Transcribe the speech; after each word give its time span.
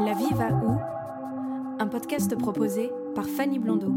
La 0.00 0.14
vie 0.14 0.34
va 0.34 0.48
où? 0.50 0.78
Un 1.78 1.86
podcast 1.86 2.36
proposé 2.36 2.92
par 3.14 3.24
Fanny 3.24 3.58
Blondeau. 3.58 3.94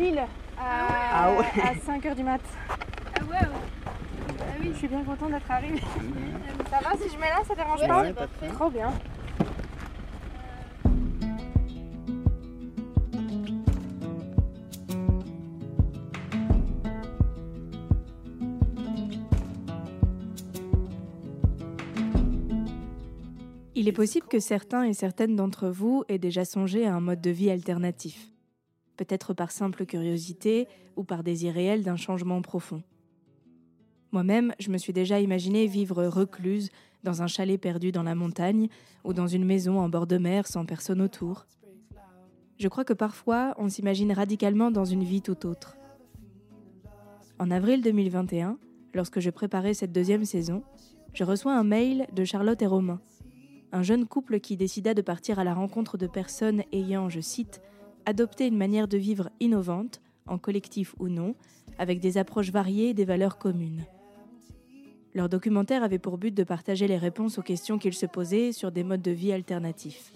Lille 0.00 0.18
à, 0.58 0.86
Ah 1.12 1.30
ouais. 1.32 1.62
à 1.62 1.74
5h 1.74 2.14
du 2.16 2.22
mat. 2.22 2.40
Ah 2.68 3.22
ouais, 3.24 3.36
Ah 3.42 4.44
oui. 4.60 4.70
Je 4.72 4.78
suis 4.78 4.88
bien 4.88 5.04
contente 5.04 5.30
d'être 5.30 5.50
arrivée. 5.50 5.80
ça 6.70 6.78
va 6.80 6.96
si 6.96 7.10
je 7.12 7.18
mets 7.18 7.28
là, 7.28 7.42
ça 7.46 7.54
dérange 7.54 7.80
Ouais, 7.80 8.12
pas. 8.14 8.26
Trop 8.54 8.70
bien. 8.70 8.92
Il 23.74 23.88
est 23.88 23.92
possible 23.92 24.26
que 24.26 24.40
certains 24.40 24.84
et 24.84 24.92
certaines 24.92 25.36
d'entre 25.36 25.68
vous 25.68 26.04
aient 26.08 26.18
déjà 26.18 26.44
songé 26.44 26.86
à 26.86 26.94
un 26.94 27.00
mode 27.00 27.20
de 27.20 27.30
vie 27.30 27.50
alternatif. 27.50 28.28
Peut-être 29.00 29.32
par 29.32 29.50
simple 29.50 29.86
curiosité 29.86 30.68
ou 30.94 31.04
par 31.04 31.24
désir 31.24 31.54
réel 31.54 31.82
d'un 31.82 31.96
changement 31.96 32.42
profond. 32.42 32.82
Moi-même, 34.12 34.52
je 34.58 34.70
me 34.70 34.76
suis 34.76 34.92
déjà 34.92 35.20
imaginé 35.20 35.66
vivre 35.66 36.04
recluse 36.04 36.68
dans 37.02 37.22
un 37.22 37.26
chalet 37.26 37.58
perdu 37.58 37.92
dans 37.92 38.02
la 38.02 38.14
montagne 38.14 38.68
ou 39.04 39.14
dans 39.14 39.26
une 39.26 39.46
maison 39.46 39.80
en 39.80 39.88
bord 39.88 40.06
de 40.06 40.18
mer 40.18 40.46
sans 40.46 40.66
personne 40.66 41.00
autour. 41.00 41.46
Je 42.58 42.68
crois 42.68 42.84
que 42.84 42.92
parfois, 42.92 43.54
on 43.56 43.70
s'imagine 43.70 44.12
radicalement 44.12 44.70
dans 44.70 44.84
une 44.84 45.02
vie 45.02 45.22
tout 45.22 45.46
autre. 45.46 45.78
En 47.38 47.50
avril 47.50 47.80
2021, 47.80 48.58
lorsque 48.92 49.20
je 49.20 49.30
préparais 49.30 49.72
cette 49.72 49.92
deuxième 49.92 50.26
saison, 50.26 50.62
je 51.14 51.24
reçois 51.24 51.56
un 51.56 51.64
mail 51.64 52.06
de 52.12 52.26
Charlotte 52.26 52.60
et 52.60 52.66
Romain, 52.66 53.00
un 53.72 53.82
jeune 53.82 54.04
couple 54.04 54.40
qui 54.40 54.58
décida 54.58 54.92
de 54.92 55.00
partir 55.00 55.38
à 55.38 55.44
la 55.44 55.54
rencontre 55.54 55.96
de 55.96 56.06
personnes 56.06 56.64
ayant, 56.70 57.08
je 57.08 57.20
cite, 57.20 57.62
adopté 58.06 58.46
une 58.46 58.56
manière 58.56 58.88
de 58.88 58.98
vivre 58.98 59.30
innovante, 59.40 60.00
en 60.26 60.38
collectif 60.38 60.94
ou 60.98 61.08
non, 61.08 61.34
avec 61.78 62.00
des 62.00 62.18
approches 62.18 62.50
variées 62.50 62.90
et 62.90 62.94
des 62.94 63.04
valeurs 63.04 63.38
communes. 63.38 63.84
Leur 65.14 65.28
documentaire 65.28 65.82
avait 65.82 65.98
pour 65.98 66.18
but 66.18 66.34
de 66.34 66.44
partager 66.44 66.86
les 66.86 66.98
réponses 66.98 67.38
aux 67.38 67.42
questions 67.42 67.78
qu'ils 67.78 67.94
se 67.94 68.06
posaient 68.06 68.52
sur 68.52 68.70
des 68.70 68.84
modes 68.84 69.02
de 69.02 69.10
vie 69.10 69.32
alternatifs. 69.32 70.12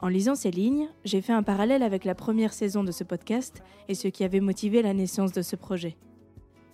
En 0.00 0.08
lisant 0.08 0.34
ces 0.34 0.50
lignes, 0.50 0.88
j'ai 1.04 1.22
fait 1.22 1.32
un 1.32 1.42
parallèle 1.42 1.82
avec 1.82 2.04
la 2.04 2.14
première 2.14 2.52
saison 2.52 2.84
de 2.84 2.92
ce 2.92 3.02
podcast 3.02 3.62
et 3.88 3.94
ce 3.94 4.08
qui 4.08 4.24
avait 4.24 4.40
motivé 4.40 4.82
la 4.82 4.92
naissance 4.92 5.32
de 5.32 5.40
ce 5.40 5.56
projet. 5.56 5.96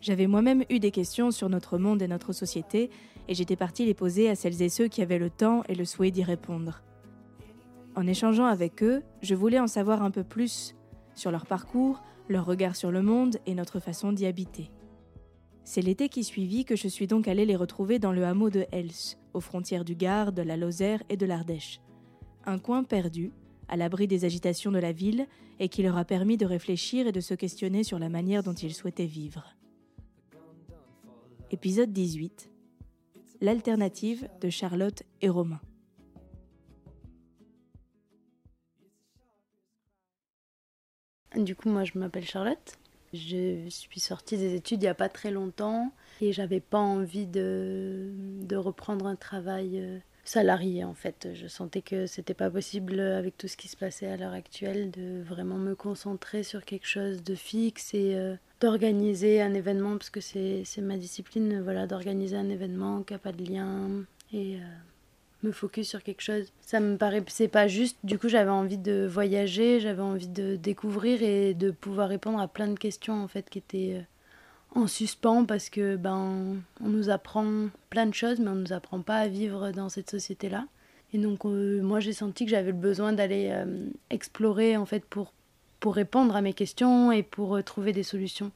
J'avais 0.01 0.27
moi-même 0.27 0.65
eu 0.69 0.81
des 0.81 0.91
questions 0.91 1.31
sur 1.31 1.49
notre 1.49 1.79
monde 1.79 2.03
et 2.03 2.09
notre 2.09 2.33
société, 2.33 2.91
et 3.29 3.35
j'étais 3.35 3.55
partie 3.55 3.87
les 3.87 3.95
poser 3.95 4.29
à 4.29 4.35
celles 4.35 4.61
et 4.61 4.69
ceux 4.69 4.89
qui 4.89 5.03
avaient 5.03 5.21
le 5.21 5.31
temps 5.31 5.63
et 5.69 5.77
le 5.77 5.85
souhait 5.85 6.11
d'y 6.11 6.25
répondre. 6.25 6.83
En 7.95 8.07
échangeant 8.07 8.47
avec 8.47 8.83
eux, 8.83 9.03
je 9.21 9.35
voulais 9.35 9.61
en 9.61 9.67
savoir 9.67 10.03
un 10.03 10.11
peu 10.11 10.25
plus 10.25 10.75
sur 11.15 11.31
leur 11.31 11.47
parcours, 11.47 12.03
leur 12.29 12.47
regard 12.47 12.75
sur 12.75 12.91
le 12.91 13.03
monde 13.03 13.37
et 13.45 13.55
notre 13.55 13.81
façon 13.81 14.13
d'y 14.13 14.25
habiter. 14.25 14.71
C'est 15.65 15.83
l'été 15.83 16.09
qui 16.09 16.25
suivit 16.25 16.65
que 16.65 16.75
je 16.75 16.89
suis 16.89 17.07
donc 17.07 17.29
allée 17.29 17.45
les 17.45 17.57
retrouver 17.57 17.99
dans 17.99 18.13
le 18.13 18.25
hameau 18.25 18.51
de 18.51 18.67
Hels, 18.73 19.17
aux 19.35 19.41
frontières 19.41 19.85
du 19.85 19.95
Gard, 19.95 20.33
de 20.33 20.43
la 20.43 20.57
Lozère 20.57 21.03
et 21.09 21.17
de 21.17 21.27
l'Ardèche. 21.27 21.81
Un 22.45 22.59
coin 22.59 22.83
perdu, 22.83 23.31
à 23.69 23.77
l'abri 23.77 24.09
des 24.09 24.25
agitations 24.25 24.73
de 24.73 24.79
la 24.79 24.93
ville, 24.93 25.27
et 25.61 25.69
qui 25.69 25.83
leur 25.83 25.97
a 25.97 26.05
permis 26.05 26.37
de 26.37 26.47
réfléchir 26.47 27.07
et 27.07 27.13
de 27.13 27.21
se 27.21 27.35
questionner 27.35 27.85
sur 27.85 27.99
la 27.99 28.09
manière 28.09 28.43
dont 28.43 28.55
ils 28.55 28.75
souhaitaient 28.75 29.07
vivre. 29.07 29.55
Épisode 31.51 31.93
18 31.93 32.51
L'alternative 33.41 34.29
de 34.41 34.51
Charlotte 34.51 35.03
et 35.21 35.29
Romain. 35.29 35.61
Du 41.37 41.57
coup, 41.57 41.69
moi, 41.69 41.85
je 41.85 41.99
m'appelle 41.99 42.25
Charlotte. 42.25 42.79
Je 43.13 43.69
suis 43.69 44.01
sortie 44.01 44.39
des 44.39 44.55
études 44.55 44.81
il 44.83 44.87
n'y 44.87 44.89
a 44.89 44.95
pas 44.95 45.11
très 45.11 45.31
longtemps 45.31 45.93
et 46.23 46.33
j'avais 46.33 46.61
pas 46.61 46.79
envie 46.79 47.27
de, 47.27 48.11
de 48.43 48.57
reprendre 48.57 49.07
un 49.07 49.17
travail 49.17 49.81
euh, 49.81 49.99
salarié 50.25 50.83
en 50.85 50.95
fait. 50.95 51.29
Je 51.35 51.47
sentais 51.47 51.83
que 51.83 52.07
c'était 52.07 52.33
pas 52.33 52.51
possible 52.51 53.01
avec 53.01 53.37
tout 53.37 53.49
ce 53.49 53.59
qui 53.59 53.69
se 53.69 53.77
passait 53.77 54.07
à 54.07 54.17
l'heure 54.17 54.33
actuelle 54.33 54.91
de 54.91 55.23
vraiment 55.23 55.59
me 55.59 55.75
concentrer 55.75 56.43
sur 56.43 56.65
quelque 56.65 56.87
chose 56.87 57.23
de 57.23 57.35
fixe 57.35 57.93
et 57.93 58.15
euh, 58.15 58.35
d'organiser 58.61 59.43
un 59.43 59.53
événement 59.53 59.99
parce 59.99 60.11
que 60.11 60.21
c'est 60.21 60.65
ma 60.79 60.97
discipline, 60.97 61.61
voilà, 61.61 61.87
d'organiser 61.87 62.37
un 62.37 62.49
événement 62.49 63.03
qui 63.03 63.13
n'a 63.13 63.19
pas 63.19 63.33
de 63.33 63.45
lien 63.45 64.05
et 64.33 64.57
euh, 64.57 64.61
me 65.43 65.53
focus 65.53 65.89
sur 65.89 66.03
quelque 66.03 66.23
chose. 66.23 66.53
Ça 66.61 66.81
me 66.81 66.97
paraît, 66.97 67.25
pas 67.51 67.69
juste. 67.69 67.99
Du 68.05 68.19
coup, 68.19 68.29
j'avais 68.29 68.51
envie 68.51 68.79
de 68.79 69.07
voyager, 69.11 69.81
j'avais 69.81 70.03
envie 70.03 70.29
de 70.29 70.57
découvrir 70.57 71.23
et 71.23 71.55
de 71.55 71.71
pouvoir 71.71 72.09
répondre 72.09 72.41
à 72.41 72.49
plein 72.49 72.69
de 72.69 72.79
questions 72.79 73.23
en 73.23 73.29
fait 73.29 73.49
qui 73.51 73.59
étaient 73.59 73.97
euh, 73.99 74.81
en 74.81 74.87
suspens 74.87 75.45
parce 75.45 75.69
que 75.69 75.97
ben 75.97 76.57
on 76.83 76.89
nous 76.89 77.11
apprend 77.11 77.69
plein 77.91 78.07
de 78.07 78.15
choses, 78.15 78.41
mais 78.41 78.49
on 78.49 78.55
nous 78.55 78.73
apprend 78.73 79.01
pas 79.03 79.17
à 79.17 79.29
vivre 79.29 79.71
dans 79.73 79.89
cette 79.89 80.11
société 80.11 80.49
là. 80.49 80.67
Et 81.13 81.19
donc 81.19 81.45
euh, 81.45 81.83
moi 81.83 82.01
j'ai 82.01 82.13
senti 82.13 82.45
que 82.45 82.51
j'avais 82.51 82.71
le 82.71 82.77
besoin 82.77 83.13
d'aller 83.13 83.49
euh, 83.51 83.87
explorer 84.11 84.77
en 84.77 84.87
fait 84.87 85.05
pour 85.05 85.33
pour 85.81 85.95
répondre 85.95 86.37
à 86.37 86.43
mes 86.43 86.55
questions 86.55 87.11
et 87.11 87.23
pour 87.25 87.63
trouver 87.65 87.93
des 87.93 88.05
solutions 88.05 88.53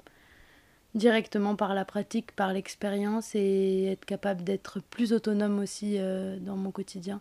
directement 0.96 1.56
par 1.56 1.74
la 1.74 1.84
pratique, 1.84 2.32
par 2.32 2.52
l'expérience 2.52 3.34
et 3.34 3.84
être 3.92 4.04
capable 4.04 4.42
d'être 4.42 4.80
plus 4.80 5.12
autonome 5.12 5.58
aussi 5.60 5.96
euh, 5.98 6.38
dans 6.40 6.56
mon 6.56 6.70
quotidien. 6.70 7.20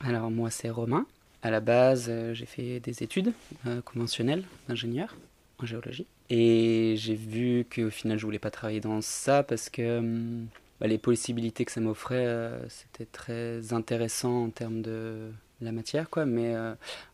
Alors 0.00 0.30
moi 0.30 0.50
c'est 0.50 0.70
Romain. 0.70 1.06
À 1.42 1.50
la 1.50 1.60
base 1.60 2.06
euh, 2.08 2.34
j'ai 2.34 2.46
fait 2.46 2.80
des 2.80 3.02
études 3.02 3.32
euh, 3.66 3.82
conventionnelles 3.82 4.44
d'ingénieur 4.68 5.16
en 5.58 5.66
géologie. 5.66 6.06
Et 6.30 6.94
j'ai 6.96 7.16
vu 7.16 7.66
qu'au 7.72 7.90
final 7.90 8.18
je 8.18 8.24
voulais 8.24 8.38
pas 8.38 8.50
travailler 8.50 8.80
dans 8.80 9.00
ça 9.00 9.42
parce 9.42 9.68
que 9.68 9.98
hum, 9.98 10.46
bah, 10.80 10.86
les 10.86 10.98
possibilités 10.98 11.64
que 11.64 11.72
ça 11.72 11.80
m'offrait 11.80 12.50
c'était 12.68 13.06
très 13.06 13.72
intéressant 13.72 14.44
en 14.44 14.50
termes 14.50 14.82
de 14.82 15.30
la 15.60 15.72
matière 15.72 16.10
quoi, 16.10 16.26
mais 16.26 16.54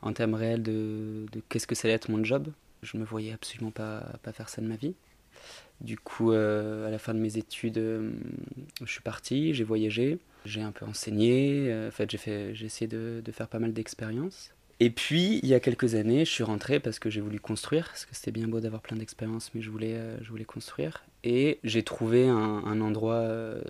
en 0.03 0.13
termes 0.13 0.35
réels 0.35 0.63
de, 0.63 1.27
de 1.33 1.43
qu'est-ce 1.49 1.67
que 1.67 1.75
ça 1.75 1.89
allait 1.89 1.95
être 1.95 2.11
mon 2.11 2.25
job, 2.25 2.49
je 2.83 2.97
me 2.97 3.05
voyais 3.05 3.33
absolument 3.33 3.71
pas, 3.71 4.01
pas 4.23 4.33
faire 4.33 4.49
ça 4.49 4.63
de 4.63 4.67
ma 4.67 4.77
vie. 4.77 4.95
Du 5.81 5.97
coup, 5.99 6.33
euh, 6.33 6.89
à 6.89 6.91
la 6.91 6.99
fin 6.99 7.15
de 7.15 7.21
mes 7.21 7.39
études, 7.39 7.79
euh, 7.79 8.11
je 8.85 8.91
suis 8.91 9.03
parti, 9.03 9.55
j'ai 9.55 9.65
voyagé, 9.65 10.19
j'ai 10.45 10.63
un 10.63 10.73
peu 10.73 10.85
enseigné. 10.87 11.71
euh, 11.71 11.89
en 11.89 11.93
fait, 11.93 12.11
j'ai 12.11 12.67
essayé 12.67 12.89
de 12.89 13.23
faire 13.33 13.49
pas 13.49 13.59
mal 13.61 13.73
d'expériences. 13.73 14.53
Et 14.81 14.91
puis, 14.91 15.41
il 15.43 15.49
y 15.49 15.55
a 15.55 15.61
quelques 15.61 15.97
années, 15.97 16.25
je 16.25 16.31
suis 16.31 16.45
rentré 16.45 16.79
parce 16.79 17.01
que 17.01 17.11
j'ai 17.11 17.21
voulu 17.21 17.41
construire, 17.41 17.89
parce 17.89 18.07
que 18.07 18.15
c'était 18.15 18.31
bien 18.31 18.47
beau 18.47 18.61
d'avoir 18.61 18.81
plein 18.81 18.97
d'expériences, 18.97 19.51
mais 19.53 19.61
je 19.61 19.71
voulais, 19.71 19.95
euh, 19.95 20.17
je 20.23 20.31
voulais 20.31 20.45
construire. 20.45 21.03
Et 21.25 21.59
j'ai 21.65 21.83
trouvé 21.83 22.29
un, 22.29 22.81
endroit, 22.81 23.15
euh, 23.15 23.61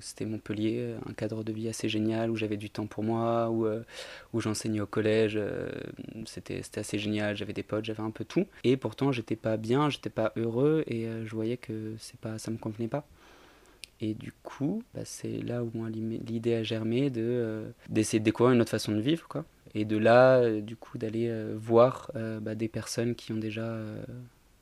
c'était 0.00 0.24
Montpellier, 0.24 0.96
un 1.08 1.12
cadre 1.12 1.44
de 1.44 1.52
vie 1.52 1.68
assez 1.68 1.88
génial, 1.88 2.28
où 2.28 2.36
j'avais 2.36 2.56
du 2.56 2.70
temps 2.70 2.86
pour 2.86 3.04
moi, 3.04 3.50
où, 3.50 3.66
euh, 3.66 3.84
j'enseignais 4.34 4.80
au 4.80 4.86
collège, 4.86 5.38
c'était 6.26 6.60
assez 6.74 6.98
génial, 6.98 7.36
j'avais 7.36 7.52
des 7.52 7.62
potes, 7.62 7.84
j'avais 7.84 8.02
un 8.02 8.10
peu 8.10 8.24
tout. 8.24 8.46
Et 8.64 8.76
pourtant, 8.76 9.12
j'étais 9.12 9.36
pas 9.36 9.56
bien, 9.56 9.90
j'étais 9.90 10.10
pas 10.10 10.32
heureux, 10.34 10.82
et 10.88 11.06
je 11.24 11.30
voyais 11.36 11.56
que 11.56 11.94
pas, 12.20 12.38
ça 12.38 12.50
me 12.50 12.56
convenait 12.58 12.88
pas. 12.88 13.06
Et 14.00 14.14
du 14.14 14.32
coup, 14.42 14.82
bah, 14.92 15.02
c'est 15.04 15.38
là 15.38 15.62
où 15.62 15.70
l'idée 15.86 16.54
a 16.54 16.64
germé 16.64 17.10
de, 17.10 17.62
d'essayer 17.88 18.18
de 18.18 18.24
découvrir 18.24 18.54
une 18.54 18.60
autre 18.60 18.72
façon 18.72 18.90
de 18.90 19.00
vivre, 19.00 19.28
quoi 19.28 19.44
et 19.74 19.84
de 19.84 19.96
là, 19.96 20.36
euh, 20.36 20.60
du 20.60 20.76
coup, 20.76 20.98
d'aller 20.98 21.28
euh, 21.28 21.54
voir 21.56 22.10
euh, 22.16 22.40
bah, 22.40 22.54
des 22.54 22.68
personnes 22.68 23.14
qui 23.14 23.32
ont 23.32 23.36
déjà 23.36 23.78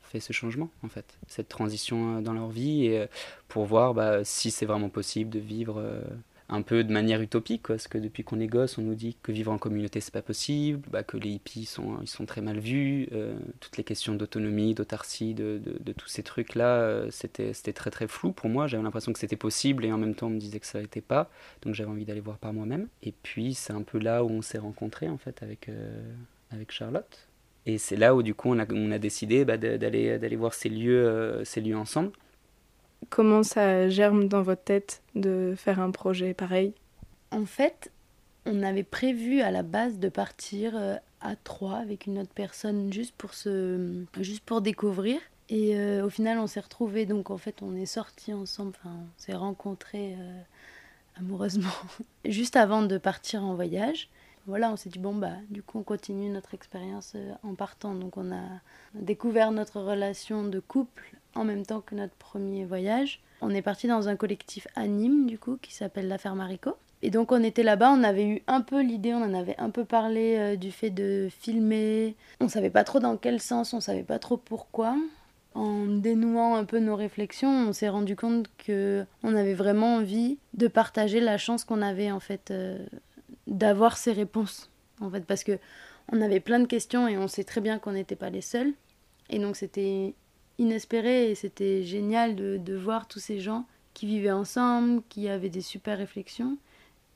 fait 0.02 0.20
ce 0.20 0.32
changement, 0.32 0.70
en 0.82 0.88
fait, 0.88 1.18
cette 1.28 1.48
transition 1.48 2.20
dans 2.20 2.32
leur 2.32 2.48
vie, 2.48 2.86
et 2.86 3.06
pour 3.48 3.64
voir 3.64 3.94
bah, 3.94 4.24
si 4.24 4.50
c'est 4.50 4.66
vraiment 4.66 4.88
possible 4.88 5.30
de 5.30 5.38
vivre 5.38 5.80
un 6.50 6.62
peu 6.62 6.82
de 6.82 6.92
manière 6.92 7.20
utopique, 7.20 7.68
parce 7.68 7.86
que 7.86 7.96
depuis 7.96 8.24
qu'on 8.24 8.40
est 8.40 8.48
gosse, 8.48 8.76
on 8.76 8.82
nous 8.82 8.96
dit 8.96 9.16
que 9.22 9.30
vivre 9.30 9.52
en 9.52 9.58
communauté 9.58 10.00
c'est 10.00 10.12
pas 10.12 10.22
possible, 10.22 10.82
bah, 10.90 11.04
que 11.04 11.16
les 11.16 11.30
hippies 11.30 11.64
sont, 11.64 11.98
ils 12.02 12.08
sont 12.08 12.26
très 12.26 12.40
mal 12.40 12.58
vus, 12.58 13.08
euh, 13.12 13.38
toutes 13.60 13.76
les 13.76 13.84
questions 13.84 14.14
d'autonomie, 14.14 14.74
d'autarcie, 14.74 15.32
de, 15.32 15.60
de, 15.64 15.92
tous 15.92 16.08
ces 16.08 16.22
trucs-là, 16.24 16.80
euh, 16.80 17.08
c'était, 17.10 17.52
très 17.72 17.90
très 17.90 18.08
flou 18.08 18.32
pour 18.32 18.50
moi. 18.50 18.66
J'avais 18.66 18.82
l'impression 18.82 19.12
que 19.12 19.18
c'était 19.18 19.36
possible 19.36 19.84
et 19.84 19.92
en 19.92 19.98
même 19.98 20.14
temps 20.14 20.26
on 20.26 20.30
me 20.30 20.40
disait 20.40 20.58
que 20.58 20.66
ça 20.66 20.80
n'était 20.80 21.00
pas, 21.00 21.30
donc 21.62 21.74
j'avais 21.74 21.90
envie 21.90 22.04
d'aller 22.04 22.20
voir 22.20 22.38
par 22.38 22.52
moi-même. 22.52 22.88
Et 23.02 23.12
puis 23.22 23.54
c'est 23.54 23.72
un 23.72 23.82
peu 23.82 23.98
là 23.98 24.24
où 24.24 24.30
on 24.30 24.42
s'est 24.42 24.58
rencontrés 24.58 25.08
en 25.08 25.18
fait 25.18 25.42
avec, 25.42 25.68
euh, 25.68 26.02
avec 26.50 26.72
Charlotte. 26.72 27.28
Et 27.66 27.78
c'est 27.78 27.96
là 27.96 28.14
où 28.16 28.22
du 28.22 28.34
coup 28.34 28.50
on 28.50 28.58
a, 28.58 28.66
on 28.72 28.90
a 28.90 28.98
décidé 28.98 29.44
bah, 29.44 29.56
d'aller, 29.56 30.18
d'aller 30.18 30.36
voir 30.36 30.54
ces 30.54 30.68
lieux, 30.68 31.42
ces 31.44 31.60
lieux 31.60 31.76
ensemble. 31.76 32.10
Comment 33.08 33.42
ça 33.42 33.88
germe 33.88 34.28
dans 34.28 34.42
votre 34.42 34.62
tête 34.62 35.02
de 35.14 35.54
faire 35.56 35.80
un 35.80 35.90
projet 35.90 36.34
pareil? 36.34 36.74
En 37.30 37.46
fait, 37.46 37.90
on 38.46 38.62
avait 38.62 38.82
prévu 38.82 39.40
à 39.40 39.50
la 39.50 39.62
base 39.62 39.98
de 39.98 40.08
partir 40.08 40.72
euh, 40.74 40.96
à 41.20 41.36
trois 41.36 41.76
avec 41.76 42.06
une 42.06 42.18
autre 42.18 42.32
personne 42.34 42.92
juste 42.92 43.14
pour 43.16 43.34
se 43.34 44.04
juste 44.18 44.44
pour 44.44 44.60
découvrir. 44.60 45.20
Et 45.48 45.76
euh, 45.76 46.04
au 46.04 46.10
final 46.10 46.38
on 46.38 46.46
s'est 46.46 46.60
retrouvés. 46.60 47.06
Donc 47.06 47.30
en 47.30 47.38
fait 47.38 47.62
on 47.62 47.74
est 47.74 47.86
sortis 47.86 48.32
ensemble. 48.32 48.72
Enfin 48.78 48.94
on 48.94 49.22
s'est 49.22 49.34
rencontrés 49.34 50.14
euh, 50.18 50.40
amoureusement 51.18 51.70
juste 52.24 52.56
avant 52.56 52.82
de 52.82 52.98
partir 52.98 53.44
en 53.44 53.54
voyage 53.54 54.08
voilà 54.46 54.70
on 54.70 54.76
s'est 54.76 54.90
dit 54.90 54.98
bon 54.98 55.14
bah 55.14 55.34
du 55.50 55.62
coup 55.62 55.78
on 55.78 55.82
continue 55.82 56.28
notre 56.30 56.54
expérience 56.54 57.16
en 57.42 57.54
partant 57.54 57.94
donc 57.94 58.16
on 58.16 58.32
a 58.32 58.42
découvert 58.94 59.52
notre 59.52 59.80
relation 59.80 60.44
de 60.44 60.60
couple 60.60 61.14
en 61.34 61.44
même 61.44 61.64
temps 61.64 61.80
que 61.80 61.94
notre 61.94 62.14
premier 62.14 62.64
voyage. 62.64 63.20
On 63.40 63.50
est 63.50 63.62
parti 63.62 63.86
dans 63.86 64.08
un 64.08 64.16
collectif 64.16 64.66
anime 64.76 65.26
du 65.26 65.38
coup 65.38 65.58
qui 65.60 65.72
s'appelle 65.72 66.08
La 66.08 66.18
Ferme 66.18 66.40
Haricot. 66.40 66.76
Et 67.02 67.10
donc 67.10 67.32
on 67.32 67.42
était 67.42 67.62
là-bas, 67.62 67.92
on 67.92 68.02
avait 68.02 68.26
eu 68.26 68.42
un 68.46 68.60
peu 68.60 68.82
l'idée, 68.82 69.14
on 69.14 69.22
en 69.22 69.32
avait 69.32 69.56
un 69.58 69.70
peu 69.70 69.84
parlé 69.86 70.36
euh, 70.36 70.56
du 70.56 70.70
fait 70.70 70.90
de 70.90 71.28
filmer. 71.30 72.14
On 72.40 72.48
savait 72.48 72.70
pas 72.70 72.84
trop 72.84 72.98
dans 72.98 73.16
quel 73.16 73.40
sens, 73.40 73.72
on 73.72 73.80
savait 73.80 74.02
pas 74.02 74.18
trop 74.18 74.36
pourquoi. 74.36 74.96
En 75.54 75.86
dénouant 75.86 76.54
un 76.54 76.64
peu 76.64 76.78
nos 76.78 76.94
réflexions, 76.94 77.50
on 77.50 77.72
s'est 77.72 77.88
rendu 77.88 78.16
compte 78.16 78.48
que 78.58 79.04
on 79.22 79.34
avait 79.34 79.54
vraiment 79.54 79.96
envie 79.96 80.38
de 80.54 80.68
partager 80.68 81.20
la 81.20 81.38
chance 81.38 81.64
qu'on 81.64 81.82
avait 81.82 82.12
en 82.12 82.20
fait 82.20 82.50
euh, 82.50 82.78
d'avoir 83.50 83.98
ces 83.98 84.12
réponses. 84.12 84.70
En 85.00 85.10
fait 85.10 85.24
parce 85.26 85.44
que 85.44 85.58
on 86.12 86.20
avait 86.20 86.40
plein 86.40 86.58
de 86.58 86.66
questions 86.66 87.06
et 87.06 87.16
on 87.18 87.28
sait 87.28 87.44
très 87.44 87.60
bien 87.60 87.78
qu'on 87.78 87.92
n'était 87.92 88.16
pas 88.16 88.30
les 88.30 88.40
seuls. 88.40 88.72
Et 89.28 89.38
donc 89.38 89.56
c'était 89.56 90.14
inespéré 90.58 91.30
et 91.30 91.34
c'était 91.34 91.82
génial 91.82 92.36
de, 92.36 92.76
voir 92.76 93.06
tous 93.06 93.20
ces 93.20 93.40
gens 93.40 93.64
qui 93.94 94.06
vivaient 94.06 94.30
ensemble, 94.32 95.02
qui 95.08 95.28
avaient 95.28 95.48
des 95.48 95.60
super 95.60 95.98
réflexions. 95.98 96.56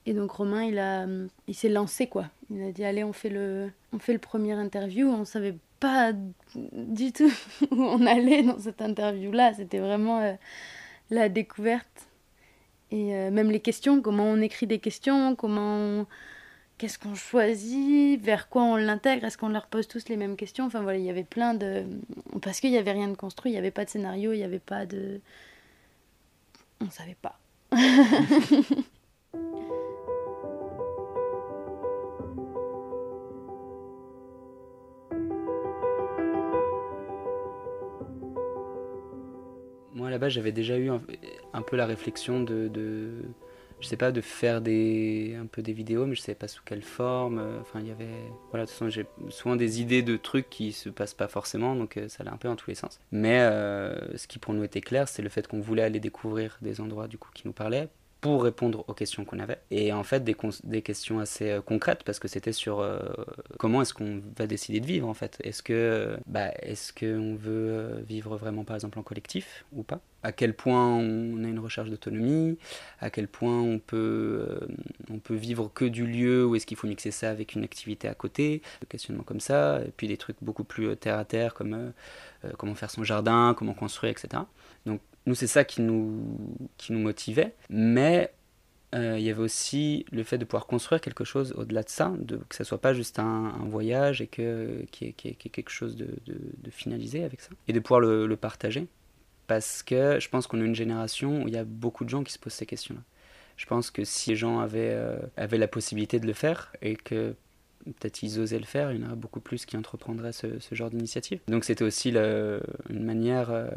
Et 0.06 0.12
donc 0.12 0.30
Romain, 0.32 0.64
il 0.64 0.78
a, 0.78 1.06
il 1.48 1.54
s'est 1.54 1.68
lancé 1.68 2.06
quoi. 2.06 2.26
Il 2.50 2.62
a 2.62 2.72
dit 2.72 2.84
allez, 2.84 3.04
on 3.04 3.12
fait 3.12 3.30
le, 3.30 3.70
on 3.92 3.98
fait 3.98 4.12
le 4.12 4.18
premier 4.18 4.52
interview. 4.52 5.08
On 5.08 5.24
savait 5.24 5.56
pas 5.80 6.12
du 6.54 7.12
tout 7.12 7.32
où 7.70 7.82
on 7.82 8.06
allait 8.06 8.42
dans 8.42 8.58
cette 8.58 8.82
interview-là. 8.82 9.54
C'était 9.54 9.78
vraiment 9.78 10.20
euh, 10.20 10.34
la 11.10 11.28
découverte. 11.28 12.08
Et 12.90 13.14
euh, 13.14 13.30
même 13.30 13.50
les 13.50 13.60
questions, 13.60 14.00
comment 14.00 14.24
on 14.24 14.40
écrit 14.40 14.66
des 14.66 14.78
questions, 14.78 15.34
comment 15.34 16.06
qu'est-ce 16.78 16.98
qu'on 16.98 17.14
choisit, 17.14 18.20
vers 18.20 18.48
quoi 18.48 18.62
on 18.62 18.76
l'intègre, 18.76 19.24
est-ce 19.24 19.38
qu'on 19.38 19.48
leur 19.48 19.66
pose 19.66 19.88
tous 19.88 20.08
les 20.08 20.16
mêmes 20.16 20.36
questions? 20.36 20.66
Enfin 20.66 20.82
voilà, 20.82 20.98
il 20.98 21.04
y 21.04 21.10
avait 21.10 21.24
plein 21.24 21.54
de... 21.54 21.84
Parce 22.42 22.60
qu'il 22.60 22.70
n'y 22.70 22.78
avait 22.78 22.92
rien 22.92 23.08
de 23.08 23.14
construit, 23.14 23.52
il 23.52 23.54
n'y 23.54 23.58
avait 23.58 23.70
pas 23.70 23.84
de 23.84 23.90
scénario, 23.90 24.32
il 24.32 24.38
n'y 24.38 24.44
avait 24.44 24.58
pas 24.58 24.86
de... 24.86 25.20
On 26.80 26.86
ne 26.86 26.90
savait 26.90 27.16
pas. 27.20 27.38
j'avais 40.28 40.52
déjà 40.52 40.78
eu 40.78 40.90
un, 40.90 41.62
peu 41.62 41.76
la 41.76 41.86
réflexion 41.86 42.40
de 42.40 42.68
je 43.84 43.88
sais 43.90 43.96
pas, 43.98 44.12
de 44.12 44.22
faire 44.22 44.62
des, 44.62 45.36
un 45.38 45.44
peu 45.44 45.60
des 45.60 45.74
vidéos, 45.74 46.06
mais 46.06 46.14
je 46.14 46.22
sais 46.22 46.34
pas 46.34 46.48
sous 46.48 46.62
quelle 46.64 46.82
forme. 46.82 47.38
Euh, 47.38 47.60
enfin, 47.60 47.80
il 47.80 47.88
y 47.88 47.90
avait. 47.90 48.08
Voilà, 48.50 48.64
de 48.64 48.70
toute 48.70 48.78
façon, 48.78 48.88
j'ai 48.88 49.04
souvent 49.28 49.56
des 49.56 49.82
idées 49.82 50.02
de 50.02 50.16
trucs 50.16 50.48
qui 50.48 50.72
se 50.72 50.88
passent 50.88 51.14
pas 51.14 51.28
forcément, 51.28 51.76
donc 51.76 51.96
euh, 51.96 52.08
ça 52.08 52.22
allait 52.22 52.30
un 52.30 52.38
peu 52.38 52.48
dans 52.48 52.56
tous 52.56 52.70
les 52.70 52.76
sens. 52.76 52.98
Mais 53.12 53.40
euh, 53.40 54.16
ce 54.16 54.26
qui 54.26 54.38
pour 54.38 54.54
nous 54.54 54.64
était 54.64 54.80
clair, 54.80 55.06
c'est 55.06 55.22
le 55.22 55.28
fait 55.28 55.46
qu'on 55.46 55.60
voulait 55.60 55.82
aller 55.82 56.00
découvrir 56.00 56.58
des 56.62 56.80
endroits 56.80 57.08
du 57.08 57.18
coup 57.18 57.28
qui 57.34 57.46
nous 57.46 57.52
parlaient 57.52 57.88
pour 58.24 58.42
répondre 58.42 58.86
aux 58.88 58.94
questions 58.94 59.26
qu'on 59.26 59.38
avait. 59.38 59.58
Et 59.70 59.92
en 59.92 60.02
fait, 60.02 60.24
des, 60.24 60.34
des 60.62 60.80
questions 60.80 61.18
assez 61.18 61.50
euh, 61.50 61.60
concrètes, 61.60 62.04
parce 62.04 62.18
que 62.18 62.26
c'était 62.26 62.54
sur 62.54 62.80
euh, 62.80 62.98
comment 63.58 63.82
est-ce 63.82 63.92
qu'on 63.92 64.22
va 64.38 64.46
décider 64.46 64.80
de 64.80 64.86
vivre, 64.86 65.06
en 65.06 65.12
fait. 65.12 65.36
Est-ce 65.44 65.62
que 65.62 66.16
bah, 66.26 66.48
est-ce 66.62 66.94
qu'on 66.94 67.34
veut 67.34 67.68
euh, 67.68 68.00
vivre 68.00 68.38
vraiment, 68.38 68.64
par 68.64 68.76
exemple, 68.76 68.98
en 68.98 69.02
collectif 69.02 69.66
ou 69.74 69.82
pas? 69.82 70.00
À 70.22 70.32
quel 70.32 70.54
point 70.54 70.96
on 70.96 71.44
a 71.44 71.48
une 71.48 71.58
recherche 71.58 71.90
d'autonomie? 71.90 72.56
À 72.98 73.10
quel 73.10 73.28
point 73.28 73.60
on 73.60 73.78
peut, 73.78 74.58
on 75.10 75.18
peut 75.18 75.34
vivre 75.34 75.70
que 75.74 75.84
du 75.84 76.06
lieu 76.06 76.46
Ou 76.46 76.56
est-ce 76.56 76.64
qu'il 76.64 76.78
faut 76.78 76.86
mixer 76.86 77.10
ça 77.10 77.28
avec 77.28 77.54
une 77.54 77.62
activité 77.62 78.08
à 78.08 78.14
côté? 78.14 78.62
Des 78.80 78.86
questionnements 78.86 79.24
comme 79.24 79.40
ça. 79.40 79.82
Et 79.86 79.92
puis 79.94 80.08
des 80.08 80.16
trucs 80.16 80.38
beaucoup 80.40 80.64
plus 80.64 80.96
terre-à-terre, 80.96 81.52
comme 81.52 81.92
comment 82.56 82.74
faire 82.74 82.90
son 82.90 83.04
jardin, 83.04 83.54
comment 83.54 83.74
construire, 83.74 84.12
etc. 84.12 84.44
Donc 84.86 85.02
nous, 85.26 85.34
c'est 85.34 85.46
ça 85.46 85.64
qui 85.64 85.80
nous, 85.80 86.36
qui 86.76 86.92
nous 86.92 86.98
motivait. 86.98 87.54
Mais 87.70 88.32
euh, 88.94 89.18
il 89.18 89.24
y 89.24 89.30
avait 89.30 89.42
aussi 89.42 90.06
le 90.12 90.22
fait 90.22 90.38
de 90.38 90.44
pouvoir 90.44 90.66
construire 90.66 91.00
quelque 91.00 91.24
chose 91.24 91.52
au-delà 91.56 91.82
de 91.82 91.88
ça, 91.88 92.12
de, 92.18 92.36
que 92.36 92.54
ça 92.54 92.64
soit 92.64 92.80
pas 92.80 92.94
juste 92.94 93.18
un, 93.18 93.50
voyage 93.66 94.20
et 94.20 94.26
que, 94.26 94.84
qu'il 94.92 95.08
y, 95.08 95.10
ait 95.10 95.34
quelque 95.34 95.70
chose 95.70 95.96
de, 95.96 96.08
finalisé 96.70 97.24
avec 97.24 97.40
ça. 97.40 97.50
Et 97.66 97.72
de 97.72 97.80
pouvoir 97.80 98.00
le, 98.00 98.36
partager. 98.36 98.86
Parce 99.46 99.82
que 99.82 100.18
je 100.20 100.28
pense 100.28 100.46
qu'on 100.46 100.60
a 100.60 100.64
une 100.64 100.74
génération 100.74 101.42
où 101.42 101.48
il 101.48 101.54
y 101.54 101.58
a 101.58 101.64
beaucoup 101.64 102.04
de 102.04 102.10
gens 102.10 102.22
qui 102.22 102.32
se 102.32 102.38
posent 102.38 102.54
ces 102.54 102.66
questions-là. 102.66 103.02
Je 103.56 103.66
pense 103.66 103.90
que 103.90 104.04
si 104.04 104.30
les 104.30 104.36
gens 104.36 104.58
avaient, 104.58 104.92
euh, 104.94 105.18
avaient 105.36 105.58
la 105.58 105.68
possibilité 105.68 106.18
de 106.18 106.26
le 106.26 106.32
faire 106.32 106.72
et 106.82 106.96
que 106.96 107.34
peut-être 107.84 108.22
ils 108.22 108.40
osaient 108.40 108.58
le 108.58 108.64
faire, 108.64 108.90
il 108.92 109.00
y 109.00 109.04
en 109.04 109.06
aurait 109.06 109.16
beaucoup 109.16 109.40
plus 109.40 109.66
qui 109.66 109.76
entreprendraient 109.76 110.32
ce, 110.32 110.58
ce 110.58 110.74
genre 110.74 110.90
d'initiative. 110.90 111.40
Donc 111.48 111.64
c'était 111.64 111.84
aussi 111.84 112.10
une 112.10 113.04
manière 113.04 113.50
euh, 113.50 113.68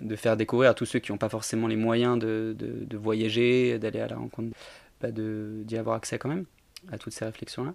de 0.00 0.16
faire 0.16 0.36
découvrir 0.36 0.70
à 0.70 0.74
tous 0.74 0.86
ceux 0.86 0.98
qui 0.98 1.12
n'ont 1.12 1.18
pas 1.18 1.28
forcément 1.28 1.66
les 1.66 1.76
moyens 1.76 2.18
de, 2.18 2.54
de, 2.58 2.96
voyager, 2.96 3.78
d'aller 3.78 4.00
à 4.00 4.08
la 4.08 4.16
rencontre, 4.16 4.56
bah 5.00 5.10
d'y 5.10 5.76
avoir 5.76 5.96
accès 5.96 6.18
quand 6.18 6.28
même 6.28 6.44
à 6.92 6.98
toutes 6.98 7.12
ces 7.12 7.24
réflexions-là. 7.24 7.74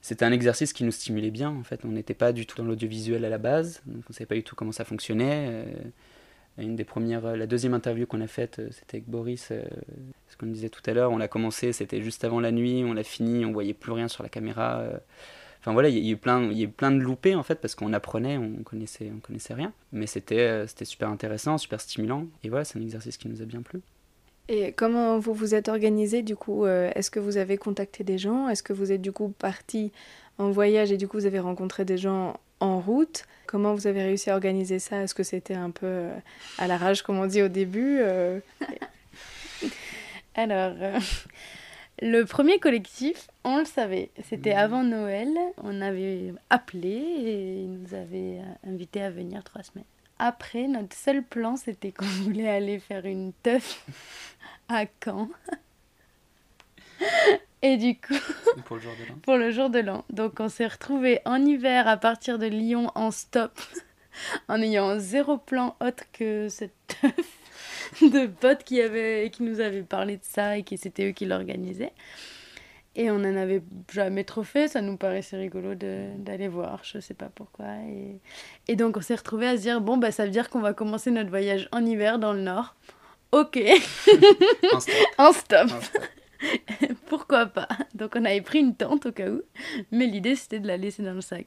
C'était 0.00 0.24
un 0.24 0.32
exercice 0.32 0.72
qui 0.72 0.84
nous 0.84 0.90
stimulait 0.90 1.30
bien, 1.30 1.48
en 1.48 1.64
fait. 1.64 1.80
On 1.84 1.88
n'était 1.88 2.14
pas 2.14 2.32
du 2.32 2.46
tout 2.46 2.58
dans 2.58 2.64
l'audiovisuel 2.64 3.24
à 3.24 3.30
la 3.30 3.38
base, 3.38 3.80
donc 3.86 4.02
on 4.06 4.10
ne 4.10 4.14
savait 4.14 4.26
pas 4.26 4.34
du 4.34 4.42
tout 4.42 4.54
comment 4.54 4.72
ça 4.72 4.84
fonctionnait. 4.84 5.46
Euh, 5.48 5.64
une 6.58 6.76
des 6.76 6.84
premières, 6.84 7.36
la 7.36 7.46
deuxième 7.46 7.74
interview 7.74 8.06
qu'on 8.06 8.20
a 8.20 8.26
faite, 8.26 8.58
euh, 8.58 8.68
c'était 8.70 8.98
avec 8.98 9.08
Boris. 9.08 9.48
Euh, 9.50 9.64
ce 10.28 10.36
qu'on 10.36 10.46
disait 10.46 10.68
tout 10.68 10.82
à 10.86 10.92
l'heure, 10.92 11.10
on 11.10 11.16
l'a 11.16 11.26
commencé, 11.26 11.72
c'était 11.72 12.02
juste 12.02 12.22
avant 12.22 12.38
la 12.38 12.52
nuit, 12.52 12.84
on 12.84 12.92
l'a 12.92 13.02
fini, 13.02 13.44
on 13.44 13.52
voyait 13.52 13.74
plus 13.74 13.92
rien 13.92 14.08
sur 14.08 14.22
la 14.22 14.28
caméra. 14.28 14.84
Enfin 15.64 15.72
voilà, 15.72 15.88
il 15.88 15.96
y, 15.96 16.10
a 16.10 16.12
eu 16.12 16.18
plein, 16.18 16.42
il 16.50 16.58
y 16.58 16.64
a 16.64 16.68
plein 16.68 16.90
de 16.90 16.98
loupés 16.98 17.34
en 17.34 17.42
fait 17.42 17.54
parce 17.54 17.74
qu'on 17.74 17.94
apprenait, 17.94 18.36
on 18.36 18.62
connaissait, 18.62 19.10
on 19.16 19.20
connaissait 19.20 19.54
rien. 19.54 19.72
Mais 19.92 20.06
c'était, 20.06 20.40
euh, 20.40 20.66
c'était 20.66 20.84
super 20.84 21.08
intéressant, 21.08 21.56
super 21.56 21.80
stimulant. 21.80 22.26
Et 22.42 22.50
voilà, 22.50 22.66
c'est 22.66 22.78
un 22.78 22.82
exercice 22.82 23.16
qui 23.16 23.28
nous 23.28 23.40
a 23.40 23.46
bien 23.46 23.62
plu. 23.62 23.80
Et 24.48 24.72
comment 24.72 25.18
vous 25.18 25.32
vous 25.32 25.54
êtes 25.54 25.70
organisé 25.70 26.20
du 26.20 26.36
coup 26.36 26.66
euh, 26.66 26.90
Est-ce 26.94 27.10
que 27.10 27.18
vous 27.18 27.38
avez 27.38 27.56
contacté 27.56 28.04
des 28.04 28.18
gens? 28.18 28.50
Est-ce 28.50 28.62
que 28.62 28.74
vous 28.74 28.92
êtes 28.92 29.00
du 29.00 29.10
coup 29.10 29.32
parti 29.38 29.90
en 30.36 30.50
voyage 30.50 30.92
et 30.92 30.98
du 30.98 31.08
coup 31.08 31.16
vous 31.16 31.24
avez 31.24 31.40
rencontré 31.40 31.86
des 31.86 31.96
gens 31.96 32.38
en 32.60 32.78
route? 32.78 33.24
Comment 33.46 33.72
vous 33.72 33.86
avez 33.86 34.02
réussi 34.02 34.28
à 34.28 34.34
organiser 34.34 34.78
ça? 34.78 35.02
Est-ce 35.02 35.14
que 35.14 35.22
c'était 35.22 35.54
un 35.54 35.70
peu 35.70 35.86
euh, 35.86 36.14
à 36.58 36.66
la 36.66 36.76
rage 36.76 37.02
comme 37.02 37.18
on 37.18 37.24
dit 37.24 37.40
au 37.40 37.48
début 37.48 38.00
Alors, 40.34 40.74
Le 42.02 42.24
premier 42.24 42.58
collectif, 42.58 43.28
on 43.44 43.58
le 43.58 43.64
savait. 43.64 44.10
C'était 44.28 44.52
avant 44.52 44.82
Noël. 44.82 45.28
On 45.62 45.80
avait 45.80 46.34
appelé 46.50 46.88
et 46.90 47.60
ils 47.62 47.72
nous 47.72 47.94
avaient 47.94 48.40
invités 48.66 49.02
à 49.02 49.10
venir 49.10 49.42
trois 49.44 49.62
semaines. 49.62 49.84
Après, 50.18 50.66
notre 50.66 50.96
seul 50.96 51.22
plan, 51.22 51.56
c'était 51.56 51.92
qu'on 51.96 52.04
voulait 52.04 52.48
aller 52.48 52.78
faire 52.78 53.04
une 53.06 53.32
teuf 53.42 53.84
à 54.68 54.84
Caen. 55.04 55.28
Et 57.62 57.78
du 57.78 57.94
coup, 57.96 58.12
Pour 58.66 58.76
le 58.76 58.82
jour 58.82 58.92
de 58.92 59.04
l'an. 59.08 59.14
pour 59.22 59.36
le 59.36 59.50
jour 59.50 59.70
de 59.70 59.78
l'an. 59.78 60.04
Donc 60.10 60.38
on 60.38 60.50
s'est 60.50 60.66
retrouvés 60.66 61.20
en 61.24 61.40
hiver 61.42 61.88
à 61.88 61.96
partir 61.96 62.38
de 62.38 62.44
Lyon 62.46 62.90
en 62.94 63.10
stop, 63.10 63.58
en 64.48 64.60
ayant 64.60 64.98
zéro 64.98 65.38
plan 65.38 65.74
autre 65.80 66.04
que 66.12 66.48
cette 66.50 66.74
teuf 67.00 67.38
de 68.02 68.26
potes 68.26 68.64
qui, 68.64 68.80
avaient, 68.80 69.30
qui 69.30 69.42
nous 69.42 69.60
avaient 69.60 69.82
parlé 69.82 70.16
de 70.16 70.24
ça 70.24 70.58
et 70.58 70.62
qui 70.62 70.78
c'était 70.78 71.08
eux 71.08 71.12
qui 71.12 71.26
l'organisaient. 71.26 71.92
Et 72.96 73.10
on 73.10 73.18
n'en 73.18 73.36
avait 73.36 73.62
jamais 73.92 74.22
trop 74.22 74.44
fait, 74.44 74.68
ça 74.68 74.80
nous 74.80 74.96
paraissait 74.96 75.36
rigolo 75.36 75.74
d'aller 75.74 76.46
voir, 76.46 76.80
je 76.84 77.00
sais 77.00 77.14
pas 77.14 77.28
pourquoi. 77.34 77.66
Et, 77.88 78.20
et 78.68 78.76
donc 78.76 78.96
on 78.96 79.00
s'est 79.00 79.16
retrouvés 79.16 79.48
à 79.48 79.56
se 79.56 79.62
dire, 79.62 79.80
bon, 79.80 79.96
bah, 79.96 80.12
ça 80.12 80.24
veut 80.24 80.30
dire 80.30 80.48
qu'on 80.48 80.60
va 80.60 80.74
commencer 80.74 81.10
notre 81.10 81.30
voyage 81.30 81.68
en 81.72 81.84
hiver 81.84 82.20
dans 82.20 82.32
le 82.32 82.40
nord. 82.40 82.76
Ok, 83.32 83.58
stop. 83.80 84.24
en 85.18 85.32
stop. 85.32 85.70
Un 85.72 85.80
stop. 85.80 86.00
Pourquoi 87.06 87.46
pas? 87.46 87.68
Donc 87.94 88.14
on 88.16 88.24
avait 88.24 88.40
pris 88.40 88.60
une 88.60 88.76
tente 88.76 89.06
au 89.06 89.12
cas 89.12 89.28
où, 89.28 89.42
mais 89.90 90.06
l'idée 90.06 90.36
c'était 90.36 90.60
de 90.60 90.66
la 90.66 90.76
laisser 90.76 91.02
dans 91.02 91.14
le 91.14 91.20
sac. 91.20 91.46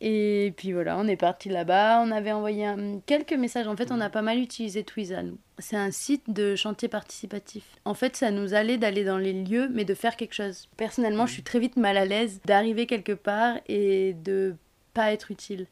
Et 0.00 0.52
puis 0.56 0.72
voilà, 0.72 0.98
on 0.98 1.08
est 1.08 1.16
parti 1.16 1.48
là-bas, 1.48 2.02
on 2.04 2.10
avait 2.10 2.32
envoyé 2.32 2.66
un- 2.66 3.00
quelques 3.06 3.32
messages. 3.32 3.66
En 3.66 3.76
fait, 3.76 3.90
on 3.90 4.00
a 4.00 4.10
pas 4.10 4.20
mal 4.22 4.38
utilisé 4.38 4.84
nous. 5.22 5.38
C'est 5.58 5.76
un 5.76 5.90
site 5.90 6.28
de 6.28 6.54
chantier 6.54 6.88
participatif. 6.88 7.64
En 7.86 7.94
fait, 7.94 8.14
ça 8.14 8.30
nous 8.30 8.52
allait 8.52 8.76
d'aller 8.76 9.04
dans 9.04 9.16
les 9.16 9.32
lieux, 9.32 9.70
mais 9.72 9.86
de 9.86 9.94
faire 9.94 10.16
quelque 10.16 10.34
chose. 10.34 10.68
Personnellement, 10.76 11.26
je 11.26 11.32
suis 11.32 11.42
très 11.42 11.58
vite 11.58 11.76
mal 11.76 11.96
à 11.96 12.04
l'aise 12.04 12.40
d'arriver 12.44 12.86
quelque 12.86 13.12
part 13.12 13.56
et 13.68 14.12
de 14.22 14.54
pas 14.92 15.12
être 15.12 15.30
utile. 15.30 15.66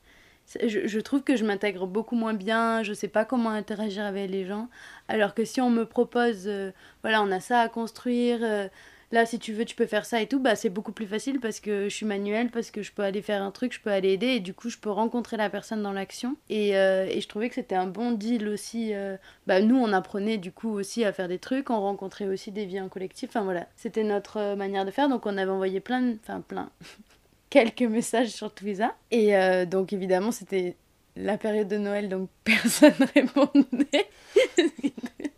Je 0.62 1.00
trouve 1.00 1.22
que 1.22 1.36
je 1.36 1.44
m'intègre 1.44 1.86
beaucoup 1.86 2.16
moins 2.16 2.34
bien, 2.34 2.82
je 2.82 2.92
sais 2.92 3.08
pas 3.08 3.24
comment 3.24 3.48
interagir 3.50 4.04
avec 4.04 4.30
les 4.30 4.44
gens. 4.44 4.68
Alors 5.08 5.34
que 5.34 5.44
si 5.44 5.60
on 5.62 5.70
me 5.70 5.84
propose, 5.86 6.44
euh, 6.46 6.70
voilà, 7.02 7.22
on 7.22 7.30
a 7.30 7.40
ça 7.40 7.60
à 7.60 7.68
construire, 7.70 8.40
euh, 8.42 8.68
là 9.12 9.26
si 9.26 9.38
tu 9.38 9.52
veux 9.52 9.64
tu 9.64 9.74
peux 9.76 9.86
faire 9.86 10.04
ça 10.04 10.20
et 10.20 10.26
tout, 10.26 10.40
bah 10.40 10.56
c'est 10.56 10.70
beaucoup 10.70 10.92
plus 10.92 11.06
facile 11.06 11.40
parce 11.40 11.60
que 11.60 11.84
je 11.88 11.94
suis 11.94 12.06
manuelle, 12.06 12.50
parce 12.50 12.70
que 12.70 12.82
je 12.82 12.92
peux 12.92 13.02
aller 13.02 13.22
faire 13.22 13.42
un 13.42 13.50
truc, 13.50 13.72
je 13.72 13.80
peux 13.80 13.90
aller 13.90 14.10
aider 14.12 14.26
et 14.28 14.40
du 14.40 14.54
coup 14.54 14.68
je 14.70 14.78
peux 14.78 14.90
rencontrer 14.90 15.36
la 15.36 15.50
personne 15.50 15.82
dans 15.82 15.92
l'action. 15.92 16.36
Et, 16.50 16.76
euh, 16.76 17.06
et 17.06 17.20
je 17.20 17.28
trouvais 17.28 17.48
que 17.48 17.54
c'était 17.54 17.74
un 17.74 17.86
bon 17.86 18.12
deal 18.12 18.48
aussi. 18.48 18.94
euh, 18.94 19.16
bah 19.46 19.60
nous 19.60 19.76
on 19.76 19.92
apprenait 19.92 20.38
du 20.38 20.52
coup 20.52 20.70
aussi 20.70 21.04
à 21.04 21.12
faire 21.12 21.28
des 21.28 21.38
trucs, 21.38 21.70
on 21.70 21.80
rencontrait 21.80 22.26
aussi 22.26 22.50
des 22.52 22.64
vies 22.66 22.80
en 22.80 22.88
collectif, 22.88 23.30
enfin 23.30 23.44
voilà, 23.44 23.66
c'était 23.76 24.04
notre 24.04 24.38
euh, 24.38 24.56
manière 24.56 24.84
de 24.84 24.90
faire. 24.90 25.08
Donc 25.08 25.26
on 25.26 25.36
avait 25.36 25.50
envoyé 25.50 25.80
plein, 25.80 26.14
enfin 26.22 26.40
plein, 26.40 26.70
quelques 27.50 27.82
messages 27.82 28.28
sur 28.28 28.52
Twitter. 28.52 28.88
Et 29.10 29.32
donc 29.66 29.92
évidemment 29.92 30.32
c'était 30.32 30.76
la 31.16 31.38
période 31.38 31.68
de 31.68 31.76
Noël, 31.78 32.08
donc 32.08 32.28
personne 32.44 32.92
répondait. 33.14 34.08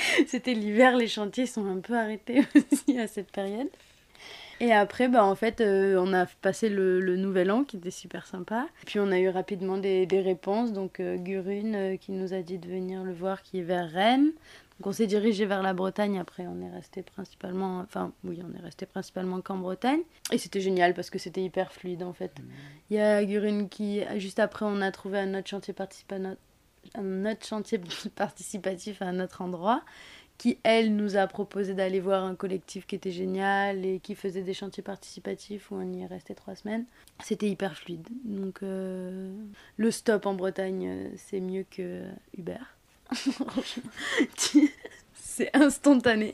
C'était 0.26 0.54
l'hiver, 0.54 0.96
les 0.96 1.08
chantiers 1.08 1.46
sont 1.46 1.66
un 1.66 1.80
peu 1.80 1.96
arrêtés 1.96 2.40
aussi 2.72 2.98
à 2.98 3.06
cette 3.06 3.30
période. 3.30 3.68
Et 4.62 4.72
après, 4.72 5.08
bah, 5.08 5.24
en 5.24 5.34
fait, 5.34 5.62
euh, 5.62 5.96
on 5.98 6.12
a 6.12 6.26
passé 6.26 6.68
le, 6.68 7.00
le 7.00 7.16
nouvel 7.16 7.50
an 7.50 7.64
qui 7.64 7.78
était 7.78 7.90
super 7.90 8.26
sympa. 8.26 8.68
Puis 8.84 9.00
on 9.00 9.10
a 9.10 9.18
eu 9.18 9.30
rapidement 9.30 9.78
des, 9.78 10.04
des 10.04 10.20
réponses. 10.20 10.72
Donc 10.72 11.00
euh, 11.00 11.16
Gurune 11.16 11.74
euh, 11.74 11.96
qui 11.96 12.12
nous 12.12 12.34
a 12.34 12.42
dit 12.42 12.58
de 12.58 12.68
venir 12.68 13.02
le 13.02 13.14
voir 13.14 13.42
qui 13.42 13.60
est 13.60 13.62
vers 13.62 13.90
Rennes. 13.90 14.32
Donc 14.78 14.86
on 14.86 14.92
s'est 14.92 15.06
dirigé 15.06 15.46
vers 15.46 15.62
la 15.62 15.72
Bretagne. 15.72 16.18
Après, 16.18 16.46
on 16.46 16.60
est 16.60 16.70
resté 16.70 17.02
principalement, 17.02 17.80
enfin 17.80 18.12
oui, 18.22 18.42
on 18.44 18.54
est 18.58 18.62
resté 18.62 18.84
principalement 18.84 19.40
qu'en 19.40 19.56
Bretagne. 19.56 20.00
Et 20.30 20.36
c'était 20.36 20.60
génial 20.60 20.92
parce 20.92 21.08
que 21.08 21.18
c'était 21.18 21.42
hyper 21.42 21.72
fluide 21.72 22.02
en 22.02 22.12
fait. 22.12 22.32
Il 22.90 22.96
y 22.96 23.00
a 23.00 23.24
Gurune 23.24 23.70
qui, 23.70 24.02
juste 24.16 24.40
après, 24.40 24.66
on 24.66 24.82
a 24.82 24.90
trouvé 24.90 25.18
un 25.20 25.34
autre 25.38 25.48
chantier 25.48 25.72
participatif, 25.72 26.36
un 26.94 27.24
autre 27.26 27.46
chantier 27.46 27.80
participatif 28.16 29.02
à 29.02 29.06
un 29.06 29.20
autre 29.20 29.42
endroit 29.42 29.82
qui, 30.40 30.58
elle, 30.62 30.96
nous 30.96 31.16
a 31.16 31.26
proposé 31.26 31.74
d'aller 31.74 32.00
voir 32.00 32.24
un 32.24 32.34
collectif 32.34 32.86
qui 32.86 32.94
était 32.94 33.10
génial 33.10 33.84
et 33.84 34.00
qui 34.00 34.14
faisait 34.14 34.40
des 34.40 34.54
chantiers 34.54 34.82
participatifs 34.82 35.70
où 35.70 35.74
on 35.74 35.92
y 35.92 36.00
est 36.00 36.06
resté 36.06 36.34
trois 36.34 36.54
semaines. 36.54 36.86
C'était 37.22 37.46
hyper 37.46 37.76
fluide. 37.76 38.08
Donc, 38.24 38.62
euh, 38.62 39.30
le 39.76 39.90
stop 39.90 40.24
en 40.24 40.32
Bretagne, 40.32 40.88
euh, 40.88 41.08
c'est 41.16 41.40
mieux 41.40 41.66
que 41.70 42.04
Uber. 42.38 42.56
C'est 45.12 45.54
instantané. 45.54 46.32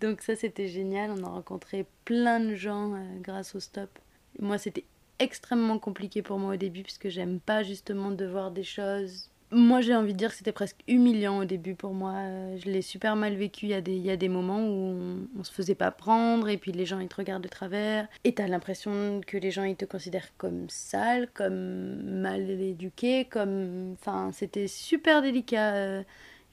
Donc, 0.00 0.22
ça, 0.22 0.34
c'était 0.34 0.68
génial. 0.68 1.10
On 1.10 1.22
a 1.22 1.28
rencontré 1.28 1.84
plein 2.06 2.40
de 2.40 2.54
gens 2.54 2.94
euh, 2.94 2.98
grâce 3.20 3.54
au 3.54 3.60
stop. 3.60 3.90
Moi, 4.38 4.56
c'était 4.56 4.84
extrêmement 5.18 5.78
compliqué 5.78 6.22
pour 6.22 6.38
moi 6.38 6.54
au 6.54 6.56
début 6.56 6.82
parce 6.82 6.98
que 6.98 7.10
j'aime 7.10 7.40
pas 7.40 7.62
justement 7.62 8.10
devoir 8.10 8.52
des 8.52 8.64
choses 8.64 9.30
moi, 9.50 9.80
j'ai 9.80 9.94
envie 9.94 10.12
de 10.12 10.18
dire 10.18 10.30
que 10.30 10.36
c'était 10.36 10.52
presque 10.52 10.76
humiliant 10.88 11.38
au 11.38 11.44
début 11.44 11.74
pour 11.74 11.94
moi. 11.94 12.12
Euh, 12.16 12.56
Je 12.58 12.70
l'ai 12.70 12.82
super 12.82 13.16
mal 13.16 13.34
vécu. 13.34 13.66
Il 13.66 13.70
y, 13.70 13.74
a 13.74 13.80
des, 13.80 13.94
il 13.96 14.04
y 14.04 14.10
a 14.10 14.16
des 14.16 14.28
moments 14.28 14.60
où 14.60 14.70
on, 14.72 15.28
on 15.38 15.44
se 15.44 15.52
faisait 15.52 15.74
pas 15.74 15.90
prendre 15.90 16.48
et 16.48 16.58
puis 16.58 16.72
les 16.72 16.84
gens 16.86 16.98
ils 16.98 17.08
te 17.08 17.16
regardent 17.16 17.42
de 17.42 17.48
travers. 17.48 18.08
Et 18.24 18.34
t'as 18.34 18.46
l'impression 18.46 19.20
que 19.26 19.36
les 19.38 19.50
gens 19.50 19.64
ils 19.64 19.76
te 19.76 19.84
considèrent 19.84 20.36
comme 20.36 20.68
sale, 20.68 21.28
comme 21.32 22.02
mal 22.20 22.48
éduqué, 22.50 23.24
comme. 23.24 23.92
Enfin, 23.94 24.30
c'était 24.32 24.68
super 24.68 25.22
délicat. 25.22 26.02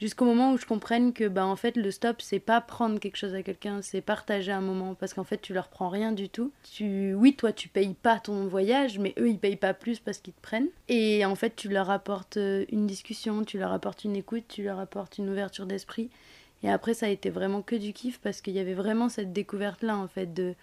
Jusqu'au 0.02 0.26
moment 0.26 0.52
où 0.52 0.58
je 0.58 0.66
comprenne 0.66 1.14
que 1.14 1.26
bah, 1.28 1.46
en 1.46 1.56
fait 1.56 1.78
le 1.78 1.90
stop 1.90 2.22
c'est 2.22 2.40
pas 2.40 2.60
prendre 2.60 3.00
quelque 3.00 3.16
chose 3.16 3.34
à 3.34 3.44
quelqu'un, 3.44 3.82
c'est 3.82 4.02
partager 4.02 4.52
un 4.52 4.62
moment. 4.62 4.94
Parce 4.94 5.14
qu'en 5.14 5.24
fait 5.24 5.42
tu 5.42 5.54
leur 5.54 5.70
prends 5.70 5.88
rien 5.88 6.12
du 6.12 6.28
tout. 6.28 6.52
Tu 6.64 7.14
oui, 7.14 7.36
toi 7.36 7.54
tu 7.54 7.70
payes 7.70 7.94
pas 7.94 8.20
ton 8.20 8.48
voyage 8.48 9.00
mais 9.00 9.14
eux 9.18 9.30
ils 9.30 9.40
payent 9.40 9.56
pas 9.56 9.74
plus 9.74 10.00
parce 10.00 10.18
qu'ils 10.18 10.34
te 10.34 10.42
prennent. 10.42 10.68
Et 10.90 11.24
en 11.26 11.36
fait 11.36 11.56
tu 11.56 11.70
leur 11.70 11.90
apportes 11.90 12.38
euh, 12.38 12.66
une 12.72 12.88
discussion, 12.88 13.46
tu 13.46 13.58
leur 13.58 13.72
apportes 13.72 14.04
une 14.04 14.18
écoute, 14.18 14.44
tu 14.50 14.64
leur 14.64 14.80
apportes 14.80 15.18
une 15.18 15.30
ouverture 15.30 15.66
d'esprit. 15.66 16.10
Et 16.62 16.70
après 16.70 16.94
ça 16.94 17.06
a 17.06 17.10
été 17.10 17.30
vraiment 17.30 17.62
que 17.62 17.76
du 17.78 17.94
kiff 17.94 18.20
parce 18.20 18.42
qu'il 18.42 18.54
y 18.54 18.60
avait 18.60 18.74
vraiment 18.74 19.08
cette 19.08 19.32
découverte 19.32 19.82
là 19.82 19.98
en 19.98 20.08
fait 20.08 20.34
de 20.34 20.56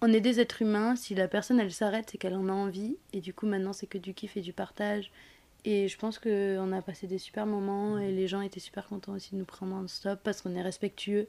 on 0.00 0.12
est 0.12 0.20
des 0.20 0.38
êtres 0.38 0.62
humains, 0.62 0.94
si 0.94 1.16
la 1.16 1.26
personne 1.26 1.58
elle 1.58 1.72
s'arrête 1.72 2.10
c'est 2.12 2.18
qu'elle 2.18 2.36
en 2.36 2.48
a 2.48 2.52
envie. 2.52 2.96
Et 3.12 3.20
du 3.20 3.34
coup 3.34 3.46
maintenant 3.46 3.72
c'est 3.72 3.88
que 3.88 3.98
du 3.98 4.14
kiff 4.14 4.36
et 4.36 4.40
du 4.40 4.52
partage 4.52 5.10
et 5.70 5.86
je 5.86 5.98
pense 5.98 6.18
qu'on 6.18 6.72
a 6.72 6.80
passé 6.80 7.06
des 7.06 7.18
super 7.18 7.44
moments 7.44 7.98
et 7.98 8.10
les 8.10 8.26
gens 8.26 8.40
étaient 8.40 8.58
super 8.58 8.86
contents 8.86 9.12
aussi 9.12 9.32
de 9.34 9.36
nous 9.36 9.44
prendre 9.44 9.74
en 9.76 9.86
stop 9.86 10.18
parce 10.24 10.40
qu'on 10.40 10.54
est 10.54 10.62
respectueux. 10.62 11.28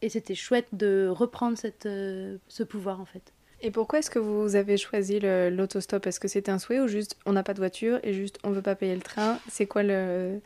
Et 0.00 0.08
c'était 0.08 0.34
chouette 0.34 0.68
de 0.72 1.08
reprendre 1.10 1.58
cette, 1.58 1.84
euh, 1.84 2.38
ce 2.48 2.62
pouvoir 2.62 3.02
en 3.02 3.04
fait. 3.04 3.34
Et 3.60 3.70
pourquoi 3.70 3.98
est-ce 3.98 4.08
que 4.08 4.18
vous 4.18 4.56
avez 4.56 4.78
choisi 4.78 5.20
l'autostop? 5.20 6.06
Est-ce 6.06 6.20
que 6.20 6.28
c'était 6.28 6.50
un 6.50 6.58
souhait 6.58 6.80
ou 6.80 6.88
juste 6.88 7.18
on 7.26 7.32
n'a 7.32 7.42
pas 7.42 7.52
de 7.52 7.58
voiture 7.58 8.00
et 8.02 8.14
juste 8.14 8.38
on 8.44 8.50
veut 8.50 8.62
pas 8.62 8.76
payer 8.76 8.94
le 8.94 9.02
train? 9.02 9.38
C'est 9.46 9.66
quoi 9.66 9.82
le 9.82 10.40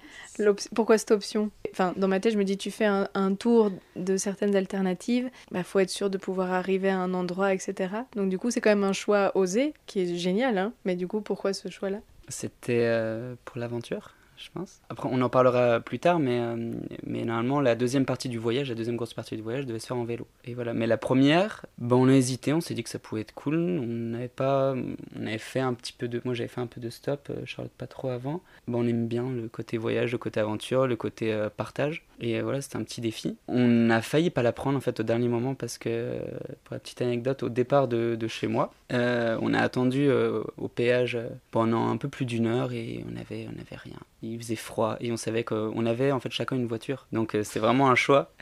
pourquoi 0.75 0.99
cette 0.99 1.13
option? 1.13 1.53
Enfin, 1.71 1.93
dans 1.97 2.09
ma 2.09 2.19
tête, 2.19 2.33
je 2.33 2.39
me 2.39 2.45
dis 2.45 2.57
tu 2.57 2.73
fais 2.73 2.87
un, 2.87 3.35
tour 3.35 3.71
de 3.95 4.17
certaines 4.17 4.57
alternatives, 4.57 5.31
bah 5.53 5.63
faut 5.63 5.79
être 5.79 5.91
sûr 5.91 6.11
de 6.11 6.19
pouvoir 6.19 6.51
arriver 6.51 6.89
à 6.89 6.99
un 6.99 7.15
endroit, 7.15 7.55
etc. 7.55 7.95
Donc 8.17 8.29
du 8.29 8.39
coup, 8.39 8.51
c'est 8.51 8.61
quand 8.61 8.71
même 8.71 8.85
un 8.85 8.93
choix 8.93 9.31
osé 9.37 9.73
qui 9.87 10.01
est 10.01 10.17
génial, 10.17 10.59
hein. 10.59 10.73
Mais 10.85 10.97
du 10.97 11.07
coup, 11.07 11.21
pourquoi 11.21 11.53
ce 11.53 11.69
choix-là? 11.69 12.01
C'était 12.31 12.85
euh, 12.85 13.35
pour 13.45 13.59
l'aventure, 13.59 14.13
je 14.37 14.49
pense. 14.55 14.81
Après, 14.89 15.09
on 15.11 15.21
en 15.21 15.29
parlera 15.29 15.81
plus 15.81 15.99
tard, 15.99 16.19
mais, 16.21 16.39
euh, 16.39 16.73
mais 17.05 17.25
normalement, 17.25 17.61
la 17.61 17.75
deuxième 17.75 18.07
partie 18.07 18.29
du 18.29 18.39
voyage, 18.39 18.69
la 18.69 18.77
deuxième 18.77 18.97
grosse 18.97 19.15
partie 19.15 19.37
du 19.37 19.43
voyage 19.43 19.67
devait 19.67 19.81
se 19.81 19.89
faire 19.89 19.97
en 19.97 20.05
vélo. 20.05 20.27
Et 20.45 20.55
voilà. 20.55 20.73
Mais 20.73 20.87
la 20.87 20.97
première, 20.97 21.67
ben, 21.79 21.97
on 21.97 22.09
a 22.09 22.13
hésité, 22.13 22.53
on 22.53 22.61
s'est 22.61 22.75
dit 22.75 22.85
que 22.85 22.89
ça 22.89 23.01
pouvait 23.01 23.23
être 23.23 23.35
cool. 23.35 23.57
On 23.57 23.87
n'avait 23.87 24.29
pas. 24.29 24.75
On 25.19 25.27
avait 25.27 25.39
fait 25.39 25.61
un 25.61 25.75
petit 25.75 25.93
peu 25.93 26.09
de. 26.09 26.23
Moi, 26.25 26.35
j'avais 26.35 26.49
fait 26.49 26.61
un 26.61 26.67
peu 26.67 26.81
de 26.81 26.89
stop, 26.89 27.29
euh, 27.31 27.45
Charlotte 27.45 27.73
pas 27.73 27.89
trop 27.89 28.09
avant. 28.09 28.41
Ben, 28.69 28.79
on 28.79 28.87
aime 28.87 29.09
bien 29.09 29.29
le 29.29 29.49
côté 29.49 29.77
voyage, 29.77 30.13
le 30.13 30.19
côté 30.19 30.41
aventure, 30.41 30.87
le 30.87 30.97
côté 30.97 31.49
partage. 31.57 32.05
Et 32.21 32.39
euh, 32.39 32.43
voilà, 32.43 32.61
c'était 32.61 32.77
un 32.77 32.83
petit 32.83 33.01
défi. 33.01 33.37
On 33.49 33.91
a 33.91 34.03
failli 34.03 34.31
pas 34.31 34.43
la 34.43 34.53
prendre 34.53 34.77
en 34.77 34.81
fait 34.81 35.01
au 35.01 35.03
dernier 35.03 35.29
moment 35.29 35.55
parce 35.55 35.79
que, 35.79 35.89
euh, 35.89 36.21
pour 36.65 36.75
la 36.75 36.79
petite 36.79 37.03
anecdote, 37.03 37.43
au 37.43 37.49
départ 37.49 37.89
de, 37.89 38.17
de 38.17 38.29
chez 38.29 38.47
moi, 38.47 38.73
euh, 38.93 39.39
on 39.41 39.55
a 39.55 39.61
attendu 39.61 40.11
au 40.11 40.69
péage 40.69 41.19
pendant 41.51 41.89
un 41.89 41.97
peu 41.97 42.09
plus 42.09 42.27
d'une 42.27 42.47
heure 42.47 42.73
et 42.73 43.05
on 43.11 43.17
avait, 43.19 43.47
on 43.49 43.59
avait 43.59 43.77
rien. 43.77 43.99
Il 44.23 44.39
faisait 44.39 44.57
froid 44.57 44.97
et 45.01 45.11
on 45.13 45.17
savait 45.17 45.45
qu'on 45.45 45.87
avait 45.87 46.13
en 46.13 46.21
fait 46.21 46.31
chacun 46.31 46.57
une 46.57 46.67
voiture. 46.67 47.07
Donc 47.13 47.37
c'est 47.43 47.61
vraiment 47.61 47.91
un 47.91 47.95
choix. 47.95 48.33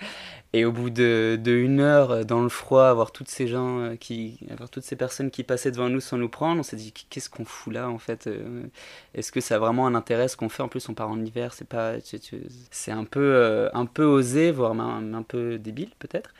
Et 0.54 0.64
au 0.64 0.72
bout 0.72 0.88
de, 0.88 1.38
de 1.42 1.52
une 1.52 1.80
heure 1.80 2.10
euh, 2.10 2.24
dans 2.24 2.42
le 2.42 2.48
froid, 2.48 2.86
avoir 2.86 3.12
toutes 3.12 3.28
ces 3.28 3.46
gens 3.46 3.80
euh, 3.80 3.96
avoir 4.50 4.70
toutes 4.70 4.84
ces 4.84 4.96
personnes 4.96 5.30
qui 5.30 5.42
passaient 5.44 5.70
devant 5.70 5.90
nous 5.90 6.00
sans 6.00 6.16
nous 6.16 6.30
prendre, 6.30 6.60
on 6.60 6.62
s'est 6.62 6.76
dit 6.76 6.92
qu'est-ce 6.92 7.28
qu'on 7.28 7.44
fout 7.44 7.72
là 7.72 7.90
en 7.90 7.98
fait 7.98 8.26
euh, 8.26 8.62
Est-ce 9.14 9.30
que 9.30 9.40
ça 9.40 9.56
a 9.56 9.58
vraiment 9.58 9.86
un 9.86 9.94
intérêt 9.94 10.26
ce 10.26 10.38
qu'on 10.38 10.48
fait? 10.48 10.62
En 10.62 10.68
plus, 10.68 10.88
on 10.88 10.94
part 10.94 11.10
en 11.10 11.22
hiver, 11.22 11.52
c'est 11.52 11.68
pas, 11.68 11.94
c'est 12.70 12.92
un 12.92 13.04
peu, 13.04 13.68
un 13.74 13.86
peu 13.86 14.04
osé, 14.04 14.50
voire 14.50 14.74
même 14.74 15.14
un 15.14 15.22
peu 15.22 15.58
débile 15.58 15.90
peut-être. 15.98 16.32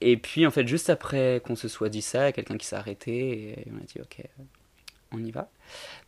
Et 0.00 0.16
puis 0.16 0.46
en 0.46 0.50
fait, 0.50 0.66
juste 0.66 0.90
après 0.90 1.40
qu'on 1.44 1.56
se 1.56 1.68
soit 1.68 1.88
dit 1.88 2.02
ça, 2.02 2.22
il 2.22 2.24
y 2.24 2.28
a 2.28 2.32
quelqu'un 2.32 2.58
qui 2.58 2.66
s'est 2.66 2.76
arrêté 2.76 3.50
et 3.60 3.68
on 3.72 3.76
a 3.78 3.84
dit 3.84 4.00
ok, 4.00 4.24
on 5.12 5.22
y 5.22 5.30
va. 5.30 5.50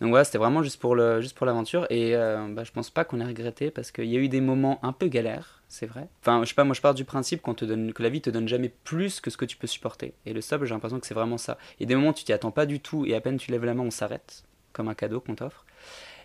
Donc 0.00 0.10
voilà, 0.10 0.24
c'était 0.24 0.38
vraiment 0.38 0.62
juste 0.62 0.80
pour 0.80 0.94
le, 0.94 1.20
juste 1.20 1.36
pour 1.36 1.46
l'aventure. 1.46 1.86
Et 1.90 2.14
euh, 2.14 2.46
bah, 2.48 2.64
je 2.64 2.72
pense 2.72 2.90
pas 2.90 3.04
qu'on 3.04 3.20
ait 3.20 3.24
regretté 3.24 3.70
parce 3.70 3.90
qu'il 3.90 4.06
y 4.06 4.16
a 4.16 4.20
eu 4.20 4.28
des 4.28 4.40
moments 4.40 4.78
un 4.82 4.92
peu 4.92 5.08
galères, 5.08 5.62
c'est 5.68 5.86
vrai. 5.86 6.08
Enfin, 6.20 6.42
je 6.42 6.48
sais 6.48 6.54
pas, 6.54 6.64
moi 6.64 6.74
je 6.74 6.80
pars 6.80 6.94
du 6.94 7.04
principe 7.04 7.42
qu'on 7.42 7.54
te 7.54 7.64
donne, 7.64 7.92
que 7.92 8.02
la 8.02 8.08
vie 8.08 8.20
te 8.20 8.30
donne 8.30 8.48
jamais 8.48 8.70
plus 8.84 9.20
que 9.20 9.30
ce 9.30 9.36
que 9.36 9.44
tu 9.44 9.56
peux 9.56 9.66
supporter. 9.66 10.14
Et 10.26 10.32
le 10.32 10.40
stop, 10.40 10.64
j'ai 10.64 10.74
l'impression 10.74 11.00
que 11.00 11.06
c'est 11.06 11.14
vraiment 11.14 11.38
ça. 11.38 11.58
Il 11.78 11.82
y 11.82 11.86
a 11.86 11.88
des 11.88 11.96
moments 11.96 12.10
où 12.10 12.14
tu 12.14 12.24
t'y 12.24 12.32
attends 12.32 12.50
pas 12.50 12.66
du 12.66 12.80
tout 12.80 13.06
et 13.06 13.14
à 13.14 13.20
peine 13.20 13.36
tu 13.36 13.50
lèves 13.50 13.64
la 13.64 13.74
main, 13.74 13.84
on 13.84 13.90
s'arrête, 13.90 14.44
comme 14.72 14.88
un 14.88 14.94
cadeau 14.94 15.20
qu'on 15.20 15.34
t'offre. 15.34 15.64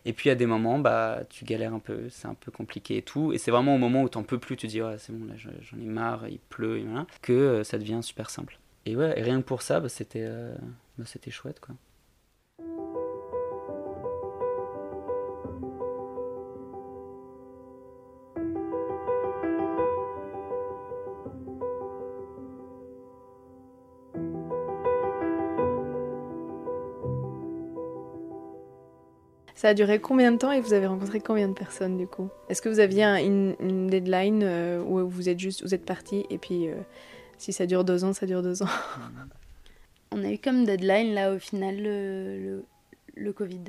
Et 0.05 0.13
puis 0.13 0.29
à 0.29 0.35
des 0.35 0.45
moments, 0.45 0.79
bah, 0.79 1.21
tu 1.29 1.45
galères 1.45 1.73
un 1.73 1.79
peu, 1.79 2.09
c'est 2.09 2.27
un 2.27 2.33
peu 2.33 2.51
compliqué 2.51 2.97
et 2.97 3.01
tout. 3.01 3.33
Et 3.33 3.37
c'est 3.37 3.51
vraiment 3.51 3.75
au 3.75 3.77
moment 3.77 4.03
où 4.03 4.09
t'en 4.09 4.23
peux 4.23 4.39
plus, 4.39 4.55
tu 4.55 4.67
dis, 4.67 4.81
ouais, 4.81 4.97
c'est 4.97 5.13
bon, 5.13 5.25
là 5.25 5.33
j'en 5.35 5.77
ai 5.77 5.85
marre, 5.85 6.27
il 6.27 6.39
pleut, 6.39 6.77
et 6.77 6.83
voilà, 6.83 7.05
que 7.21 7.33
euh, 7.33 7.63
ça 7.63 7.77
devient 7.77 7.99
super 8.01 8.29
simple. 8.29 8.59
Et 8.85 8.95
ouais, 8.95 9.17
et 9.19 9.21
rien 9.21 9.41
que 9.41 9.45
pour 9.45 9.61
ça, 9.61 9.79
bah, 9.79 9.89
c'était 9.89 10.23
euh, 10.23 10.55
bah, 10.97 11.05
c'était 11.05 11.31
chouette, 11.31 11.59
quoi. 11.59 11.75
Ça 29.59 29.67
a 29.67 29.73
duré 29.73 29.99
combien 29.99 30.31
de 30.31 30.37
temps 30.37 30.53
et 30.53 30.61
vous 30.61 30.71
avez 30.71 30.87
rencontré 30.87 31.19
combien 31.19 31.49
de 31.49 31.53
personnes 31.53 31.97
du 31.97 32.07
coup? 32.07 32.29
Est-ce 32.47 32.61
que 32.61 32.69
vous 32.69 32.79
aviez 32.79 33.03
un- 33.03 33.17
une, 33.17 33.87
deadline 33.87 34.41
euh, 34.41 34.81
où 34.81 35.05
vous 35.05 35.27
êtes 35.27 35.37
juste 35.37 35.63
vous 35.63 35.73
êtes 35.73 35.83
parti 35.83 36.25
et 36.29 36.37
puis 36.37 36.69
euh, 36.69 36.75
si 37.37 37.51
ça 37.51 37.65
dure 37.65 37.83
deux 37.83 38.05
ans, 38.05 38.13
ça 38.13 38.25
dure 38.25 38.41
deux 38.41 38.63
ans? 38.63 38.69
On 40.13 40.23
a 40.23 40.31
eu 40.31 40.37
comme 40.37 40.63
deadline 40.63 41.13
là 41.13 41.33
au 41.33 41.39
final 41.39 41.75
le, 41.75 43.33
Covid. 43.33 43.65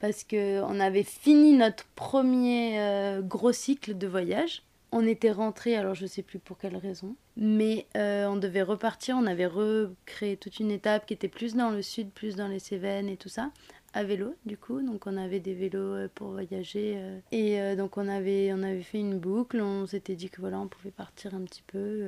Parce 0.00 0.24
qu'on 0.24 0.80
avait 0.80 1.04
fini 1.04 1.52
notre 1.52 1.84
premier 1.94 2.80
euh, 2.80 3.22
gros 3.22 3.52
cycle 3.52 3.96
de 3.96 4.08
voyage. 4.08 4.64
On 4.90 5.06
était 5.06 5.30
rentré, 5.30 5.76
alors 5.76 5.94
je 5.94 6.06
sais 6.06 6.22
plus 6.22 6.40
pour 6.40 6.58
quelle 6.58 6.76
raison, 6.76 7.14
mais 7.36 7.86
on 7.94 8.36
devait 8.36 8.62
repartir. 8.62 9.16
On 9.16 9.26
avait 9.26 9.46
recréé 9.46 10.36
toute 10.36 10.58
une 10.58 10.72
étape 10.72 11.06
qui 11.06 11.14
était 11.14 11.28
plus 11.28 11.54
dans 11.54 11.70
le 11.70 11.82
sud, 11.82 12.10
plus 12.10 12.34
dans 12.34 12.48
les 12.48 12.58
Cévennes 12.58 13.08
et 13.08 13.18
tout 13.18 13.28
ça, 13.28 13.50
à 13.98 14.04
vélo 14.04 14.36
du 14.46 14.56
coup. 14.56 14.80
Donc 14.80 15.06
on 15.06 15.16
avait 15.16 15.40
des 15.40 15.54
vélos 15.54 15.80
euh, 15.80 16.08
pour 16.14 16.28
voyager. 16.28 16.94
euh. 16.96 17.18
et 17.32 17.60
euh, 17.60 17.74
donc 17.74 17.96
on 17.96 18.08
avait, 18.08 18.52
on 18.52 18.62
avait 18.62 18.82
fait 18.82 19.00
une 19.00 19.18
boucle. 19.18 19.60
On 19.60 19.86
s'était 19.86 20.14
dit 20.14 20.30
que 20.30 20.40
voilà, 20.40 20.60
on 20.60 20.68
pouvait 20.68 20.92
partir 20.92 21.34
un 21.34 21.40
petit 21.40 21.64
peu 21.66 22.06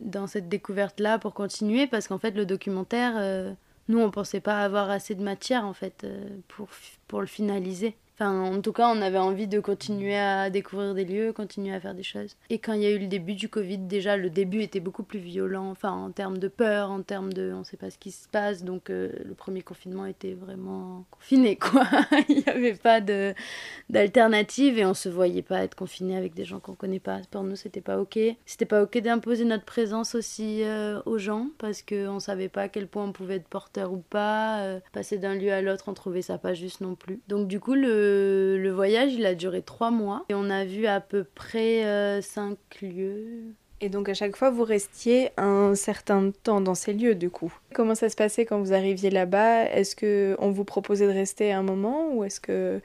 dans 0.00 0.26
cette 0.26 0.48
découverte-là 0.48 1.18
pour 1.18 1.32
continuer 1.32 1.86
parce 1.86 2.08
qu'en 2.08 2.18
fait 2.18 2.32
le 2.32 2.46
documentaire. 2.46 3.54
nous, 3.88 3.98
on 4.00 4.10
pensait 4.10 4.40
pas 4.40 4.60
avoir 4.62 4.90
assez 4.90 5.14
de 5.14 5.22
matière 5.22 5.64
en 5.64 5.72
fait 5.72 6.06
pour, 6.48 6.68
pour 7.06 7.20
le 7.20 7.26
finaliser. 7.26 7.94
Enfin, 8.20 8.38
en 8.38 8.60
tout 8.60 8.74
cas, 8.74 8.86
on 8.94 9.00
avait 9.00 9.16
envie 9.16 9.48
de 9.48 9.60
continuer 9.60 10.14
à 10.14 10.50
découvrir 10.50 10.92
des 10.92 11.06
lieux, 11.06 11.32
continuer 11.32 11.74
à 11.74 11.80
faire 11.80 11.94
des 11.94 12.02
choses. 12.02 12.36
Et 12.50 12.58
quand 12.58 12.74
il 12.74 12.82
y 12.82 12.86
a 12.86 12.90
eu 12.90 12.98
le 12.98 13.06
début 13.06 13.32
du 13.32 13.48
Covid, 13.48 13.78
déjà, 13.78 14.18
le 14.18 14.28
début 14.28 14.60
était 14.60 14.78
beaucoup 14.78 15.04
plus 15.04 15.18
violent, 15.18 15.70
enfin, 15.70 15.90
en 15.90 16.10
termes 16.10 16.36
de 16.36 16.48
peur, 16.48 16.90
en 16.90 17.00
termes 17.00 17.32
de 17.32 17.54
on 17.54 17.64
sait 17.64 17.78
pas 17.78 17.88
ce 17.88 17.96
qui 17.96 18.10
se 18.10 18.28
passe. 18.28 18.62
Donc, 18.62 18.90
euh, 18.90 19.10
le 19.24 19.32
premier 19.32 19.62
confinement 19.62 20.04
était 20.04 20.34
vraiment 20.34 21.06
confiné, 21.10 21.56
quoi. 21.56 21.86
il 22.28 22.36
n'y 22.36 22.48
avait 22.48 22.74
pas 22.74 23.00
d'alternative 23.88 24.78
et 24.78 24.84
on 24.84 24.92
se 24.92 25.08
voyait 25.08 25.40
pas 25.40 25.64
être 25.64 25.74
confiné 25.74 26.14
avec 26.14 26.34
des 26.34 26.44
gens 26.44 26.60
qu'on 26.60 26.74
connaît 26.74 27.00
pas. 27.00 27.20
Pour 27.30 27.42
nous, 27.42 27.56
c'était 27.56 27.80
pas 27.80 27.98
ok. 27.98 28.18
C'était 28.44 28.66
pas 28.66 28.82
ok 28.82 28.98
d'imposer 28.98 29.46
notre 29.46 29.64
présence 29.64 30.14
aussi 30.14 30.62
euh, 30.62 31.00
aux 31.06 31.16
gens 31.16 31.46
parce 31.56 31.80
qu'on 31.80 32.20
savait 32.20 32.50
pas 32.50 32.62
à 32.64 32.68
quel 32.68 32.86
point 32.86 33.04
on 33.04 33.12
pouvait 33.12 33.36
être 33.36 33.48
porteur 33.48 33.94
ou 33.94 34.04
pas. 34.10 34.60
Euh, 34.60 34.80
passer 34.92 35.16
d'un 35.16 35.36
lieu 35.36 35.52
à 35.52 35.62
l'autre, 35.62 35.84
on 35.86 35.94
trouvait 35.94 36.20
ça 36.20 36.36
pas 36.36 36.52
juste 36.52 36.82
non 36.82 36.96
plus. 36.96 37.20
Donc, 37.26 37.48
du 37.48 37.60
coup, 37.60 37.74
le, 37.74 38.09
le 38.10 38.70
voyage, 38.70 39.12
il 39.12 39.26
a 39.26 39.34
duré 39.34 39.62
trois 39.62 39.90
mois 39.90 40.24
et 40.28 40.34
on 40.34 40.50
a 40.50 40.64
vu 40.64 40.86
à 40.86 41.00
peu 41.00 41.24
près 41.24 41.84
euh, 41.84 42.20
cinq 42.20 42.58
lieux. 42.82 43.54
Et 43.80 43.88
donc 43.88 44.08
à 44.08 44.14
chaque 44.14 44.36
fois 44.36 44.50
vous 44.50 44.64
restiez 44.64 45.30
un 45.38 45.74
certain 45.74 46.32
temps 46.42 46.60
dans 46.60 46.74
ces 46.74 46.92
lieux 46.92 47.14
du 47.14 47.30
coup. 47.30 47.52
Comment 47.72 47.94
ça 47.94 48.08
se 48.10 48.16
passait 48.16 48.44
quand 48.44 48.60
vous 48.60 48.72
arriviez 48.74 49.10
là-bas? 49.10 49.64
Est-ce 49.70 49.96
que 49.96 50.36
on 50.38 50.50
vous 50.50 50.64
proposait 50.64 51.06
de 51.06 51.12
rester 51.12 51.52
un 51.52 51.62
moment 51.62 52.12
ou 52.14 52.24
est-ce 52.24 52.40
que 52.40 52.80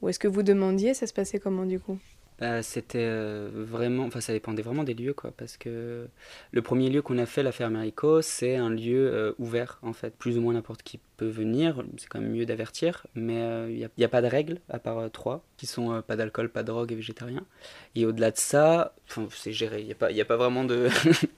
ou 0.00 0.08
est-ce 0.08 0.18
que 0.18 0.28
vous 0.28 0.42
demandiez? 0.42 0.94
Ça 0.94 1.06
se 1.06 1.12
passait 1.12 1.38
comment 1.38 1.66
du 1.66 1.78
coup? 1.78 1.98
Bah, 2.38 2.62
c'était 2.62 3.00
euh, 3.02 3.50
vraiment, 3.52 4.04
enfin 4.04 4.20
ça 4.20 4.32
dépendait 4.32 4.62
vraiment 4.62 4.84
des 4.84 4.94
lieux 4.94 5.12
quoi, 5.12 5.32
parce 5.36 5.56
que 5.56 6.06
le 6.52 6.62
premier 6.62 6.88
lieu 6.88 7.02
qu'on 7.02 7.18
a 7.18 7.26
fait, 7.26 7.42
la 7.42 7.50
Ferme 7.50 7.72
Marico, 7.72 8.22
c'est 8.22 8.54
un 8.54 8.70
lieu 8.70 9.10
euh, 9.12 9.32
ouvert 9.40 9.80
en 9.82 9.92
fait, 9.92 10.14
plus 10.14 10.38
ou 10.38 10.40
moins 10.40 10.54
n'importe 10.54 10.84
qui 10.84 11.00
peut 11.18 11.26
venir, 11.26 11.82
c'est 11.98 12.08
quand 12.08 12.20
même 12.20 12.30
mieux 12.30 12.46
d'avertir, 12.46 13.06
mais 13.14 13.66
il 13.68 13.88
n'y 13.98 14.04
a, 14.04 14.08
pas 14.08 14.22
de 14.22 14.28
règles 14.28 14.60
à 14.70 14.78
part 14.78 14.98
euh, 14.98 15.08
trois, 15.08 15.42
qui 15.56 15.66
sont 15.66 15.92
euh, 15.92 16.00
pas 16.00 16.16
d'alcool, 16.16 16.48
pas 16.48 16.62
de 16.62 16.68
drogue 16.68 16.92
et 16.92 16.94
végétarien. 16.94 17.44
Et 17.96 18.06
au-delà 18.06 18.30
de 18.30 18.36
ça, 18.38 18.94
c'est 19.30 19.52
géré, 19.52 19.80
il 19.80 19.86
n'y 19.86 19.92
a, 19.92 19.96
pas- 19.96 20.08
a 20.08 20.24
pas 20.24 20.36
vraiment 20.36 20.64
de, 20.64 20.88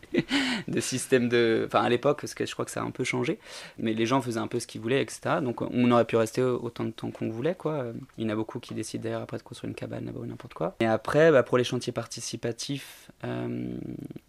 de 0.68 0.80
système 0.80 1.28
de... 1.28 1.64
Enfin 1.66 1.82
à 1.82 1.88
l'époque, 1.88 2.20
parce 2.20 2.34
que 2.34 2.44
je 2.44 2.52
crois 2.52 2.66
que 2.66 2.70
ça 2.70 2.82
a 2.82 2.84
un 2.84 2.90
peu 2.90 3.04
changé, 3.04 3.38
mais 3.78 3.94
les 3.94 4.04
gens 4.04 4.20
faisaient 4.20 4.38
un 4.38 4.46
peu 4.46 4.60
ce 4.60 4.66
qu'ils 4.66 4.82
voulaient, 4.82 5.02
etc. 5.02 5.36
Donc 5.42 5.62
on 5.62 5.90
aurait 5.90 6.04
pu 6.04 6.16
rester 6.16 6.42
autant 6.42 6.84
de 6.84 6.90
temps 6.90 7.10
qu'on 7.10 7.30
voulait, 7.30 7.54
quoi. 7.54 7.86
Il 8.18 8.24
y 8.24 8.26
en 8.26 8.30
a 8.30 8.36
beaucoup 8.36 8.60
qui 8.60 8.74
décident 8.74 9.02
d'ailleurs 9.02 9.22
après 9.22 9.38
de 9.38 9.42
construire 9.42 9.70
une 9.70 9.74
cabane 9.74 10.04
là-bas 10.04 10.20
ou 10.20 10.26
n'importe 10.26 10.54
quoi. 10.54 10.76
Et 10.80 10.86
après, 10.86 11.32
bah, 11.32 11.42
pour 11.42 11.56
les 11.56 11.64
chantiers 11.64 11.92
participatifs, 11.92 13.10
euh, 13.24 13.74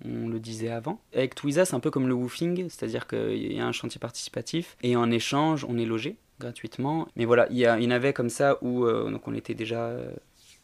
on 0.06 0.30
le 0.30 0.40
disait 0.40 0.72
avant. 0.72 1.02
Avec 1.14 1.36
Twiza, 1.36 1.66
c'est 1.66 1.76
un 1.76 1.82
peu 1.82 1.92
comme 1.92 2.08
le 2.08 2.14
woofing, 2.14 2.70
c'est-à-dire 2.70 3.06
qu'il 3.08 3.54
y 3.54 3.60
a 3.60 3.66
un 3.66 3.72
chantier 3.74 4.00
participatif 4.00 4.78
et 4.84 4.96
en 4.96 5.12
échange, 5.12 5.40
on 5.67 5.77
est 5.77 5.86
logé 5.86 6.17
gratuitement. 6.41 7.08
Mais 7.15 7.25
voilà, 7.25 7.47
il 7.51 7.58
y, 7.58 7.67
en 7.69 7.91
avait 7.91 8.13
comme 8.13 8.30
ça 8.30 8.58
où 8.62 8.86
euh, 8.86 9.10
donc 9.10 9.27
on 9.27 9.34
était 9.34 9.54
déjà 9.54 9.86
euh, 9.86 10.12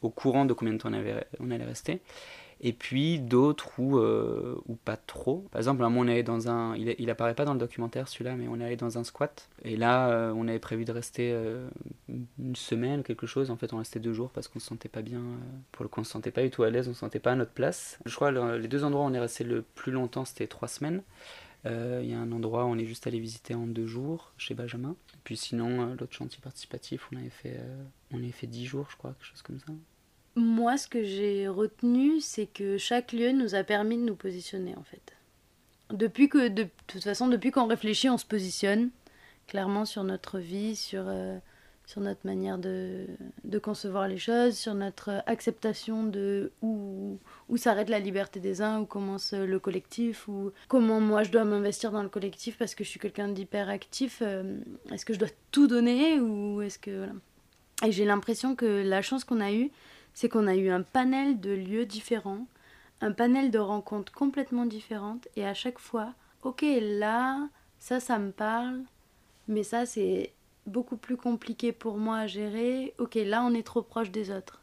au 0.02 0.10
courant 0.10 0.46
de 0.46 0.54
combien 0.54 0.74
de 0.74 0.80
temps 0.80 0.90
on, 1.40 1.52
allait 1.52 1.64
rester. 1.64 2.02
Et 2.60 2.74
puis 2.74 3.20
d'autres 3.20 3.80
où, 3.80 4.00
euh, 4.00 4.56
où 4.68 4.76
pas 4.76 4.98
trop. 4.98 5.46
Par 5.52 5.60
exemple, 5.60 5.84
un 5.84 5.90
moment, 5.90 6.02
on 6.02 6.08
allé 6.08 6.24
dans 6.24 6.50
un. 6.50 6.76
Il, 6.76 7.10
apparaît 7.12 7.36
pas 7.36 7.46
dans 7.46 7.54
le 7.54 7.60
documentaire 7.60 8.08
celui-là, 8.08 8.36
mais 8.36 8.48
on 8.50 8.60
allé 8.60 8.76
dans 8.76 8.98
un 8.98 9.04
squat. 9.04 9.48
Et 9.64 9.78
là, 9.78 10.34
on 10.36 10.48
avait 10.48 10.58
prévu 10.58 10.84
de 10.84 10.92
rester 10.92 11.38
une 12.10 12.56
semaine, 12.56 13.04
quelque 13.04 13.28
chose. 13.28 13.52
En 13.52 13.58
fait, 13.58 13.74
on 13.74 13.78
restait 13.78 14.00
deux 14.00 14.14
jours 14.14 14.32
parce 14.32 14.48
qu'on 14.48 14.60
se 14.60 14.66
sentait 14.66 14.90
pas 14.90 15.04
bien. 15.04 15.22
pour 15.72 15.84
le 15.84 15.90
coup, 15.90 16.02
on 16.02 16.04
se 16.04 16.10
sentait 16.10 16.32
pas 16.32 16.42
du 16.42 16.50
tout 16.50 16.64
à 16.64 16.72
l'aise, 16.72 16.88
on 16.90 16.96
se 16.96 17.00
sentait 17.00 17.20
pas 17.20 17.34
à 17.34 17.36
notre 17.36 17.52
place. 17.52 18.00
Je 18.08 18.16
crois 18.16 18.32
le- 18.32 18.58
les 18.58 18.68
deux 18.68 18.84
endroits 18.84 19.06
où 19.06 19.08
on 19.08 19.14
est 19.14 19.20
resté 19.20 19.44
le 19.44 19.62
plus 19.62 19.92
longtemps, 19.92 20.26
c'était 20.26 20.48
trois 20.48 20.68
semaines. 20.68 21.04
Euh, 21.66 22.02
Il 22.04 22.10
y 22.10 22.14
a 22.14 22.20
un 22.20 22.32
endroit 22.32 22.66
où 22.66 22.68
on 22.68 22.78
est 22.78 22.86
juste 22.86 23.08
allé 23.08 23.20
visiter 23.20 23.56
en 23.56 23.68
deux 23.68 23.88
jours, 23.88 24.34
chez 24.38 24.54
Benjamin. 24.54 24.96
Puis 25.24 25.38
sinon, 25.38 25.82
euh, 25.82 25.96
l'autre 26.00 26.14
chantier 26.14 26.40
participatif, 26.42 27.08
on 27.12 27.18
avait 27.18 27.30
fait, 27.30 27.58
euh, 27.58 27.84
on 28.12 28.18
avait 28.18 28.32
fait 28.32 28.48
dix 28.48 28.66
jours, 28.66 28.88
je 28.90 28.98
crois, 28.98 29.14
quelque 29.14 29.26
chose 29.26 29.42
comme 29.42 29.60
ça. 29.60 29.74
Moi, 30.36 30.78
ce 30.78 30.88
que 30.88 31.04
j'ai 31.04 31.48
retenu, 31.48 32.20
c'est 32.22 32.46
que 32.46 32.78
chaque 32.78 33.12
lieu 33.12 33.32
nous 33.32 33.56
a 33.56 33.64
permis 33.64 33.98
de 33.98 34.04
nous 34.04 34.16
positionner, 34.16 34.76
en 34.76 34.84
fait. 34.84 35.14
Depuis 35.92 36.30
que, 36.30 36.48
de, 36.48 36.68
toute 36.86 37.04
façon, 37.04 37.28
depuis 37.28 37.52
qu'on 37.52 37.66
réfléchit, 37.66 38.10
on 38.10 38.18
se 38.18 38.26
positionne 38.26 38.92
clairement 39.48 39.86
sur 39.86 40.04
notre 40.04 40.38
vie, 40.38 40.76
sur, 40.76 41.10
sur 41.88 42.02
notre 42.02 42.28
manière 42.28 42.58
de, 42.58 43.08
de 43.46 43.60
concevoir 43.60 44.10
les 44.10 44.18
choses, 44.18 44.58
sur 44.58 44.74
notre 44.74 45.24
acceptation 45.26 46.04
de 46.04 46.52
où, 46.62 47.18
où 47.48 47.56
s'arrête 47.56 47.88
la 47.90 48.00
liberté 48.00 48.42
des 48.42 48.62
uns, 48.62 48.82
où 48.82 48.86
commence 48.86 49.32
le 49.32 49.58
collectif, 49.58 50.28
ou 50.28 50.52
comment 50.68 51.00
moi 51.00 51.24
je 51.24 51.32
dois 51.32 51.46
m'investir 51.46 51.94
dans 51.94 52.04
le 52.04 52.10
collectif 52.10 52.58
parce 52.58 52.76
que 52.76 52.84
je 52.84 52.90
suis 52.90 53.00
quelqu'un 53.00 53.30
d'hyper 53.30 53.70
actif. 53.70 54.20
euh, 54.22 54.60
est-ce 54.92 55.06
que 55.06 55.14
je 55.14 55.20
dois 55.20 55.30
tout 55.52 55.68
donner 55.68 56.20
ou 56.20 56.62
est-ce 56.62 56.78
que. 56.78 56.92
Voilà. 56.92 57.14
Et 57.86 57.92
j'ai 57.94 58.04
l'impression 58.04 58.54
que 58.54 58.66
la 58.66 59.02
chance 59.02 59.24
qu'on 59.24 59.40
a 59.40 59.54
eue, 59.54 59.72
c'est 60.14 60.28
qu'on 60.28 60.48
a 60.48 60.56
eu 60.56 60.70
un 60.70 60.82
panel 60.82 61.40
de 61.40 61.52
lieux 61.52 61.86
différents, 61.86 62.48
un 63.00 63.14
panel 63.14 63.50
de 63.50 63.60
rencontres 63.60 64.12
complètement 64.12 64.66
différentes, 64.66 65.30
et 65.38 65.46
à 65.46 65.54
chaque 65.54 65.80
fois, 65.80 66.14
ok, 66.44 66.66
là, 66.82 67.48
ça, 67.80 68.02
ça 68.02 68.20
me 68.20 68.32
parle, 68.32 68.82
mais 69.48 69.64
ça, 69.64 69.86
c'est 69.86 70.34
beaucoup 70.68 70.98
plus 70.98 71.18
compliqué 71.18 71.72
pour 71.72 71.98
moi 71.98 72.18
à 72.20 72.28
gérer. 72.28 72.94
Ok, 73.00 73.16
là, 73.16 73.44
on 73.44 73.54
est 73.54 73.66
trop 73.66 73.82
proche 73.82 74.12
des 74.12 74.32
autres. 74.32 74.62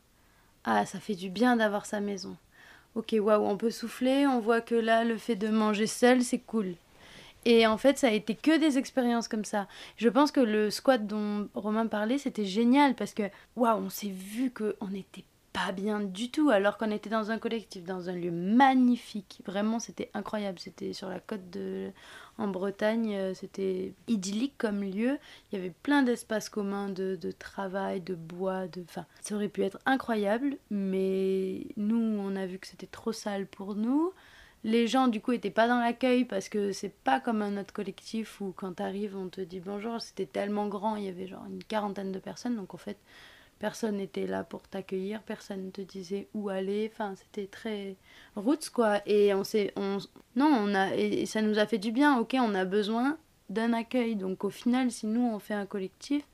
Ah, 0.64 0.86
ça 0.86 1.00
fait 1.00 1.14
du 1.14 1.30
bien 1.30 1.56
d'avoir 1.56 1.86
sa 1.86 2.00
maison. 2.00 2.36
Ok, 2.94 3.14
waouh, 3.18 3.44
on 3.44 3.56
peut 3.56 3.70
souffler, 3.70 4.26
on 4.26 4.40
voit 4.40 4.60
que 4.60 4.74
là, 4.74 5.04
le 5.04 5.18
fait 5.18 5.36
de 5.36 5.48
manger 5.48 5.86
seul, 5.86 6.22
c'est 6.22 6.38
cool. 6.38 6.74
Et 7.44 7.66
en 7.66 7.76
fait, 7.76 7.98
ça 7.98 8.08
a 8.08 8.12
été 8.12 8.34
que 8.34 8.58
des 8.58 8.78
expériences 8.78 9.28
comme 9.28 9.44
ça. 9.44 9.66
Je 9.96 10.08
pense 10.08 10.30
que 10.30 10.40
le 10.40 10.70
squat 10.70 11.06
dont 11.06 11.48
Romain 11.54 11.86
parlait, 11.86 12.18
c'était 12.18 12.44
génial 12.46 12.94
parce 12.94 13.12
que, 13.12 13.24
waouh, 13.56 13.78
on 13.78 13.90
s'est 13.90 14.08
vu 14.08 14.50
qu'on 14.50 14.88
n'était 14.88 15.24
pas 15.54 15.72
bien 15.72 16.00
du 16.00 16.30
tout 16.30 16.50
alors 16.50 16.76
qu'on 16.76 16.90
était 16.90 17.08
dans 17.08 17.30
un 17.30 17.38
collectif, 17.38 17.84
dans 17.84 18.10
un 18.10 18.12
lieu 18.14 18.32
magnifique. 18.32 19.40
Vraiment, 19.46 19.78
c'était 19.78 20.10
incroyable. 20.12 20.58
C'était 20.58 20.92
sur 20.92 21.08
la 21.08 21.20
côte 21.20 21.48
de... 21.50 21.92
en 22.38 22.48
Bretagne, 22.48 23.14
euh, 23.14 23.34
c'était 23.34 23.94
idyllique 24.08 24.58
comme 24.58 24.82
lieu. 24.82 25.18
Il 25.52 25.56
y 25.56 25.60
avait 25.60 25.72
plein 25.84 26.02
d'espaces 26.02 26.48
communs 26.50 26.88
de, 26.90 27.16
de 27.16 27.30
travail, 27.30 28.00
de 28.00 28.14
bois, 28.16 28.66
de... 28.68 28.82
Enfin, 28.82 29.06
ça 29.22 29.36
aurait 29.36 29.48
pu 29.48 29.62
être 29.62 29.78
incroyable, 29.86 30.58
mais 30.70 31.68
nous, 31.76 31.98
on 32.20 32.36
a 32.36 32.46
vu 32.46 32.58
que 32.58 32.66
c'était 32.66 32.88
trop 32.88 33.12
sale 33.12 33.46
pour 33.46 33.76
nous. 33.76 34.12
les 34.64 34.86
gens 34.88 35.08
du 35.08 35.20
coup 35.20 35.32
étaient 35.32 35.50
pas 35.50 35.68
dans 35.68 35.78
l'accueil 35.78 36.24
parce 36.24 36.48
que 36.48 36.72
c'est 36.72 36.94
pas 37.04 37.20
comme 37.20 37.42
un 37.42 37.58
autre 37.60 37.72
collectif 37.74 38.40
où 38.40 38.52
quand 38.56 38.74
t'arrives 38.74 39.16
on 39.16 39.28
te 39.28 39.42
dit 39.42 39.60
bonjour 39.60 40.00
c'était 40.00 40.26
tellement 40.26 40.68
grand 40.68 40.96
il 40.96 41.04
y 41.04 41.08
avait 41.08 41.26
genre 41.26 41.44
une 41.50 41.62
quarantaine 41.62 42.12
de 42.12 42.18
personnes 42.18 42.56
donc 42.56 42.74
en 42.74 42.78
fait 42.78 42.96
personne 43.58 43.96
n'était 43.96 44.26
là 44.26 44.44
pour 44.44 44.62
t'accueillir 44.62 45.22
personne 45.22 45.66
ne 45.66 45.70
te 45.70 45.80
disait 45.80 46.28
où 46.34 46.48
aller 46.48 46.90
enfin 46.92 47.14
c'était 47.16 47.46
très 47.46 47.96
roots 48.36 48.70
quoi 48.72 49.00
et 49.06 49.32
on 49.34 49.44
s'est 49.44 49.72
on 49.76 49.98
non 50.36 50.46
on 50.46 50.74
a 50.74 50.94
et 50.94 51.26
ça 51.26 51.42
nous 51.42 51.58
a 51.58 51.66
fait 51.66 51.78
du 51.78 51.92
bien 51.92 52.18
ok 52.18 52.36
on 52.38 52.54
a 52.54 52.64
besoin 52.64 53.18
d'un 53.50 53.72
accueil 53.72 54.16
donc 54.16 54.44
au 54.44 54.50
final 54.50 54.90
si 54.90 55.06
nous 55.06 55.22
on 55.22 55.38
fait 55.38 55.54
un 55.54 55.66
collectif 55.66 56.24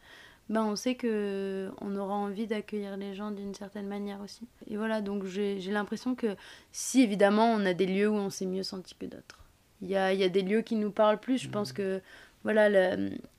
ben 0.50 0.64
on 0.64 0.74
sait 0.74 0.96
que 0.96 1.70
on 1.80 1.96
aura 1.96 2.14
envie 2.14 2.48
d'accueillir 2.48 2.96
les 2.96 3.14
gens 3.14 3.30
d'une 3.30 3.54
certaine 3.54 3.87
manière 3.87 4.20
aussi. 4.20 4.48
Et 4.66 4.76
voilà, 4.76 5.00
donc 5.00 5.24
j'ai 5.24 5.61
l'impression 5.61 6.16
que 6.16 6.35
si 6.72 7.02
évidemment 7.02 7.52
on 7.52 7.64
a 7.64 7.72
des 7.72 7.87
lieux 7.87 8.09
où 8.09 8.14
on 8.16 8.30
s'est 8.30 8.46
mieux 8.46 8.64
senti 8.64 8.96
que 8.96 9.06
d'autres. 9.06 9.38
Il 9.80 9.88
y 9.88 9.96
a, 9.96 10.12
y 10.12 10.24
a, 10.24 10.28
des 10.28 10.42
lieux 10.42 10.62
qui 10.62 10.74
nous 10.74 10.90
parlent 10.90 11.20
plus. 11.20 11.38
Je 11.38 11.48
mmh. 11.48 11.52
pense 11.52 11.72
que 11.72 12.02
voilà, 12.42 12.68
la, 12.68 12.96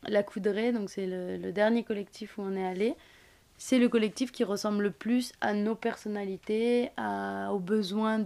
la 0.08 0.24
Coudrée, 0.24 0.72
donc 0.72 0.90
c'est 0.90 1.06
le, 1.06 1.38
le, 1.38 1.52
dernier 1.52 1.84
collectif 1.84 2.38
où 2.38 2.44
on 2.44 2.56
est 2.56 2.66
allé. 2.66 2.96
C'est 3.64 3.78
le 3.78 3.90
collectif 3.90 4.32
qui 4.32 4.44
ressemble 4.44 4.86
le 4.86 4.90
plus 4.90 5.34
à 5.40 5.54
nos 5.54 5.76
personnalités, 5.76 6.90
à, 6.98 7.54
aux 7.54 7.60
besoins 7.60 8.18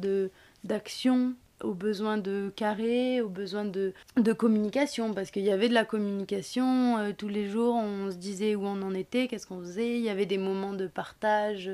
d'action, 0.63 1.33
aux 1.61 1.73
besoins 1.73 2.17
de 2.17 2.53
carré, 2.55 3.19
aux 3.19 3.27
besoins 3.27 3.65
de, 3.65 3.91
de 4.15 4.31
communication, 4.31 5.13
parce 5.13 5.31
qu'il 5.31 5.43
y 5.43 5.51
avait 5.51 5.67
de 5.67 5.73
la 5.73 5.83
communication, 5.83 6.97
euh, 6.99 7.11
tous 7.11 7.27
les 7.27 7.49
jours 7.49 7.75
on 7.75 8.11
se 8.11 8.15
disait 8.15 8.55
où 8.55 8.65
on 8.65 8.81
en 8.81 8.93
était, 8.93 9.27
qu'est-ce 9.27 9.45
qu'on 9.45 9.59
faisait, 9.59 9.97
il 9.97 10.03
y 10.05 10.09
avait 10.09 10.25
des 10.25 10.37
moments 10.37 10.73
de 10.73 10.87
partage, 10.87 11.69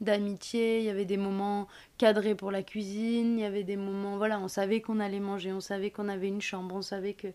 d'amitié, 0.00 0.80
il 0.80 0.84
y 0.84 0.90
avait 0.90 1.04
des 1.04 1.16
moments 1.16 1.68
cadrés 1.98 2.34
pour 2.34 2.50
la 2.50 2.64
cuisine, 2.64 3.38
il 3.38 3.42
y 3.42 3.46
avait 3.46 3.62
des 3.62 3.76
moments, 3.76 4.16
voilà, 4.16 4.40
on 4.40 4.48
savait 4.48 4.80
qu'on 4.80 4.98
allait 4.98 5.20
manger, 5.20 5.52
on 5.52 5.60
savait 5.60 5.90
qu'on 5.90 6.08
avait 6.08 6.26
une 6.26 6.42
chambre, 6.42 6.74
on 6.74 6.82
savait 6.82 7.14
que 7.14 7.28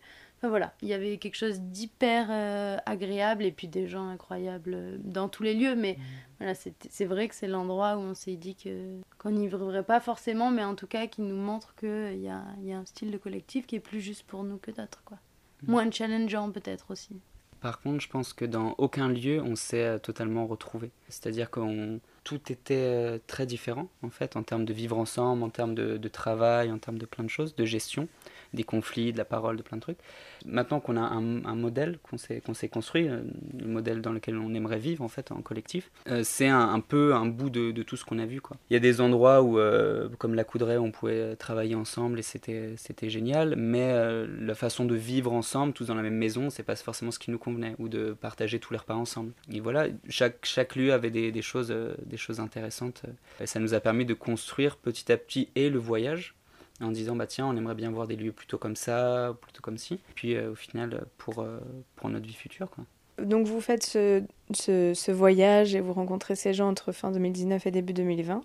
voilà, 0.47 0.73
il 0.81 0.87
y 0.87 0.93
avait 0.93 1.17
quelque 1.17 1.35
chose 1.35 1.59
d'hyper 1.59 2.27
euh, 2.29 2.77
agréable 2.85 3.43
et 3.43 3.51
puis 3.51 3.67
des 3.67 3.87
gens 3.87 4.07
incroyables 4.07 4.73
euh, 4.73 4.97
dans 4.99 5.27
tous 5.27 5.43
les 5.43 5.53
lieux. 5.53 5.75
Mais 5.75 5.97
mmh. 5.97 6.03
voilà, 6.37 6.53
c'est 6.55 7.05
vrai 7.05 7.27
que 7.27 7.35
c'est 7.35 7.47
l'endroit 7.47 7.97
où 7.97 7.99
on 7.99 8.13
s'est 8.13 8.37
dit 8.37 8.55
que 8.55 9.01
qu'on 9.17 9.31
n'y 9.31 9.47
vivrait 9.49 9.83
pas 9.83 9.99
forcément, 9.99 10.49
mais 10.49 10.63
en 10.63 10.75
tout 10.75 10.87
cas 10.87 11.07
qui 11.07 11.21
nous 11.21 11.35
montre 11.35 11.75
qu'il 11.75 12.21
y 12.21 12.29
a, 12.29 12.43
y 12.61 12.71
a 12.71 12.77
un 12.77 12.85
style 12.85 13.11
de 13.11 13.17
collectif 13.17 13.67
qui 13.67 13.75
est 13.75 13.81
plus 13.81 13.99
juste 13.99 14.23
pour 14.23 14.43
nous 14.43 14.57
que 14.57 14.71
d'autres. 14.71 15.03
quoi. 15.03 15.17
Mmh. 15.63 15.71
Moins 15.71 15.91
challengeant 15.91 16.51
peut-être 16.51 16.91
aussi. 16.91 17.19
Par 17.59 17.81
contre, 17.81 17.99
je 17.99 18.07
pense 18.07 18.31
que 18.31 18.45
dans 18.45 18.75
aucun 18.77 19.09
lieu 19.09 19.41
on 19.41 19.57
s'est 19.57 19.83
euh, 19.83 19.97
totalement 19.97 20.47
retrouvé. 20.47 20.91
C'est-à-dire 21.09 21.49
qu'on 21.49 21.99
tout 22.23 22.49
était 22.49 23.19
très 23.27 23.45
différent 23.45 23.89
en 24.03 24.09
fait 24.09 24.37
en 24.37 24.43
termes 24.43 24.63
de 24.63 24.71
vivre 24.71 24.97
ensemble, 24.97 25.43
en 25.43 25.49
termes 25.49 25.75
de, 25.75 25.97
de 25.97 26.07
travail, 26.07 26.71
en 26.71 26.77
termes 26.77 26.99
de 26.99 27.05
plein 27.05 27.25
de 27.25 27.29
choses, 27.29 27.55
de 27.55 27.65
gestion 27.65 28.07
des 28.53 28.63
conflits, 28.63 29.11
de 29.11 29.17
la 29.17 29.25
parole, 29.25 29.57
de 29.57 29.61
plein 29.61 29.77
de 29.77 29.81
trucs. 29.81 29.97
Maintenant 30.45 30.79
qu'on 30.79 30.97
a 30.97 31.01
un, 31.01 31.55
modèle 31.55 31.99
qu'on 32.01 32.17
s'est, 32.17 32.69
construit, 32.69 33.07
euh, 33.07 33.21
le 33.59 33.67
modèle 33.67 34.01
dans 34.01 34.11
lequel 34.11 34.37
on 34.37 34.53
aimerait 34.53 34.79
vivre 34.79 35.03
en 35.03 35.07
fait 35.07 35.31
en 35.31 35.41
collectif, 35.41 35.91
euh, 36.07 36.21
c'est 36.23 36.47
un, 36.47 36.79
peu 36.79 37.13
un 37.13 37.25
bout 37.25 37.49
de, 37.49 37.71
tout 37.83 37.97
ce 37.97 38.05
qu'on 38.05 38.19
a 38.19 38.25
vu. 38.25 38.41
Il 38.69 38.73
y 38.73 38.77
a 38.77 38.79
des 38.79 39.01
endroits 39.01 39.41
où, 39.41 39.59
euh, 39.59 40.09
comme 40.17 40.33
la 40.33 40.43
Coudray, 40.43 40.77
on 40.77 40.91
pouvait 40.91 41.35
travailler 41.35 41.75
ensemble 41.75 42.19
et 42.19 42.21
c'était, 42.21 42.75
génial, 43.09 43.55
mais 43.55 43.93
la 44.25 44.55
façon 44.55 44.85
de 44.85 44.95
vivre 44.95 45.33
ensemble, 45.33 45.73
tous 45.73 45.87
dans 45.87 45.95
la 45.95 46.01
même 46.01 46.15
maison, 46.15 46.49
c'est 46.49 46.63
pas 46.63 46.75
forcément 46.75 47.11
ce 47.11 47.19
qui 47.19 47.31
nous 47.31 47.39
convenait, 47.39 47.75
ou 47.79 47.89
de 47.89 48.13
partager 48.13 48.59
tous 48.59 48.73
les 48.73 48.79
repas 48.79 48.95
ensemble. 48.95 49.33
Et 49.51 49.59
voilà, 49.59 49.87
chaque, 50.09 50.75
lieu 50.75 50.93
avait 50.93 51.11
des, 51.11 51.31
des 51.31 51.41
choses, 51.41 51.73
des 52.05 52.17
choses 52.17 52.39
intéressantes. 52.39 53.03
Et 53.39 53.45
ça 53.45 53.59
nous 53.59 53.73
a 53.73 53.79
permis 53.79 54.05
de 54.05 54.13
construire 54.13 54.77
petit 54.77 55.11
à 55.11 55.17
petit 55.17 55.49
et 55.55 55.69
le 55.69 55.79
voyage, 55.79 56.35
en 56.81 56.91
disant 56.91 57.15
bah 57.15 57.27
tiens 57.27 57.47
on 57.47 57.55
aimerait 57.55 57.75
bien 57.75 57.91
voir 57.91 58.07
des 58.07 58.15
lieux 58.15 58.31
plutôt 58.31 58.57
comme 58.57 58.75
ça 58.75 59.35
plutôt 59.41 59.61
comme 59.61 59.77
ci. 59.77 59.99
Puis 60.15 60.35
euh, 60.35 60.51
au 60.51 60.55
final 60.55 61.05
pour 61.17 61.39
euh, 61.39 61.59
pour 61.95 62.09
notre 62.09 62.25
vie 62.25 62.33
future 62.33 62.69
quoi. 62.69 62.85
Donc 63.21 63.47
vous 63.47 63.59
faites 63.59 63.83
ce, 63.83 64.23
ce, 64.53 64.93
ce, 64.95 65.11
voyage 65.11 65.75
et 65.75 65.81
vous 65.81 65.91
rencontrez 65.91 66.37
ces 66.37 66.53
gens 66.53 66.69
entre 66.69 66.93
fin 66.93 67.11
2019 67.11 67.67
et 67.67 67.71
début 67.71 67.91
2020 67.91 68.41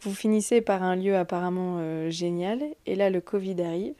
vous 0.00 0.14
finissez 0.14 0.60
par 0.60 0.82
un 0.82 0.96
lieu 0.96 1.16
apparemment 1.16 1.76
euh, 1.78 2.10
génial 2.10 2.60
et 2.86 2.96
là 2.96 3.08
le 3.10 3.20
Covid 3.20 3.62
arrive. 3.62 3.94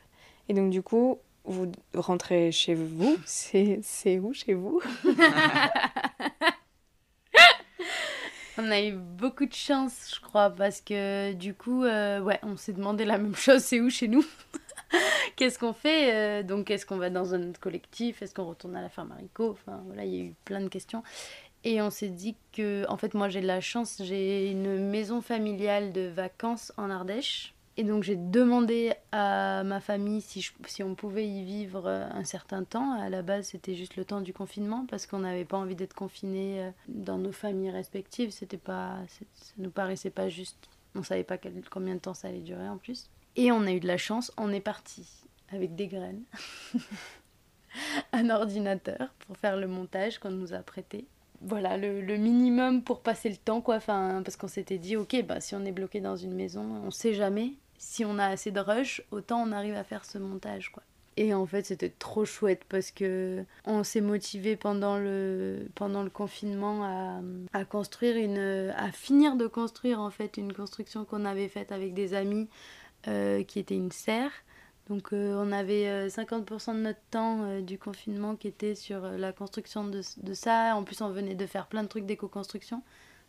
Et 0.49 0.55
donc 0.55 0.70
du 0.70 0.83
coup 0.83 1.18
vous 1.44 1.70
rentrez 1.94 2.51
chez 2.51 2.75
vous. 2.75 3.16
C'est 3.25 4.18
où 4.18 4.33
chez 4.33 4.55
vous? 4.55 4.81
On 8.59 8.71
a 8.71 8.81
eu 8.81 8.92
beaucoup 8.92 9.45
de 9.45 9.53
chance, 9.53 10.12
je 10.14 10.21
crois, 10.21 10.49
parce 10.49 10.81
que 10.81 11.35
du 11.35 11.53
coup, 11.53 11.85
euh, 11.85 12.21
on 12.42 12.57
s'est 12.57 12.73
demandé 12.73 13.05
la 13.05 13.19
même 13.19 13.35
chose, 13.37 13.62
c'est 13.62 13.81
où 13.81 13.90
chez 13.90 14.09
nous 14.09 14.25
Qu'est-ce 15.37 15.59
qu'on 15.59 15.75
fait 15.75 16.14
euh, 16.14 16.42
Donc, 16.42 16.71
est-ce 16.71 16.87
qu'on 16.87 16.97
va 16.97 17.11
dans 17.11 17.35
un 17.35 17.53
collectif 17.53 18.23
Est-ce 18.23 18.35
qu'on 18.35 18.47
retourne 18.47 18.75
à 18.77 18.81
la 18.81 18.88
ferme 18.88 19.12
haricot 19.12 19.51
Enfin, 19.51 19.83
voilà, 19.87 20.05
il 20.05 20.14
y 20.14 20.21
a 20.21 20.25
eu 20.25 20.35
plein 20.45 20.61
de 20.61 20.69
questions. 20.69 21.03
Et 21.64 21.83
on 21.83 21.90
s'est 21.90 22.09
dit 22.09 22.37
que, 22.53 22.87
en 22.88 22.97
fait, 22.97 23.12
moi 23.12 23.29
j'ai 23.29 23.40
de 23.40 23.47
la 23.47 23.61
chance, 23.61 24.01
j'ai 24.03 24.51
une 24.51 24.88
maison 24.88 25.21
familiale 25.21 25.92
de 25.92 26.03
vacances 26.03 26.73
en 26.77 26.90
Ardèche. 26.90 27.56
Et 27.79 27.85
donc 27.85 28.03
j'ai 28.03 28.17
demandé 28.17 28.95
à 29.12 29.62
ma 29.62 29.81
famille 29.81 30.23
si, 30.23 30.51
on 30.83 30.95
pouvait 30.95 31.29
y 31.29 31.45
vivre 31.45 31.87
euh, 31.87 32.09
un 32.11 32.25
certain 32.25 32.65
temps. 32.65 32.99
À 32.99 33.11
la 33.11 33.21
base, 33.21 33.49
c'était 33.49 33.75
juste 33.75 33.97
le 33.97 34.05
temps 34.05 34.23
du 34.23 34.33
confinement 34.33 34.87
parce 34.89 35.07
qu'on 35.07 35.19
n'avait 35.19 35.45
pas 35.45 35.59
envie 35.59 35.75
d'être 35.75 35.95
confinés 35.95 36.62
euh, 36.62 36.71
dans 36.89 37.19
nos 37.19 37.33
familles 37.33 37.71
respectives. 37.71 38.31
C'était 38.31 38.57
pas, 38.57 38.97
ça 39.09 39.25
nous 39.59 39.71
paraissait 39.71 40.11
pas 40.11 40.31
juste. 40.31 40.57
On 40.95 41.03
savait 41.03 41.25
pas 41.25 41.37
combien 41.71 41.95
de 41.95 42.01
temps 42.01 42.15
ça 42.15 42.29
allait 42.29 42.41
durer 42.41 42.67
en 42.67 42.79
plus. 42.79 43.11
Et 43.37 43.53
on 43.53 43.62
a 43.67 43.73
eu 43.73 43.81
de 43.81 43.87
la 43.87 43.99
chance, 43.99 44.33
on 44.39 44.51
est 44.51 44.61
parti 44.61 45.07
avec 45.53 45.75
des 45.77 45.89
graines, 45.89 46.23
un 48.12 48.31
ordinateur 48.31 49.11
pour 49.27 49.37
faire 49.37 49.59
le 49.59 49.69
montage 49.69 50.19
qu'on 50.19 50.31
nous 50.31 50.55
a 50.55 50.59
prêté 50.59 51.07
voilà 51.43 51.77
le, 51.77 52.17
minimum 52.17 52.83
pour 52.83 53.01
passer 53.01 53.29
le 53.29 53.37
temps 53.37 53.61
quoi 53.61 53.77
enfin 53.77 54.23
parce 54.25 54.37
qu'on 54.37 54.49
s'était 54.49 54.79
dit 54.79 54.97
ok 54.97 55.23
bah 55.27 55.41
si 55.41 55.55
on 55.55 55.65
est 55.65 55.73
bloqué 55.73 56.01
dans 56.01 56.17
une 56.17 56.33
maison 56.35 56.65
on 56.85 56.91
sait 56.91 57.15
jamais 57.15 57.53
si 57.79 58.05
on 58.05 58.19
a 58.19 58.27
assez 58.27 58.51
de 58.51 58.61
rush, 58.61 59.03
autant 59.11 59.43
on 59.43 59.53
arrive 59.53 59.75
à 59.75 59.85
faire 59.85 60.05
ce 60.05 60.19
montage, 60.19 60.71
quoi. 60.71 60.83
Et 61.19 61.33
en 61.33 61.47
fait, 61.47 61.65
c'était 61.65 61.89
trop 61.89 62.27
chouette 62.27 62.62
parce 62.69 62.91
que 62.91 63.43
on 63.65 63.85
s'est 63.85 64.03
motivé 64.03 64.55
pendant 64.55 64.99
le, 64.99 65.67
pendant 65.75 66.03
le 66.03 66.11
confinement 66.11 66.85
à, 66.85 67.21
à, 67.59 67.65
construire 67.65 68.17
une, 68.17 68.73
à 68.77 68.93
finir 68.93 69.37
de 69.37 69.47
construire 69.47 69.99
en 69.99 70.11
fait 70.11 70.37
une 70.37 70.53
construction 70.53 71.07
qu'on 71.07 71.25
avait 71.25 71.49
faite 71.49 71.73
avec 71.73 71.95
des 71.95 72.12
amis 72.12 72.49
euh, 73.09 73.45
qui 73.45 73.59
était 73.61 73.77
une 73.77 73.93
serre. 73.93 74.33
Donc 74.91 75.12
euh, 75.12 75.35
on 75.43 75.53
avait 75.53 76.09
50% 76.09 76.71
euh, 76.71 76.75
de 76.75 76.79
notre 76.81 77.01
temps 77.11 77.61
du 77.61 77.79
confinement 77.79 78.37
qui 78.37 78.49
était 78.49 78.75
sur 78.75 79.01
la 79.01 79.33
construction 79.33 79.85
de, 79.85 80.03
de, 80.19 80.35
ça. 80.35 80.77
En 80.77 80.85
plus, 80.85 81.01
on 81.01 81.09
venait 81.11 81.35
de 81.35 81.47
faire 81.47 81.67
plein 81.67 81.83
de 81.83 81.89
trucs 81.89 82.05
d'éco-construction. 82.05 82.83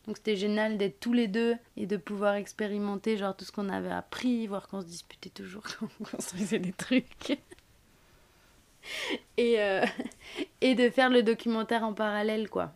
Donc 0.08 0.18
c'était 0.18 0.38
génial 0.38 0.78
d'être 0.78 1.02
tous 1.02 1.12
les 1.12 1.28
deux 1.28 1.56
et 1.76 1.86
de 1.86 1.98
pouvoir 1.98 2.36
expérimenter 2.36 3.18
genre 3.18 3.36
tout 3.36 3.44
ce 3.44 3.52
qu'on 3.52 3.70
avait 3.70 3.92
appris, 3.92 4.48
voir 4.48 4.70
qu'on 4.70 4.82
se 4.82 4.88
disputait 4.88 5.30
toujours 5.30 5.64
quand 5.80 5.88
on 6.00 6.06
construisait 6.06 6.60
des 6.60 6.72
trucs. 6.72 7.38
et, 9.38 9.60
euh, 9.60 9.86
et 10.62 10.76
de 10.76 10.90
faire 10.90 11.10
le 11.10 11.24
documentaire 11.24 11.84
en 11.84 11.94
parallèle 11.94 12.50
quoi. 12.50 12.74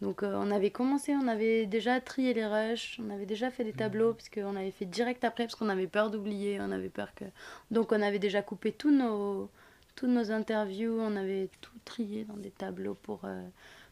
Donc 0.00 0.22
euh, 0.22 0.32
on 0.36 0.50
avait 0.52 0.70
commencé, 0.70 1.12
on 1.14 1.26
avait 1.26 1.66
déjà 1.66 2.00
trié 2.00 2.32
les 2.32 2.46
rushs, 2.46 2.98
on 3.04 3.10
avait 3.10 3.26
déjà 3.26 3.50
fait 3.50 3.64
des 3.64 3.72
tableaux 3.72 4.14
parce 4.14 4.30
qu'on 4.30 4.56
avait 4.56 4.70
fait 4.70 4.86
direct 4.86 5.24
après 5.24 5.44
parce 5.44 5.56
qu'on 5.56 5.68
avait 5.68 5.88
peur 5.88 6.10
d'oublier, 6.10 6.58
on 6.60 6.70
avait 6.70 6.88
peur 6.88 7.14
que... 7.14 7.24
Donc 7.70 7.92
on 7.92 8.00
avait 8.00 8.20
déjà 8.20 8.40
coupé 8.42 8.72
tous 8.72 8.90
nos, 8.90 9.50
tous 9.96 10.06
nos 10.06 10.30
interviews, 10.30 10.98
on 10.98 11.16
avait 11.16 11.50
tout 11.60 11.76
trié 11.84 12.24
dans 12.24 12.36
des 12.36 12.50
tableaux 12.50 12.94
pour, 12.94 13.22
euh, 13.24 13.42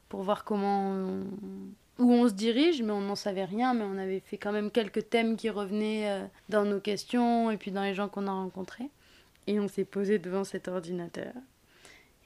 pour 0.08 0.22
voir 0.22 0.44
comment... 0.44 0.92
On 0.92 1.26
où 1.98 2.12
on 2.12 2.28
se 2.28 2.34
dirige, 2.34 2.82
mais 2.82 2.92
on 2.92 3.00
n'en 3.00 3.16
savait 3.16 3.44
rien, 3.44 3.74
mais 3.74 3.84
on 3.84 3.98
avait 3.98 4.20
fait 4.20 4.38
quand 4.38 4.52
même 4.52 4.70
quelques 4.70 5.10
thèmes 5.10 5.36
qui 5.36 5.50
revenaient 5.50 6.10
euh, 6.10 6.26
dans 6.48 6.64
nos 6.64 6.80
questions 6.80 7.50
et 7.50 7.56
puis 7.56 7.72
dans 7.72 7.82
les 7.82 7.94
gens 7.94 8.08
qu'on 8.08 8.26
a 8.26 8.32
rencontrés. 8.32 8.90
Et 9.46 9.58
on 9.58 9.68
s'est 9.68 9.84
posé 9.84 10.18
devant 10.18 10.44
cet 10.44 10.68
ordinateur. 10.68 11.32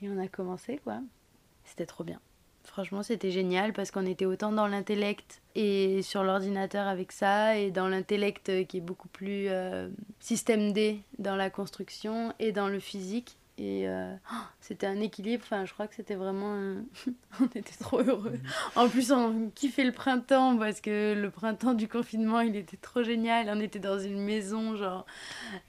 Et 0.03 0.09
on 0.09 0.19
a 0.19 0.29
commencé, 0.29 0.81
quoi. 0.85 1.01
C'était 1.65 1.87
trop 1.87 2.05
bien. 2.05 2.21
Franchement, 2.65 3.03
c'était 3.03 3.31
génial 3.31 3.73
parce 3.73 3.91
qu'on 3.91 4.07
était 4.07 4.25
autant 4.25 4.53
dans 4.53 4.67
l'intellect 4.67 5.43
et 5.55 6.03
sur 6.03 6.23
l'ordinateur 6.23 6.87
avec 6.87 7.13
ça, 7.13 7.57
et 7.57 7.71
dans 7.71 7.89
l'intellect 7.89 8.67
qui 8.67 8.79
est 8.79 8.83
beaucoup 8.83 9.09
plus 9.09 9.49
euh, 9.49 9.89
système 10.21 10.73
D 10.73 11.01
dans 11.19 11.37
la 11.37 11.51
construction 11.51 12.33
et 12.39 12.53
dans 12.53 12.69
le 12.69 12.79
physique. 12.79 13.37
Et 13.59 13.87
euh, 13.87 14.15
oh, 14.33 14.37
c'était 14.61 14.87
un 14.87 15.01
équilibre, 15.01 15.43
enfin, 15.45 15.65
je 15.65 15.73
crois 15.73 15.87
que 15.87 15.95
c'était 15.95 16.15
vraiment. 16.15 16.77
on 17.41 17.47
était 17.47 17.77
trop 17.79 18.01
heureux. 18.01 18.39
En 18.77 18.89
plus, 18.89 19.13
on 19.13 19.51
kiffait 19.55 19.85
le 19.85 19.93
printemps 19.93 20.57
parce 20.57 20.81
que 20.81 21.15
le 21.15 21.31
printemps 21.31 21.75
du 21.75 21.89
confinement, 21.89 22.41
il 22.41 22.57
était 22.57 22.77
trop 22.77 23.03
génial. 23.03 23.51
On 23.51 23.61
était 23.61 23.79
dans 23.79 23.99
une 23.99 24.23
maison, 24.23 24.77
genre, 24.77 25.07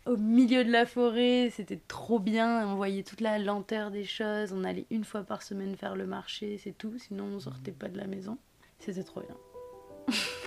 au 0.06 0.18
milieu 0.18 0.64
de 0.64 0.72
la 0.72 0.86
forêt. 0.86 1.52
C'était 1.54 1.80
trop 1.88 2.20
bien. 2.20 2.68
On 2.68 2.76
voyait 2.76 3.04
toute 3.04 3.22
la 3.22 3.38
lenteur 3.38 3.92
des 3.92 4.06
choses. 4.06 4.54
On 4.54 4.64
allait 4.64 4.86
une 4.90 5.04
fois 5.04 5.24
par 5.24 5.42
semaine 5.42 5.76
faire 5.76 5.96
le 5.96 6.06
marché, 6.06 6.58
c'est 6.58 6.78
tout. 6.78 6.98
Sinon, 6.98 7.26
on 7.26 7.40
sortait 7.40 7.72
pas 7.72 7.90
de 7.90 7.98
la 7.98 8.08
maison. 8.08 8.38
C'était 8.80 9.04
trop 9.04 9.22
bien. 9.22 10.16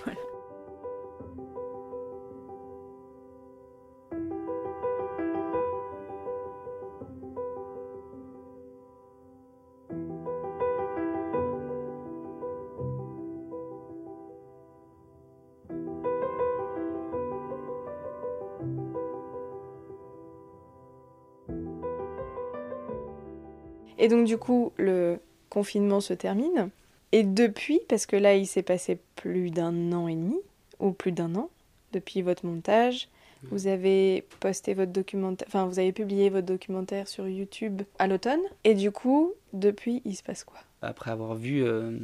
Et 24.07 24.09
donc 24.09 24.23
du 24.23 24.37
coup, 24.37 24.71
le 24.77 25.19
confinement 25.49 25.99
se 25.99 26.13
termine. 26.13 26.69
Et 27.11 27.23
depuis, 27.23 27.81
parce 27.89 28.05
que 28.05 28.15
là, 28.15 28.35
il 28.35 28.47
s'est 28.47 28.63
passé 28.63 28.99
plus 29.17 29.51
d'un 29.51 29.91
an 29.91 30.07
et 30.07 30.15
demi, 30.15 30.39
ou 30.79 30.91
plus 30.91 31.11
d'un 31.11 31.35
an, 31.35 31.49
depuis 31.91 32.21
votre 32.21 32.45
montage, 32.45 33.09
vous 33.51 33.67
avez 33.67 34.23
posté 34.39 34.73
votre 34.73 34.93
documentaire, 34.93 35.45
enfin, 35.49 35.65
vous 35.65 35.77
avez 35.77 35.91
publié 35.91 36.29
votre 36.29 36.45
documentaire 36.45 37.09
sur 37.09 37.27
YouTube 37.27 37.81
à 37.99 38.07
l'automne. 38.07 38.39
Et 38.63 38.75
du 38.75 38.91
coup, 38.91 39.33
depuis, 39.51 40.01
il 40.05 40.15
se 40.15 40.23
passe 40.23 40.45
quoi? 40.45 40.59
Après 40.81 41.11
avoir 41.11 41.35
vu, 41.35 41.63
euh, 41.63 41.97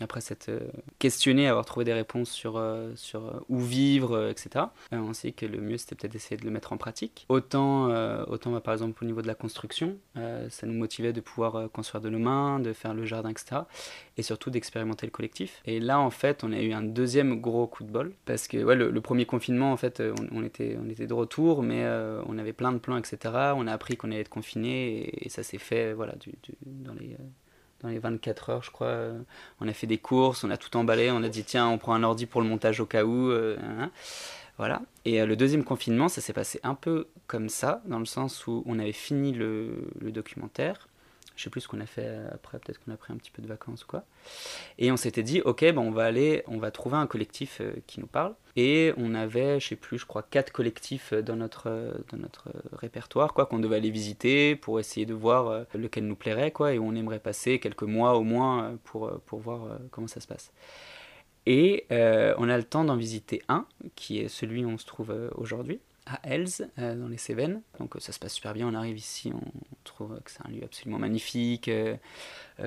après 0.00 0.20
s'être 0.20 0.50
euh, 0.50 0.60
questionné, 0.98 1.48
avoir 1.48 1.64
trouvé 1.64 1.84
des 1.84 1.94
réponses 1.94 2.30
sur, 2.30 2.56
euh, 2.56 2.92
sur 2.94 3.42
où 3.48 3.58
vivre, 3.58 4.28
etc., 4.28 4.66
on 4.92 5.12
dit 5.12 5.32
que 5.32 5.46
le 5.46 5.60
mieux 5.60 5.78
c'était 5.78 5.94
peut-être 5.94 6.12
d'essayer 6.12 6.36
de 6.36 6.44
le 6.44 6.50
mettre 6.50 6.72
en 6.72 6.76
pratique. 6.76 7.24
Autant, 7.28 7.88
autant 8.26 8.52
bah, 8.52 8.60
par 8.60 8.74
exemple 8.74 9.02
au 9.02 9.06
niveau 9.06 9.22
de 9.22 9.26
la 9.26 9.34
construction, 9.34 9.96
ça 10.14 10.66
nous 10.66 10.74
motivait 10.74 11.12
de 11.12 11.20
pouvoir 11.20 11.70
construire 11.70 12.02
de 12.02 12.08
nos 12.08 12.18
mains, 12.18 12.60
de 12.60 12.72
faire 12.72 12.94
le 12.94 13.04
jardin, 13.04 13.30
etc., 13.30 13.62
et 14.16 14.22
surtout 14.22 14.50
d'expérimenter 14.50 15.06
le 15.06 15.10
collectif. 15.10 15.62
Et 15.64 15.80
là, 15.80 16.00
en 16.00 16.10
fait, 16.10 16.44
on 16.44 16.52
a 16.52 16.60
eu 16.60 16.72
un 16.72 16.82
deuxième 16.82 17.40
gros 17.40 17.66
coup 17.66 17.84
de 17.84 17.90
bol, 17.90 18.12
parce 18.24 18.48
que 18.48 18.56
le, 18.56 19.00
premier 19.00 19.26
confinement, 19.26 19.72
en 19.72 19.76
fait, 19.76 20.02
on, 20.32 20.42
était, 20.42 20.76
on 20.82 20.88
était 20.88 21.06
de 21.06 21.14
retour, 21.14 21.62
mais 21.62 21.86
on 22.26 22.38
avait 22.38 22.52
plein 22.52 22.72
de 22.72 22.78
plans, 22.78 22.96
etc., 22.96 23.18
on 23.56 23.66
a 23.66 23.72
appris 23.72 23.96
qu'on 23.96 24.10
allait 24.10 24.20
être 24.20 24.28
confiné, 24.28 25.24
et, 25.24 25.28
ça 25.28 25.42
s'est 25.42 25.58
fait 25.58 25.92
voilà, 25.92 26.14
dans 26.66 26.94
les 26.94 27.16
dans 27.80 27.88
les 27.88 27.98
24 27.98 28.50
heures, 28.50 28.62
je 28.62 28.70
crois. 28.70 28.88
Euh, 28.88 29.20
on 29.60 29.68
a 29.68 29.72
fait 29.72 29.86
des 29.86 29.98
courses, 29.98 30.44
on 30.44 30.50
a 30.50 30.56
tout 30.56 30.76
emballé, 30.76 31.10
on 31.10 31.22
a 31.22 31.28
dit 31.28 31.44
tiens, 31.44 31.68
on 31.68 31.78
prend 31.78 31.94
un 31.94 32.02
ordi 32.02 32.26
pour 32.26 32.40
le 32.40 32.48
montage 32.48 32.80
au 32.80 32.86
cas 32.86 33.04
où. 33.04 33.30
Euh, 33.30 33.56
hein, 33.60 33.84
hein. 33.84 33.90
voilà. 34.56 34.82
Et 35.04 35.20
euh, 35.20 35.26
le 35.26 35.36
deuxième 35.36 35.64
confinement, 35.64 36.08
ça 36.08 36.20
s'est 36.20 36.32
passé 36.32 36.60
un 36.62 36.74
peu 36.74 37.08
comme 37.26 37.48
ça, 37.48 37.82
dans 37.86 37.98
le 37.98 38.06
sens 38.06 38.46
où 38.46 38.62
on 38.66 38.78
avait 38.78 38.92
fini 38.92 39.32
le, 39.32 39.88
le 40.00 40.10
documentaire. 40.10 40.88
Je 41.38 41.44
sais 41.44 41.50
plus 41.50 41.60
ce 41.60 41.68
qu'on 41.68 41.80
a 41.80 41.86
fait 41.86 42.10
après, 42.32 42.58
peut-être 42.58 42.84
qu'on 42.84 42.92
a 42.92 42.96
pris 42.96 43.12
un 43.12 43.16
petit 43.16 43.30
peu 43.30 43.40
de 43.40 43.46
vacances 43.46 43.84
ou 43.84 43.86
quoi. 43.86 44.02
Et 44.76 44.90
on 44.90 44.96
s'était 44.96 45.22
dit, 45.22 45.40
ok, 45.40 45.72
bon, 45.72 45.82
on 45.82 45.90
va 45.92 46.04
aller, 46.04 46.42
on 46.48 46.58
va 46.58 46.72
trouver 46.72 46.96
un 46.96 47.06
collectif 47.06 47.62
qui 47.86 48.00
nous 48.00 48.08
parle. 48.08 48.34
Et 48.56 48.92
on 48.96 49.14
avait, 49.14 49.60
je 49.60 49.68
sais 49.68 49.76
plus, 49.76 49.98
je 49.98 50.04
crois, 50.04 50.24
quatre 50.24 50.50
collectifs 50.50 51.14
dans 51.14 51.36
notre, 51.36 52.02
dans 52.10 52.18
notre 52.18 52.48
répertoire, 52.72 53.32
quoi, 53.32 53.46
qu'on 53.46 53.60
devait 53.60 53.76
aller 53.76 53.92
visiter 53.92 54.56
pour 54.56 54.80
essayer 54.80 55.06
de 55.06 55.14
voir 55.14 55.46
euh, 55.46 55.64
lequel 55.74 56.08
nous 56.08 56.16
plairait, 56.16 56.50
quoi, 56.50 56.74
et 56.74 56.80
on 56.80 56.96
aimerait 56.96 57.20
passer 57.20 57.60
quelques 57.60 57.84
mois 57.84 58.16
au 58.16 58.24
moins 58.24 58.64
euh, 58.64 58.76
pour, 58.82 59.06
euh, 59.06 59.22
pour 59.26 59.38
voir 59.38 59.78
comment 59.92 60.08
ça 60.08 60.18
se 60.18 60.26
passe. 60.26 60.52
Et 61.46 61.86
on 61.90 62.48
a 62.48 62.56
le 62.58 62.64
temps 62.64 62.84
d'en 62.84 62.96
visiter 62.96 63.40
un, 63.48 63.64
qui 63.94 64.18
est 64.18 64.28
celui 64.28 64.64
où 64.64 64.68
on 64.68 64.76
se 64.76 64.84
trouve 64.84 65.14
aujourd'hui 65.36 65.80
à 66.10 66.20
Elz, 66.28 66.68
euh, 66.78 66.94
dans 66.94 67.08
les 67.08 67.18
Cévennes. 67.18 67.62
Donc 67.78 67.96
euh, 67.96 68.00
ça 68.00 68.12
se 68.12 68.18
passe 68.18 68.34
super 68.34 68.54
bien, 68.54 68.68
on 68.68 68.74
arrive 68.74 68.96
ici, 68.96 69.32
on 69.34 69.50
trouve 69.84 70.20
que 70.24 70.30
c'est 70.30 70.44
un 70.46 70.50
lieu 70.50 70.64
absolument 70.64 70.98
magnifique, 70.98 71.68
euh, 71.68 71.96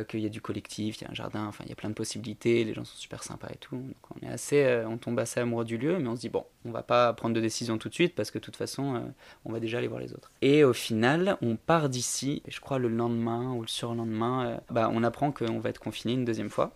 qu'il 0.07 0.21
y 0.21 0.25
a 0.25 0.29
du 0.29 0.41
collectif, 0.41 0.99
il 0.99 1.03
y 1.03 1.07
a 1.07 1.11
un 1.11 1.13
jardin, 1.13 1.45
enfin 1.45 1.63
il 1.65 1.69
y 1.69 1.73
a 1.73 1.75
plein 1.75 1.89
de 1.89 1.95
possibilités, 1.95 2.63
les 2.63 2.73
gens 2.73 2.85
sont 2.85 2.97
super 2.97 3.23
sympas 3.23 3.49
et 3.53 3.57
tout. 3.57 3.81
On 4.15 4.25
est 4.25 4.31
assez, 4.31 4.83
on 4.87 4.97
tombe 4.97 5.19
assez 5.19 5.39
amoureux 5.39 5.65
du 5.65 5.77
lieu, 5.77 5.97
mais 5.99 6.07
on 6.07 6.15
se 6.15 6.21
dit 6.21 6.29
bon, 6.29 6.45
on 6.65 6.71
va 6.71 6.83
pas 6.83 7.11
prendre 7.13 7.35
de 7.35 7.41
décision 7.41 7.77
tout 7.77 7.89
de 7.89 7.93
suite 7.93 8.15
parce 8.15 8.31
que 8.31 8.37
de 8.37 8.43
toute 8.43 8.55
façon, 8.55 9.11
on 9.45 9.51
va 9.51 9.59
déjà 9.59 9.79
aller 9.79 9.87
voir 9.87 9.99
les 9.99 10.13
autres. 10.13 10.31
Et 10.41 10.63
au 10.63 10.73
final, 10.73 11.37
on 11.41 11.55
part 11.55 11.89
d'ici, 11.89 12.41
je 12.47 12.59
crois 12.59 12.79
le 12.79 12.87
lendemain 12.87 13.51
ou 13.53 13.61
le 13.61 13.67
surlendemain, 13.67 14.61
bah, 14.69 14.89
on 14.93 15.03
apprend 15.03 15.31
qu'on 15.31 15.59
va 15.59 15.69
être 15.69 15.79
confiné 15.79 16.13
une 16.13 16.25
deuxième 16.25 16.49
fois. 16.49 16.73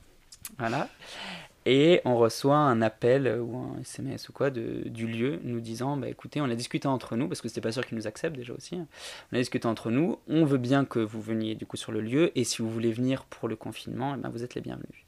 Voilà. 0.57 0.89
Et 1.65 2.01
on 2.05 2.15
reçoit 2.15 2.57
un 2.57 2.81
appel 2.81 3.39
ou 3.41 3.57
un 3.57 3.79
SMS 3.81 4.29
ou 4.29 4.33
quoi 4.33 4.51
de, 4.51 4.87
du 4.87 5.07
lieu 5.07 5.39
nous 5.43 5.59
disant 5.59 5.97
bah 5.97 6.07
écoutez, 6.07 6.39
on 6.39 6.45
a 6.45 6.55
discuté 6.55 6.87
entre 6.87 7.15
nous, 7.15 7.27
parce 7.27 7.41
que 7.41 7.47
c'était 7.47 7.61
pas 7.61 7.71
sûr 7.71 7.85
qu'ils 7.85 7.97
nous 7.97 8.05
acceptent 8.05 8.35
déjà 8.35 8.53
aussi. 8.53 8.75
Hein. 8.75 8.87
On 9.31 9.35
a 9.35 9.39
discuté 9.39 9.67
entre 9.67 9.89
nous, 9.89 10.19
on 10.27 10.45
veut 10.45 10.59
bien 10.59 10.85
que 10.85 10.99
vous 10.99 11.21
veniez 11.21 11.55
du 11.55 11.65
coup 11.65 11.77
sur 11.77 11.91
le 11.91 12.01
lieu, 12.01 12.31
et 12.37 12.43
si 12.43 12.61
vous 12.61 12.69
voulez 12.69 12.91
venir 12.91 13.25
pour 13.25 13.47
le 13.47 13.55
confinement, 13.55 14.13
eh 14.15 14.21
ben, 14.21 14.29
vous 14.29 14.43
êtes 14.43 14.53
les 14.53 14.61
bienvenus. 14.61 15.05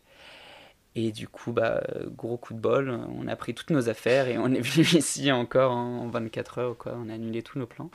Et 0.95 1.11
du 1.11 1.27
coup, 1.27 1.51
bah, 1.51 1.83
gros 2.07 2.37
coup 2.37 2.55
de 2.55 2.59
bol, 2.59 2.89
on 2.89 3.27
a 3.27 3.35
pris 3.35 3.53
toutes 3.53 3.69
nos 3.69 3.87
affaires 3.87 4.27
et 4.27 4.39
on 4.39 4.47
est 4.47 4.61
venu 4.61 4.83
ici 4.97 5.31
encore 5.31 5.73
en 5.73 6.07
24 6.07 6.57
heures, 6.57 6.77
quoi. 6.77 6.97
on 6.97 7.07
a 7.09 7.13
annulé 7.13 7.43
tous 7.43 7.59
nos 7.59 7.67
plans. 7.67 7.91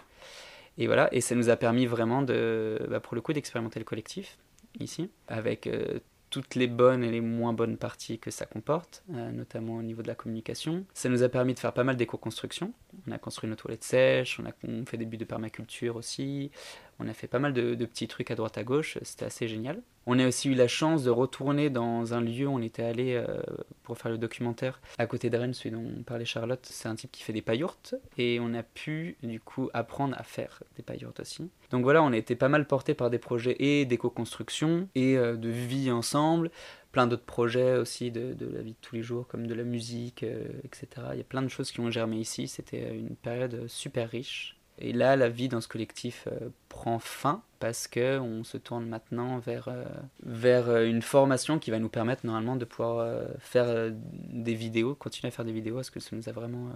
Et 0.79 0.87
voilà, 0.87 1.13
et 1.13 1.21
ça 1.21 1.35
nous 1.35 1.51
a 1.51 1.57
permis 1.57 1.87
vraiment 1.87 2.23
de, 2.23 2.79
bah, 2.89 3.01
pour 3.01 3.17
le 3.17 3.21
coup, 3.21 3.33
d'expérimenter 3.33 3.81
le 3.81 3.85
collectif 3.85 4.39
ici, 4.79 5.11
avec 5.27 5.67
euh, 5.67 5.99
toutes 6.33 6.55
les 6.55 6.67
bonnes 6.67 7.05
et 7.05 7.11
les 7.11 7.21
moins 7.21 7.53
bonnes 7.53 7.77
parties 7.77 8.19
que 8.19 8.31
ça 8.31 8.47
comporte, 8.47 9.05
euh, 9.13 9.31
notamment 9.31 9.77
au 9.77 9.83
niveau 9.83 10.01
de 10.01 10.09
la 10.09 10.15
communication. 10.15 10.87
Ça 10.95 11.11
nous 11.11 11.23
a 11.23 11.29
permis 11.29 11.53
de 11.53 11.59
faire 11.59 11.75
pas 11.75 11.85
mal 11.85 11.97
d'éco-construction. 11.97 12.73
On 13.07 13.13
a 13.13 13.19
construit 13.19 13.51
nos 13.51 13.55
toilettes 13.55 13.85
sèches, 13.85 14.41
on 14.41 14.47
a 14.47 14.87
fait 14.87 14.97
des 14.97 15.05
buts 15.05 15.19
de 15.19 15.27
permaculture 15.27 15.97
aussi, 15.97 16.51
on 16.99 17.09
a 17.09 17.13
fait 17.13 17.27
pas 17.27 17.39
mal 17.39 17.53
de, 17.53 17.75
petits 17.85 18.09
trucs 18.09 18.31
à 18.31 18.35
droite 18.35 18.59
à 18.59 18.65
gauche, 18.65 18.99
c'était 19.03 19.25
assez 19.25 19.49
génial. 19.49 19.83
On 20.07 20.19
a 20.19 20.27
aussi 20.27 20.49
eu 20.49 20.55
la 20.55 20.67
chance 20.67 21.05
de 21.05 21.11
retourner 21.11 21.71
dans 21.71 22.13
un 22.13 22.21
lieu 22.21 22.49
où 22.49 22.53
on 22.53 22.63
était 22.63 22.83
allé 22.83 23.15
euh, 23.15 23.41
pour 23.85 23.99
faire 23.99 24.11
le 24.11 24.19
documentaire 24.19 24.81
à 24.99 25.07
côté 25.07 25.31
de 25.31 25.37
Rennes, 25.37 25.55
celui 25.55 25.71
dont 25.71 26.03
parlait 26.05 26.25
Charlotte. 26.25 26.67
C'est 26.69 26.89
un 26.89 26.97
type 26.97 27.13
qui 27.13 27.23
fait 27.23 27.33
des 27.33 27.43
paillourtes 27.43 27.95
et 28.19 28.39
on 28.41 28.53
a 28.55 28.65
pu 28.65 29.17
du 29.23 29.39
coup 29.39 29.71
apprendre 29.75 30.17
à 30.19 30.25
faire 30.25 30.63
des 30.77 30.83
paillourtes 30.83 31.21
aussi. 31.21 31.51
Donc 31.71 31.85
voilà, 31.85 32.03
on 32.03 32.13
a 32.13 32.17
été 32.17 32.35
pas 32.35 32.49
mal 32.49 32.67
porté 32.67 32.95
par 32.95 33.11
des 33.11 33.19
projets 33.19 33.57
et 33.61 33.85
d'éco-construction 33.85 34.89
et 34.97 35.17
euh, 35.17 35.37
de 35.37 35.49
vie 35.49 35.91
ensemble 35.91 36.51
plein 36.93 37.07
d'autres 37.07 37.25
projets 37.25 37.77
aussi 37.77 38.11
de, 38.11 38.37
la 38.39 38.61
vie 38.61 38.73
de 38.73 38.77
tous 38.81 38.95
les 38.95 39.03
jours, 39.03 39.27
comme 39.27 39.47
de 39.47 39.55
la 39.55 39.65
musique, 39.65 40.23
euh, 40.23 40.45
etc. 40.63 40.87
Il 41.13 41.19
y 41.19 41.23
a 41.23 41.25
plein 41.25 41.43
de 41.43 41.49
choses 41.49 41.73
qui 41.73 41.81
ont 41.81 41.91
germé 41.91 42.19
ici. 42.19 42.47
C'était 42.47 42.95
une 42.95 43.17
période 43.17 43.67
super 43.67 44.11
riche. 44.11 44.57
Et 44.79 44.93
là, 44.93 45.17
la 45.17 45.29
vie 45.29 45.49
dans 45.49 45.61
ce 45.61 45.69
collectif 45.69 46.27
euh, 46.31 46.49
prend 46.69 46.99
fin 46.99 47.43
parce 47.61 47.87
que 47.87 48.19
on 48.19 48.43
se 48.43 48.57
tourne 48.57 48.87
maintenant 48.87 49.39
vers, 49.39 49.69
euh, 49.69 49.85
vers 50.23 50.69
euh, 50.69 50.87
une 50.87 51.03
formation 51.03 51.59
qui 51.59 51.71
va 51.71 51.79
nous 51.79 51.89
permettre 51.89 52.27
normalement 52.27 52.57
de 52.57 52.65
pouvoir 52.65 53.29
faire 53.39 53.93
des 53.93 54.55
vidéos, 54.55 54.95
continuer 54.95 55.29
à 55.29 55.31
faire 55.31 55.45
des 55.45 55.53
vidéos, 55.53 55.77
parce 55.77 55.91
que 55.91 56.01
ça 56.01 56.17
nous 56.17 56.29
a 56.29 56.33
vraiment 56.33 56.71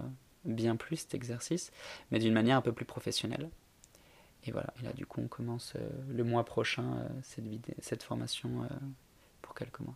bien 0.45 0.75
plu 0.75 0.95
cet 0.95 1.13
exercice, 1.13 1.71
mais 2.11 2.19
d'une 2.19 2.33
manière 2.33 2.57
un 2.57 2.61
peu 2.61 2.71
plus 2.71 2.85
professionnelle. 2.85 3.49
Et 4.45 4.51
voilà, 4.51 4.73
et 4.79 4.85
là 4.85 4.93
du 4.93 5.05
coup 5.05 5.19
on 5.21 5.27
commence 5.27 5.73
le 6.07 6.23
mois 6.23 6.45
prochain 6.45 7.03
cette, 7.23 7.43
cette 7.79 8.03
formation 8.03 8.67
pour 9.41 9.55
quelques 9.55 9.79
mois. 9.79 9.95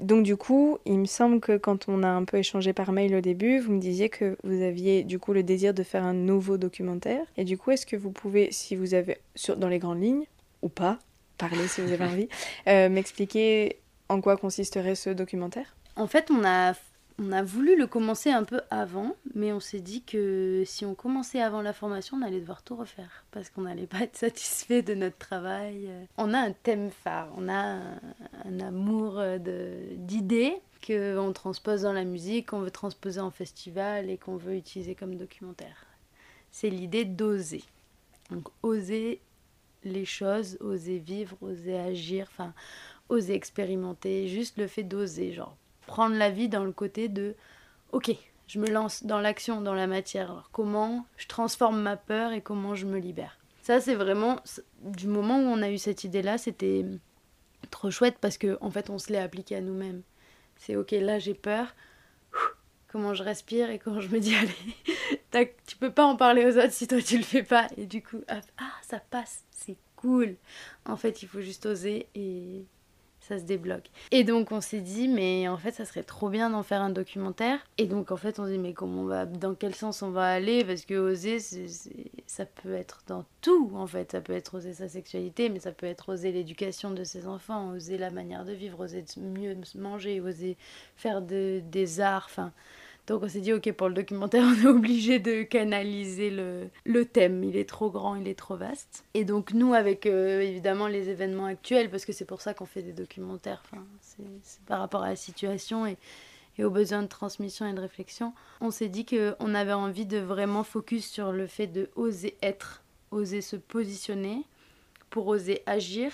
Donc 0.00 0.24
du 0.24 0.36
coup, 0.36 0.78
il 0.84 0.98
me 0.98 1.04
semble 1.06 1.40
que 1.40 1.56
quand 1.56 1.88
on 1.88 2.02
a 2.02 2.08
un 2.08 2.24
peu 2.24 2.38
échangé 2.38 2.72
par 2.72 2.92
mail 2.92 3.14
au 3.14 3.20
début, 3.20 3.60
vous 3.60 3.72
me 3.72 3.80
disiez 3.80 4.08
que 4.08 4.36
vous 4.42 4.62
aviez 4.62 5.04
du 5.04 5.18
coup 5.18 5.32
le 5.32 5.42
désir 5.42 5.74
de 5.74 5.82
faire 5.82 6.02
un 6.02 6.14
nouveau 6.14 6.56
documentaire. 6.56 7.24
Et 7.36 7.44
du 7.44 7.56
coup, 7.56 7.70
est-ce 7.70 7.86
que 7.86 7.96
vous 7.96 8.10
pouvez, 8.10 8.50
si 8.50 8.74
vous 8.74 8.94
avez, 8.94 9.18
sur, 9.34 9.56
dans 9.56 9.68
les 9.68 9.78
grandes 9.78 10.02
lignes, 10.02 10.24
ou 10.62 10.68
pas, 10.68 10.98
parler 11.38 11.68
si 11.68 11.80
vous 11.80 11.92
avez 11.92 12.04
envie, 12.12 12.28
euh, 12.66 12.88
m'expliquer 12.88 13.76
en 14.08 14.20
quoi 14.20 14.36
consisterait 14.36 14.94
ce 14.94 15.10
documentaire? 15.10 15.76
En 15.96 16.06
fait, 16.06 16.30
on 16.30 16.44
a 16.44 16.74
on 17.22 17.30
a 17.30 17.42
voulu 17.42 17.76
le 17.76 17.86
commencer 17.86 18.30
un 18.30 18.42
peu 18.42 18.60
avant, 18.70 19.14
mais 19.34 19.52
on 19.52 19.60
s'est 19.60 19.80
dit 19.80 20.02
que 20.02 20.64
si 20.66 20.84
on 20.84 20.94
commençait 20.94 21.40
avant 21.40 21.62
la 21.62 21.72
formation, 21.72 22.16
on 22.16 22.22
allait 22.22 22.40
devoir 22.40 22.62
tout 22.62 22.74
refaire 22.74 23.24
parce 23.30 23.48
qu'on 23.48 23.62
n'allait 23.62 23.86
pas 23.86 24.00
être 24.00 24.16
satisfait 24.16 24.82
de 24.82 24.94
notre 24.94 25.18
travail. 25.18 25.88
On 26.16 26.34
a 26.34 26.38
un 26.38 26.52
thème 26.52 26.90
phare, 26.90 27.28
on 27.36 27.48
a 27.48 27.78
un, 28.44 28.60
amour 28.60 29.22
d'idées 29.38 30.56
qu'on 30.84 31.32
transpose 31.32 31.82
dans 31.82 31.92
la 31.92 32.04
musique, 32.04 32.50
qu'on 32.50 32.60
veut 32.60 32.70
transposer 32.70 33.20
en 33.20 33.30
festival 33.30 34.10
et 34.10 34.18
qu'on 34.18 34.36
veut 34.36 34.56
utiliser 34.56 34.94
comme 34.94 35.16
documentaire. 35.16 35.86
C'est 36.50 36.70
l'idée 36.70 37.04
d'oser. 37.04 37.62
Donc 38.30 38.48
oser 38.62 39.20
les 39.84 40.04
choses, 40.04 40.58
oser 40.60 40.98
vivre, 40.98 41.36
oser 41.40 41.78
agir, 41.78 42.26
enfin 42.30 42.52
oser 43.08 43.34
expérimenter, 43.34 44.26
juste 44.28 44.58
le 44.58 44.66
fait 44.66 44.82
d'oser, 44.82 45.32
genre 45.32 45.56
prendre 45.86 46.16
la 46.16 46.30
vie 46.30 46.48
dans 46.48 46.64
le 46.64 46.72
côté 46.72 47.08
de 47.08 47.34
ok, 47.92 48.12
je 48.48 48.58
me 48.58 48.68
lance 48.68 49.04
dans 49.04 49.20
l'action, 49.20 49.60
dans 49.60 49.74
la 49.74 49.86
matière. 49.86 50.30
Alors, 50.30 50.50
comment 50.52 51.06
je 51.16 51.26
transforme 51.26 51.80
ma 51.80 51.96
peur 51.96 52.32
et 52.32 52.40
comment 52.40 52.74
je 52.74 52.86
me 52.86 52.98
libère? 52.98 53.38
Ça, 53.62 53.80
c'est 53.80 53.94
vraiment 53.94 54.40
du 54.82 55.06
moment 55.06 55.38
où 55.38 55.44
on 55.44 55.62
a 55.62 55.70
eu 55.70 55.78
cette 55.78 56.04
idée-là, 56.04 56.36
c'était 56.36 56.84
trop 57.70 57.90
chouette 57.90 58.16
parce 58.20 58.38
que 58.38 58.58
en 58.60 58.70
fait, 58.70 58.90
on 58.90 58.98
se 58.98 59.12
l'est 59.12 59.20
appliqué 59.20 59.56
à 59.56 59.60
nous-mêmes. 59.60 60.02
C'est 60.56 60.76
ok, 60.76 60.90
là 60.92 61.18
j'ai 61.18 61.34
peur. 61.34 61.74
Comment 62.88 63.14
je 63.14 63.22
respire 63.22 63.70
et 63.70 63.78
comment 63.78 64.00
je 64.00 64.08
me 64.08 64.20
dis 64.20 64.34
allez, 65.32 65.54
tu 65.66 65.76
peux 65.76 65.92
pas 65.92 66.04
en 66.04 66.16
parler 66.16 66.44
aux 66.44 66.58
autres 66.58 66.72
si 66.72 66.86
toi 66.86 67.00
tu 67.00 67.16
le 67.16 67.22
fais 67.22 67.42
pas. 67.42 67.68
Et 67.76 67.86
du 67.86 68.02
coup, 68.02 68.20
ah 68.28 68.40
ça 68.82 68.98
passe, 68.98 69.44
c'est 69.50 69.76
cool. 69.96 70.36
En 70.84 70.96
fait, 70.96 71.22
il 71.22 71.28
faut 71.28 71.40
juste 71.40 71.64
oser 71.64 72.08
et 72.14 72.66
se 73.38 73.44
débloque. 73.44 73.90
Et 74.10 74.24
donc 74.24 74.52
on 74.52 74.60
s'est 74.60 74.80
dit 74.80 75.08
mais 75.08 75.48
en 75.48 75.56
fait 75.56 75.72
ça 75.72 75.84
serait 75.84 76.02
trop 76.02 76.28
bien 76.28 76.50
d'en 76.50 76.62
faire 76.62 76.82
un 76.82 76.90
documentaire. 76.90 77.58
Et 77.78 77.86
donc 77.86 78.10
en 78.10 78.16
fait 78.16 78.38
on 78.38 78.46
s'est 78.46 78.52
dit 78.52 78.58
mais 78.58 78.72
comment 78.72 79.02
on 79.02 79.06
va, 79.06 79.26
dans 79.26 79.54
quel 79.54 79.74
sens 79.74 80.02
on 80.02 80.10
va 80.10 80.26
aller? 80.26 80.64
Parce 80.64 80.84
que 80.84 80.94
oser 80.94 81.38
ça 82.26 82.46
peut 82.46 82.74
être 82.74 83.02
dans 83.06 83.24
tout 83.40 83.72
en 83.74 83.86
fait. 83.86 84.12
Ça 84.12 84.20
peut 84.20 84.34
être 84.34 84.54
oser 84.56 84.74
sa 84.74 84.88
sexualité 84.88 85.48
mais 85.48 85.60
ça 85.60 85.72
peut 85.72 85.86
être 85.86 86.10
oser 86.10 86.32
l'éducation 86.32 86.90
de 86.90 87.04
ses 87.04 87.26
enfants, 87.26 87.70
oser 87.70 87.98
la 87.98 88.10
manière 88.10 88.44
de 88.44 88.52
vivre, 88.52 88.80
oser 88.84 89.04
mieux 89.16 89.56
manger, 89.74 90.20
oser 90.20 90.56
faire 90.96 91.22
des 91.22 92.00
arts, 92.00 92.26
enfin 92.30 92.52
Donc 93.06 93.22
on 93.24 93.28
s'est 93.28 93.40
dit, 93.40 93.52
ok, 93.52 93.72
pour 93.72 93.88
le 93.88 93.94
documentaire, 93.94 94.44
on 94.46 94.54
est 94.62 94.66
obligé 94.66 95.18
de 95.18 95.42
canaliser 95.42 96.30
le, 96.30 96.68
le 96.84 97.04
thème. 97.04 97.42
Il 97.44 97.56
est 97.56 97.68
trop 97.68 97.90
grand, 97.90 98.14
il 98.16 98.28
est 98.28 98.38
trop 98.38 98.56
vaste. 98.56 99.04
Et 99.14 99.24
donc 99.24 99.52
nous, 99.52 99.74
avec 99.74 100.06
euh, 100.06 100.40
évidemment 100.40 100.86
les 100.86 101.08
événements 101.08 101.46
actuels, 101.46 101.90
parce 101.90 102.04
que 102.04 102.12
c'est 102.12 102.24
pour 102.24 102.40
ça 102.40 102.54
qu'on 102.54 102.66
fait 102.66 102.82
des 102.82 102.92
documentaires, 102.92 103.62
enfin, 103.64 103.84
c'est 104.00 104.24
par 104.66 104.78
rapport 104.78 105.02
à 105.02 105.08
la 105.08 105.16
situation 105.16 105.86
et, 105.86 105.96
et 106.58 106.64
aux 106.64 106.70
besoins 106.70 107.02
de 107.02 107.08
transmission 107.08 107.66
et 107.66 107.72
de 107.72 107.80
réflexion, 107.80 108.34
on 108.60 108.70
s'est 108.70 108.88
dit 108.88 109.04
qu'on 109.04 109.54
avait 109.54 109.72
envie 109.72 110.06
de 110.06 110.18
vraiment 110.18 110.64
focus 110.64 111.10
sur 111.10 111.32
le 111.32 111.46
fait 111.46 111.66
de 111.66 111.90
oser 111.96 112.36
être, 112.42 112.82
oser 113.10 113.40
se 113.40 113.56
positionner, 113.56 114.44
pour 115.10 115.26
oser 115.26 115.62
agir 115.66 116.12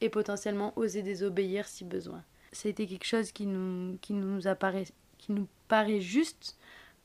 et 0.00 0.08
potentiellement 0.08 0.72
oser 0.76 1.02
désobéir 1.02 1.66
si 1.66 1.84
besoin. 1.84 2.22
Été 2.64 2.86
quelque 2.86 3.06
chose 3.06 3.30
qui 3.30 3.46
nous, 3.46 3.96
qui 3.98 4.12
nous 4.12 4.48
apparaît 4.48 4.84
qui 5.20 5.32
nous 5.32 5.46
paraît 5.68 6.00
juste 6.00 6.56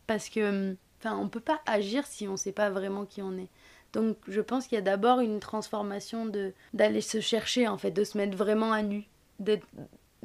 parce 0.08 0.30
que 0.30 0.76
enfin 1.00 1.18
on 1.18 1.30
peut 1.30 1.40
pas 1.40 1.62
agir 1.66 2.06
si 2.06 2.28
on 2.28 2.38
sait 2.38 2.52
pas 2.52 2.70
vraiment 2.70 3.06
qui 3.06 3.22
on 3.22 3.38
est. 3.38 3.50
Donc 3.94 4.18
je 4.28 4.42
pense 4.42 4.68
qu'il 4.68 4.76
y 4.76 4.80
a 4.80 4.82
d'abord 4.82 5.20
une 5.20 5.40
transformation 5.40 6.26
de 6.26 6.54
d'aller 6.74 7.02
se 7.02 7.20
chercher 7.20 7.68
en 7.68 7.78
fait, 7.78 7.92
de 7.92 8.04
se 8.04 8.18
mettre 8.18 8.38
vraiment 8.38 8.74
à 8.74 8.82
nu, 8.82 9.06
d'être 9.40 9.68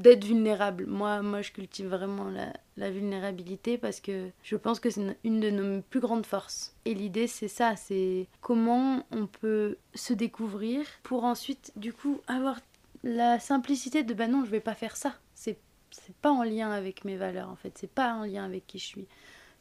d'être 0.00 0.24
vulnérable. 0.24 0.87
Moi, 0.87 1.22
moi, 1.22 1.42
je 1.42 1.53
cultive 1.53 1.88
vraiment 1.88 2.31
la, 2.76 2.90
vulnérabilité 2.90 3.76
parce 3.76 4.00
que 4.00 4.31
je 4.42 4.57
pense 4.57 4.81
que 4.81 4.88
c'est 4.88 5.18
une 5.24 5.40
de 5.40 5.50
nos 5.50 5.83
plus 5.83 6.00
grandes 6.00 6.24
forces. 6.24 6.74
Et 6.87 6.94
l'idée, 6.94 7.26
c'est 7.26 7.48
ça, 7.48 7.76
c'est 7.76 8.26
comment 8.40 9.05
on 9.11 9.26
peut 9.26 9.76
se 9.94 10.14
découvrir 10.14 10.87
pour 11.03 11.24
ensuite, 11.24 11.72
du 11.76 11.92
coup, 11.92 12.22
avoir 12.26 12.59
la 13.05 13.38
simplicité 13.38 14.03
de, 14.03 14.14
ben 14.14 14.31
non, 14.31 14.46
je 14.46 14.50
vais 14.50 14.61
pas 14.61 14.74
faire 14.74 14.96
ça. 14.96 15.14
C'est 15.35 15.59
c'est 15.90 16.16
pas 16.16 16.31
en 16.31 16.42
lien 16.42 16.70
avec 16.70 17.05
mes 17.05 17.16
valeurs 17.16 17.48
en 17.48 17.57
fait, 17.57 17.76
c'est 17.79 17.90
pas 17.90 18.14
en 18.14 18.24
lien 18.24 18.44
avec 18.44 18.66
qui 18.66 18.79
je 18.79 18.87
suis. 18.87 19.07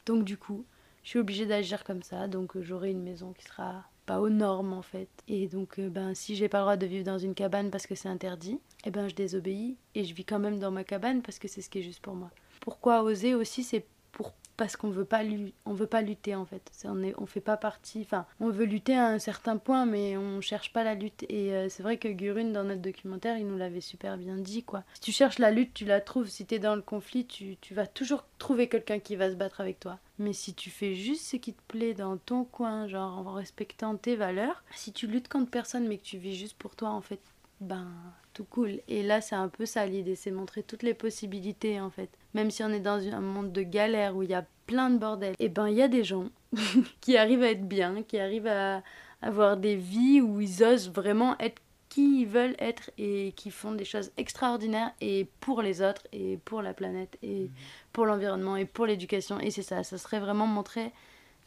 Donc 0.06 0.24
du 0.24 0.38
coup, 0.38 0.66
je 1.04 1.10
suis 1.10 1.20
obligée 1.20 1.46
d'agir 1.46 1.84
comme 1.84 2.04
ça, 2.04 2.28
donc 2.28 2.56
euh, 2.56 2.62
j'aurai 2.62 2.92
une 2.92 3.04
maison 3.04 3.34
qui 3.34 3.46
sera 3.46 3.84
pas 4.06 4.20
aux 4.20 4.30
normes 4.30 4.74
en 4.74 4.82
fait. 4.82 5.10
Et 5.28 5.48
donc 5.48 5.80
euh, 5.80 5.90
ben 5.90 6.14
si 6.14 6.36
j'ai 6.36 6.50
pas 6.50 6.60
le 6.60 6.64
droit 6.64 6.78
de 6.78 6.86
vivre 6.86 7.06
dans 7.06 7.18
une 7.18 7.36
cabane 7.36 7.70
parce 7.70 7.88
que 7.88 7.96
c'est 7.96 8.10
interdit, 8.10 8.60
eh 8.86 8.92
ben 8.92 9.08
je 9.08 9.16
désobéis 9.16 9.78
et 9.96 10.04
je 10.04 10.14
vis 10.14 10.26
quand 10.26 10.40
même 10.40 10.60
dans 10.60 10.72
ma 10.72 10.84
cabane 10.84 11.22
parce 11.22 11.40
que 11.40 11.48
c'est 11.48 11.62
ce 11.62 11.70
qui 11.70 11.80
est 11.80 11.84
juste 11.84 12.02
pour 12.02 12.16
moi. 12.16 12.32
Pourquoi 12.60 13.04
oser 13.04 13.36
aussi 13.36 13.64
c'est 13.64 13.86
pour 14.12 14.34
parce 14.60 14.76
qu'on 14.76 14.90
veut 14.90 15.06
pas 15.06 15.22
on 15.66 15.74
veut 15.74 15.88
pas 15.88 16.02
lutter 16.02 16.36
en 16.36 16.46
fait. 16.46 16.70
On 16.84 17.02
est 17.02 17.16
fait 17.28 17.40
pas 17.40 17.56
partie 17.56 18.02
enfin 18.02 18.26
on 18.42 18.50
veut 18.50 18.66
lutter 18.66 18.94
à 18.94 19.08
un 19.08 19.18
certain 19.18 19.56
point 19.56 19.86
mais 19.86 20.18
on 20.18 20.42
cherche 20.42 20.74
pas 20.74 20.84
la 20.84 20.96
lutte. 20.96 21.24
Et 21.30 21.54
euh, 21.54 21.70
c'est 21.70 21.82
vrai 21.82 21.96
que 21.96 22.10
Gurun 22.10 22.52
dans 22.52 22.66
notre 22.66 22.82
documentaire 22.82 23.38
il 23.38 23.48
nous 23.48 23.58
l'avait 23.58 23.80
super 23.80 24.18
bien 24.18 24.36
dit 24.36 24.64
quoi. 24.64 24.84
Si 24.96 25.00
tu 25.00 25.12
cherches 25.14 25.40
la 25.40 25.52
lutte 25.52 25.74
tu 25.74 25.86
la 25.86 26.02
trouves. 26.02 26.28
Si 26.28 26.46
tu 26.46 26.56
es 26.56 26.60
dans 26.60 26.76
le 26.76 26.82
conflit 26.82 27.26
tu, 27.26 27.56
tu 27.62 27.74
vas 27.74 27.88
toujours 27.88 28.26
trouver 28.38 28.68
quelqu'un 28.68 29.00
qui 29.00 29.16
va 29.16 29.30
se 29.30 29.36
battre 29.36 29.62
avec 29.62 29.80
toi. 29.80 29.98
Mais 30.18 30.34
si 30.34 30.54
tu 30.54 30.70
fais 30.70 30.94
juste 30.94 31.26
ce 31.26 31.38
qui 31.38 31.54
te 31.54 31.62
plaît 31.70 31.94
dans 31.94 32.18
ton 32.18 32.44
coin 32.44 32.90
genre 32.90 33.26
en 33.26 33.34
respectant 33.34 33.96
tes 33.96 34.18
valeurs 34.18 34.66
si 34.76 34.92
tu 34.92 35.08
luttes 35.08 35.30
contre 35.30 35.50
personne 35.50 35.88
mais 35.88 35.98
que 35.98 36.04
tu 36.04 36.18
vis 36.18 36.36
juste 36.36 36.58
pour 36.58 36.76
toi 36.76 36.90
en 36.90 37.00
fait 37.00 37.22
ben 37.60 37.88
tout 38.34 38.46
cool. 38.46 38.80
Et 38.88 39.04
là, 39.04 39.22
c'est 39.22 39.36
un 39.36 39.50
peu 39.50 39.66
ça 39.66 39.86
l'idée, 39.86 40.16
c'est 40.16 40.32
montrer 40.32 40.64
toutes 40.64 40.84
les 40.84 40.94
possibilités 40.94 41.80
en 41.82 41.90
fait. 41.90 42.10
Même 42.34 42.52
si 42.52 42.64
on 42.64 42.70
est 42.70 42.80
dans 42.80 43.00
un 43.08 43.22
monde 43.22 43.52
de 43.52 43.62
galère 43.62 44.16
où 44.16 44.24
il 44.24 44.30
y 44.30 44.36
a 44.36 44.46
plein 44.66 44.90
de 44.90 44.98
bordel, 44.98 45.34
et 45.40 45.46
eh 45.46 45.50
ben 45.50 45.68
il 45.68 45.76
y 45.76 45.82
a 45.82 45.88
des 45.88 46.04
gens 46.04 46.30
qui 47.02 47.18
arrivent 47.18 47.44
à 47.44 47.52
être 47.52 47.68
bien, 47.68 48.04
qui 48.04 48.20
arrivent 48.20 48.48
à 48.48 48.84
avoir 49.22 49.58
des 49.58 49.76
vies 49.76 50.22
où 50.22 50.40
ils 50.40 50.64
osent 50.64 50.90
vraiment 50.90 51.38
être 51.40 51.62
qui 51.90 52.22
ils 52.22 52.28
veulent 52.28 52.56
être 52.60 52.92
et 53.00 53.34
qui 53.36 53.50
font 53.50 53.72
des 53.72 53.84
choses 53.84 54.12
extraordinaires 54.16 54.92
et 55.02 55.28
pour 55.40 55.64
les 55.64 55.82
autres 55.82 56.04
et 56.14 56.38
pour 56.46 56.62
la 56.62 56.74
planète 56.74 57.18
et 57.24 57.46
mmh. 57.46 57.50
pour 57.92 58.06
l'environnement 58.06 58.56
et 58.56 58.66
pour 58.66 58.86
l'éducation. 58.86 59.40
Et 59.40 59.50
c'est 59.50 59.64
ça, 59.64 59.84
ça 59.84 59.98
serait 59.98 60.20
vraiment 60.20 60.46
montrer 60.46 60.92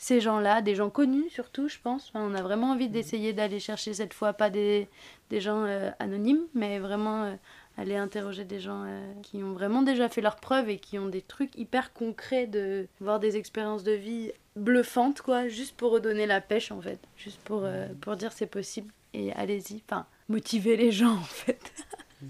ces 0.02 0.20
gens-là, 0.20 0.62
des 0.62 0.74
gens 0.74 0.90
connus 0.90 1.30
surtout, 1.30 1.68
je 1.68 1.78
pense. 1.80 2.10
on 2.14 2.34
a 2.34 2.42
vraiment 2.42 2.72
envie 2.72 2.88
d'essayer 2.88 3.32
d'aller 3.32 3.60
chercher 3.60 3.94
cette 3.94 4.14
fois 4.14 4.32
pas 4.32 4.50
des, 4.50 4.88
des 5.30 5.40
gens 5.40 5.62
euh, 5.62 5.92
anonymes, 6.00 6.42
mais 6.56 6.80
vraiment 6.80 7.22
euh, 7.22 7.34
aller 7.78 7.94
interroger 7.94 8.44
des 8.44 8.58
gens 8.58 8.82
euh, 8.84 9.12
qui 9.22 9.44
ont 9.44 9.52
vraiment 9.52 9.82
déjà 9.82 10.08
fait 10.08 10.20
leurs 10.20 10.40
preuves 10.40 10.68
et 10.70 10.78
qui 10.78 10.98
ont 10.98 11.06
des 11.06 11.22
trucs 11.22 11.56
hyper 11.56 11.92
concrets, 11.92 12.48
de 12.48 12.88
voir 13.00 13.20
des 13.20 13.36
expériences 13.36 13.84
de 13.84 13.92
vie 13.92 14.32
bluffantes, 14.56 15.22
quoi, 15.22 15.46
juste 15.46 15.76
pour 15.76 15.92
redonner 15.92 16.26
la 16.26 16.40
pêche 16.40 16.72
en 16.72 16.80
fait, 16.80 16.98
juste 17.16 17.38
pour, 17.44 17.64
pour 18.00 18.16
dire 18.16 18.32
c'est 18.32 18.46
possible 18.46 18.92
et 19.14 19.32
allez-y, 19.34 19.84
enfin, 19.88 20.04
motiver 20.28 20.76
les 20.76 20.90
gens 20.90 21.14
en 21.14 21.20
fait. 21.20 21.72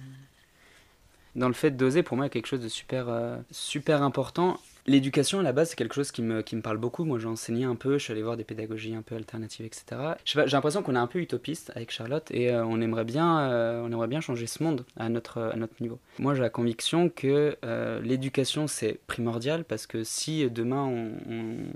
Dans 1.37 1.49
le 1.49 1.55
fait 1.55 1.71
d'oser, 1.71 2.03
pour 2.03 2.19
moi, 2.19 2.29
quelque 2.29 2.49
chose 2.49 2.61
de 2.61 2.69
super, 2.69 3.07
super 3.51 4.03
important 4.03 4.59
L'éducation 4.87 5.39
à 5.39 5.43
la 5.43 5.53
base, 5.53 5.71
c'est 5.71 5.77
quelque 5.77 5.95
chose 5.95 6.11
qui 6.11 6.23
me, 6.23 6.43
qui 6.43 6.57
me 6.57 6.61
parle 6.61 6.79
beaucoup. 6.79 7.05
Moi, 7.05 7.19
j'ai 7.21 7.29
enseigné 7.29 7.65
un 7.65 7.77
peu, 7.77 7.99
je 7.99 8.05
suis 8.05 8.13
allé 8.13 8.23
voir 8.23 8.37
des 8.37 8.43
pédagogies 8.43 8.95
un 8.95 9.03
peu 9.03 9.15
alternatives, 9.15 9.65
etc. 9.65 9.85
J'ai 10.25 10.45
l'impression 10.47 10.83
qu'on 10.83 10.97
est 10.97 10.99
un 10.99 11.07
peu 11.07 11.21
utopiste 11.21 11.71
avec 11.77 11.93
Charlotte 11.93 12.29
et 12.33 12.51
euh, 12.51 12.65
on, 12.65 12.81
aimerait 12.81 13.05
bien, 13.05 13.41
euh, 13.41 13.83
on 13.85 13.93
aimerait 13.93 14.09
bien 14.09 14.21
changer 14.21 14.49
ce 14.49 14.63
monde 14.63 14.85
à 14.97 15.09
notre, 15.09 15.41
à 15.41 15.57
notre 15.57 15.75
niveau. 15.81 16.01
Moi, 16.19 16.35
j'ai 16.35 16.41
la 16.41 16.51
conviction 16.51 17.09
que 17.09 17.57
euh, 17.65 18.01
l'éducation, 18.03 18.67
c'est 18.67 18.99
primordial 19.07 19.65
parce 19.65 19.87
que 19.87 20.03
si 20.03 20.51
demain 20.51 20.83
on, 20.83 21.13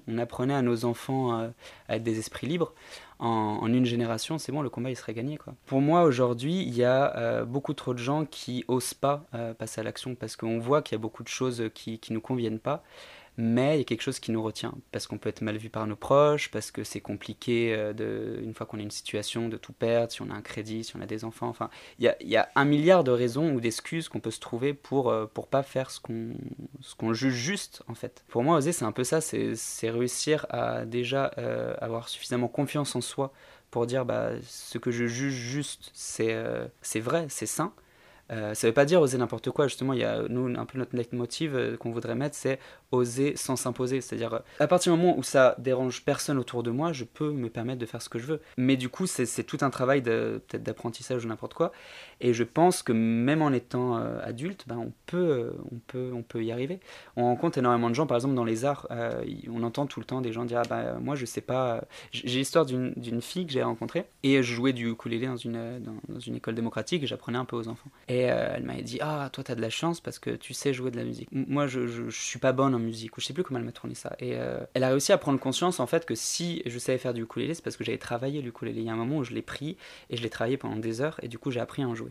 on 0.09 0.19
apprenait 0.19 0.55
à 0.55 0.63
nos 0.63 0.85
enfants 0.85 1.33
à 1.89 1.97
être 1.97 2.03
des 2.03 2.19
esprits 2.19 2.49
libres, 2.49 2.73
en, 3.19 3.67
une 3.67 3.87
génération, 3.87 4.39
c'est 4.39 4.53
bon, 4.53 4.63
le 4.63 4.71
combat 4.71 4.91
il 4.91 4.97
serait 4.97 5.15
gagné. 5.15 5.39
Pour 5.67 5.81
moi, 5.81 6.03
aujourd'hui, 6.03 6.63
il 6.63 6.77
y 6.77 6.85
a 6.85 7.17
euh, 7.17 7.45
beaucoup 7.45 7.75
trop 7.75 7.95
de 7.95 7.99
gens 7.99 8.25
qui 8.25 8.65
osent 8.69 8.95
pas 8.95 9.27
euh, 9.35 9.55
passer 9.55 9.81
à 9.81 9.85
l'action 9.85 10.15
parce 10.15 10.37
qu'on 10.37 10.59
voit 10.59 10.83
qu'il 10.83 10.97
y 10.97 11.01
a 11.01 11.03
beaucoup 11.03 11.23
de 11.23 11.29
choses 11.29 11.65
qui 11.75 12.01
ne 12.11 12.15
nous 12.15 12.21
conviennent 12.21 12.59
pas 12.59 12.83
mais 13.37 13.77
il 13.77 13.79
y 13.79 13.81
a 13.83 13.85
quelque 13.85 14.03
chose 14.03 14.19
qui 14.19 14.33
nous 14.33 14.43
retient, 14.43 14.75
parce 14.93 15.07
qu'on 15.07 15.19
peut 15.19 15.29
être 15.29 15.43
mal 15.43 15.57
vu 15.57 15.69
par 15.69 15.87
nos 15.87 15.97
proches, 15.97 16.51
parce 16.51 16.71
que 16.71 16.85
c'est 16.85 17.01
compliqué, 17.01 17.75
euh, 17.77 18.41
une 18.43 18.55
fois 18.55 18.67
qu'on 18.67 18.79
est 18.79 18.83
une 18.83 18.91
situation, 18.91 19.49
de 19.49 19.57
tout 19.57 19.73
perdre, 19.73 20.11
si 20.13 20.23
on 20.23 20.31
a 20.31 20.35
un 20.35 20.41
crédit, 20.41 20.85
si 20.85 20.97
on 20.97 21.01
a 21.01 21.07
des 21.07 21.25
enfants, 21.25 21.49
enfin, 21.49 21.69
il 21.99 22.05
y 22.05 22.37
a, 22.37 22.43
a, 22.43 22.49
un 22.55 22.65
milliard 22.65 23.05
de 23.05 23.11
raisons 23.11 23.53
ou 23.53 23.61
d'excuses 23.61 24.09
qu'on 24.09 24.21
peut 24.21 24.31
se 24.31 24.41
trouver 24.41 24.73
pour 24.73 25.11
euh, 25.11 25.27
pour 25.27 25.49
pas 25.49 25.63
faire 25.63 25.91
ce 25.91 26.01
qu'on 26.01 27.13
juge 27.13 27.35
juste, 27.35 27.83
en 27.89 27.95
fait. 27.95 28.25
Pour 28.29 28.43
moi, 28.43 28.57
oser, 28.57 28.73
c'est 28.73 28.85
un 28.85 28.93
peu 28.93 29.05
ça, 29.05 29.21
c'est 29.21 29.91
réussir 29.91 30.47
à 30.49 30.87
déjà 30.87 31.33
euh, 31.39 31.75
avoir 31.81 32.09
suffisamment 32.09 32.49
confiance 32.49 32.97
en 32.97 33.01
soi 33.01 33.33
pour 33.71 33.87
dire, 33.87 34.05
bah, 34.07 34.31
ce 34.47 34.79
que 34.79 34.91
je 34.91 35.07
juge 35.07 35.35
juste, 35.35 35.91
c'est 35.93 37.01
vrai, 37.01 37.27
c'est 37.29 37.47
sain, 37.47 37.73
euh, 38.33 38.55
ça 38.55 38.67
ne 38.67 38.71
veut 38.71 38.75
pas 38.75 38.85
dire 38.85 39.01
oser 39.01 39.19
n'importe 39.19 39.51
quoi, 39.51 39.69
justement, 39.69 39.93
il 39.93 40.01
y 40.01 40.05
a 40.05 40.23
nous, 40.29 40.47
un 40.59 40.65
peu 40.65 40.79
notre 40.79 40.97
leitmotiv 40.97 41.55
euh, 41.55 41.77
qu'on 41.77 41.91
voudrait 41.91 42.15
mettre, 42.15 42.35
c'est 42.35 42.59
oser 42.91 43.37
sans 43.37 43.57
s'imposer. 43.57 44.01
C'est-à-dire, 44.01 44.35
euh, 44.35 44.39
à 44.61 44.67
partir 44.67 44.93
du 44.93 45.01
moment 45.01 45.17
où 45.17 45.23
ça 45.23 45.55
dérange 45.59 46.05
personne 46.05 46.39
autour 46.39 46.63
de 46.63 46.71
moi, 46.71 46.93
je 46.93 47.05
peux 47.05 47.31
me 47.31 47.49
permettre 47.49 47.79
de 47.79 47.87
faire 47.87 48.03
ce 48.03 48.09
que 48.09 48.19
je 48.19 48.27
veux. 48.27 48.41
Mais 48.57 48.77
du 48.77 48.89
coup, 48.89 49.07
c'est 49.07 49.45
tout 49.45 49.59
un 49.61 49.71
travail 49.71 50.03
d'apprentissage 50.03 51.25
ou 51.25 51.29
n'importe 51.29 51.55
quoi. 51.55 51.73
Et 52.21 52.33
je 52.33 52.45
pense 52.45 52.83
que 52.83 52.93
même 52.93 53.43
en 53.43 53.53
étant 53.53 53.97
adulte, 53.97 54.65
ben, 54.67 54.79
on, 54.79 54.93
peut, 55.07 55.53
on, 55.73 55.79
peut, 55.87 56.13
on 56.15 56.23
peut 56.23 56.45
y 56.45 56.53
arriver. 56.53 56.81
On 57.17 57.25
rencontre 57.25 57.59
énormément 57.59 57.91
de 57.91 57.95
gens, 57.95 58.07
par 58.07 58.17
exemple, 58.17 58.35
dans 58.35 58.45
les 58.45 58.65
arts, 58.65 58.89
on 59.49 59.63
entend 59.63 59.87
tout 59.87 60.01
le 60.01 60.07
temps 60.07 60.21
des 60.21 60.33
gens 60.33 60.45
dire 60.45 60.63
ah, 60.65 60.69
bah, 60.69 60.99
Moi, 61.01 61.15
je 61.15 61.27
sais 61.27 61.41
pas. 61.41 61.85
J'ai 62.13 62.39
l'histoire 62.39 62.67
d'une 62.67 63.21
fille 63.21 63.47
que 63.47 63.53
j'ai 63.53 63.63
rencontrée, 63.63 64.07
et 64.23 64.43
je 64.43 64.55
jouais 64.55 64.73
du 64.73 64.91
ukulélé 64.91 65.27
dans 65.27 65.37
une, 65.37 65.81
dans, 66.09 66.21
une 66.21 66.37
école 66.37 66.55
démocratique, 66.55 67.03
et 67.03 67.07
j'apprenais 67.07 67.39
un 67.39 67.45
peu 67.45 67.57
aux 67.57 67.69
enfants. 67.69 67.91
Et 68.09 68.31
euh, 68.31 68.55
elle 68.55 68.65
m'avait 68.65 68.83
dit 68.83 68.99
Ah, 69.01 69.29
toi, 69.33 69.45
t'as 69.45 69.55
de 69.55 69.61
la 69.61 69.71
chance 69.71 70.01
parce 70.01 70.19
que 70.19 70.31
tu 70.31 70.55
sais 70.55 70.73
jouer 70.73 70.91
de 70.91 70.97
la 70.97 71.05
musique. 71.05 71.29
Moi, 71.33 71.67
je, 71.67 71.87
je, 71.87 72.11
suis 72.11 72.39
pas 72.39 72.53
bonne 72.53 72.75
en 72.75 72.79
musique, 72.79 73.17
ou 73.17 73.21
je 73.21 73.27
sais 73.27 73.35
plus 73.35 73.43
comment 73.43 73.59
elle 73.59 73.65
m'a 73.67 73.73
tourné 73.73 73.95
ça. 73.95 74.17
Et 74.19 74.37
euh, 74.37 74.59
elle 74.75 74.85
a 74.85 74.89
réussi 74.89 75.13
à 75.13 75.19
prendre 75.19 75.39
conscience 75.39 75.81
en 75.81 75.87
fait 75.87 76.07
que 76.07 76.15
si 76.15 76.63
je 76.67 76.79
savais 76.79 76.99
faire 76.99 77.15
du 77.15 77.23
ukulélé, 77.23 77.55
c'est 77.55 77.63
parce 77.63 77.77
que 77.77 77.85
j'avais 77.85 77.99
travaillé 77.99 78.43
l'ukulélé. 78.43 78.81
Il 78.81 78.87
y 78.87 78.91
a 78.91 78.93
un 78.93 78.97
moment 78.97 79.19
où 79.19 79.25
je 79.25 79.33
l'ai 79.33 79.43
pris 79.43 79.77
et 80.11 80.17
je 80.17 80.23
l'ai 80.23 80.31
travaillé 80.31 80.57
pendant 80.57 80.77
des 80.77 81.01
heures, 81.01 81.19
et 81.23 81.29
du 81.29 81.39
coup, 81.39 81.51
j'ai 81.51 81.61
appris 81.61 81.83
à 81.83 81.89
en 81.89 81.95
jouer 81.95 82.06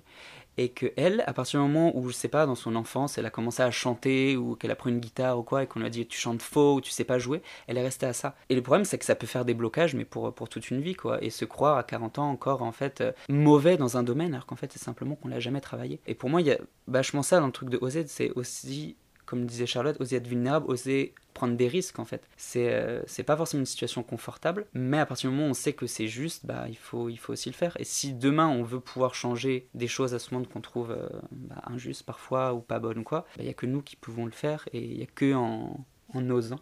et 0.58 0.70
que 0.70 0.92
elle, 0.96 1.24
à 1.28 1.34
partir 1.34 1.60
du 1.60 1.68
moment 1.68 1.92
où 1.98 2.08
je 2.10 2.14
sais 2.14 2.28
pas, 2.28 2.46
dans 2.46 2.56
son 2.56 2.76
enfance, 2.76 3.18
elle 3.18 3.26
a 3.26 3.30
commencé 3.30 3.62
à 3.62 3.72
chanter 3.72 4.38
ou 4.38 4.56
qu'elle 4.56 4.72
a 4.72 4.76
pris 4.76 4.90
une 4.90 5.00
guitare 5.00 5.38
ou 5.38 5.44
quoi 5.44 5.64
et 5.64 5.68
qu'on 5.68 5.80
lui 5.80 5.88
a 5.88 5.90
dit 5.90 6.06
tu 6.08 6.18
chantes 6.18 6.42
faux 6.42 6.76
ou 6.76 6.82
tu 6.82 6.92
sais 6.92 7.04
pas 7.04 7.20
jouer, 7.20 7.42
elle 7.68 7.78
est 7.78 7.84
restée 7.84 8.06
à 8.06 8.14
ça. 8.14 8.36
Et 8.50 8.56
le 8.56 8.62
problème 8.62 8.86
c'est 8.86 8.98
que 8.98 9.06
ça 9.06 9.16
peut 9.16 9.28
faire 9.28 9.46
des 9.46 9.54
blocages 9.54 9.96
mais 9.96 10.06
pour 10.06 10.34
pour 10.34 10.50
toute 10.50 10.70
une 10.72 10.82
vie 10.82 10.96
quoi 10.96 11.24
et 11.24 11.30
se 11.30 11.46
croire 11.46 11.78
à 11.78 11.84
40 11.84 12.20
ans 12.20 12.30
encore 12.30 12.62
en 12.62 12.72
fait 12.72 13.02
euh, 13.02 13.12
mauvais 13.30 13.78
dans 13.78 13.98
un 13.98 14.04
domaine 14.04 14.34
alors 14.34 14.46
qu'en 14.46 14.56
fait 14.56 14.72
c'est 14.72 14.84
simplement 14.84 15.16
qu'on 15.16 15.28
l'a 15.28 15.40
jamais 15.40 15.62
travaillé. 15.62 16.00
Et 16.08 16.16
pour 16.16 16.30
moi 16.30 16.42
il 16.42 16.48
y 16.48 16.52
a 16.52 16.58
vachement 16.88 17.24
ça 17.24 17.40
dans 17.40 17.48
le 17.48 17.52
truc 17.52 17.70
de 17.70 17.78
oser, 17.82 18.06
c'est 18.08 18.32
aussi 18.32 18.96
comme 19.26 19.46
disait 19.46 19.66
Charlotte, 19.66 20.00
oser 20.00 20.18
être 20.18 20.28
vulnérable, 20.28 20.66
oser 20.70 21.14
prendre 21.34 21.56
des 21.56 21.68
risques 21.68 22.00
en 22.00 22.06
fait. 22.06 22.28
C'est 22.38 22.70
euh, 22.72 23.02
pas 23.26 23.36
forcément 23.36 23.62
une 23.62 23.66
situation 23.66 24.04
confortable, 24.04 24.66
mais 24.74 25.00
à 25.00 25.06
partir 25.06 25.30
du 25.30 25.36
moment 25.36 25.48
où 25.48 25.52
on 25.52 25.56
sait 25.56 25.74
que 25.74 25.88
c'est 25.88 26.08
juste, 26.08 26.46
bah 26.46 26.66
il 26.70 26.78
faut, 26.78 27.10
il 27.10 27.18
faut 27.18 27.34
aussi 27.34 27.50
le 27.50 27.56
faire. 27.56 27.76
Et 27.80 27.84
si 27.84 28.14
demain 28.14 28.48
on 28.48 28.64
veut 28.64 28.80
pouvoir 28.80 29.14
changer 29.14 29.68
des 29.74 29.88
choses 29.88 30.14
à 30.14 30.20
ce 30.20 30.34
monde 30.34 30.48
qu'on 30.48 30.62
trouve 30.62 30.92
euh, 30.92 31.08
bah, 31.32 31.62
injustes 31.66 32.04
parfois 32.04 32.54
ou 32.54 32.62
pas 32.62 32.80
bonnes 32.80 33.00
ou 33.00 33.04
quoi, 33.04 33.26
il 33.36 33.38
bah, 33.40 33.44
n'y 33.44 33.50
a 33.50 33.54
que 33.54 33.66
nous 33.66 33.82
qui 33.82 33.96
pouvons 33.96 34.26
le 34.26 34.32
faire 34.32 34.68
et 34.74 34.80
il 34.80 34.98
n'y 34.98 35.04
a 35.04 35.08
que 35.08 35.34
en, 35.34 35.86
en 36.14 36.30
osant 36.30 36.60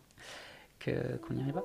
qu'on 0.84 1.36
y 1.36 1.42
arrivera. 1.42 1.64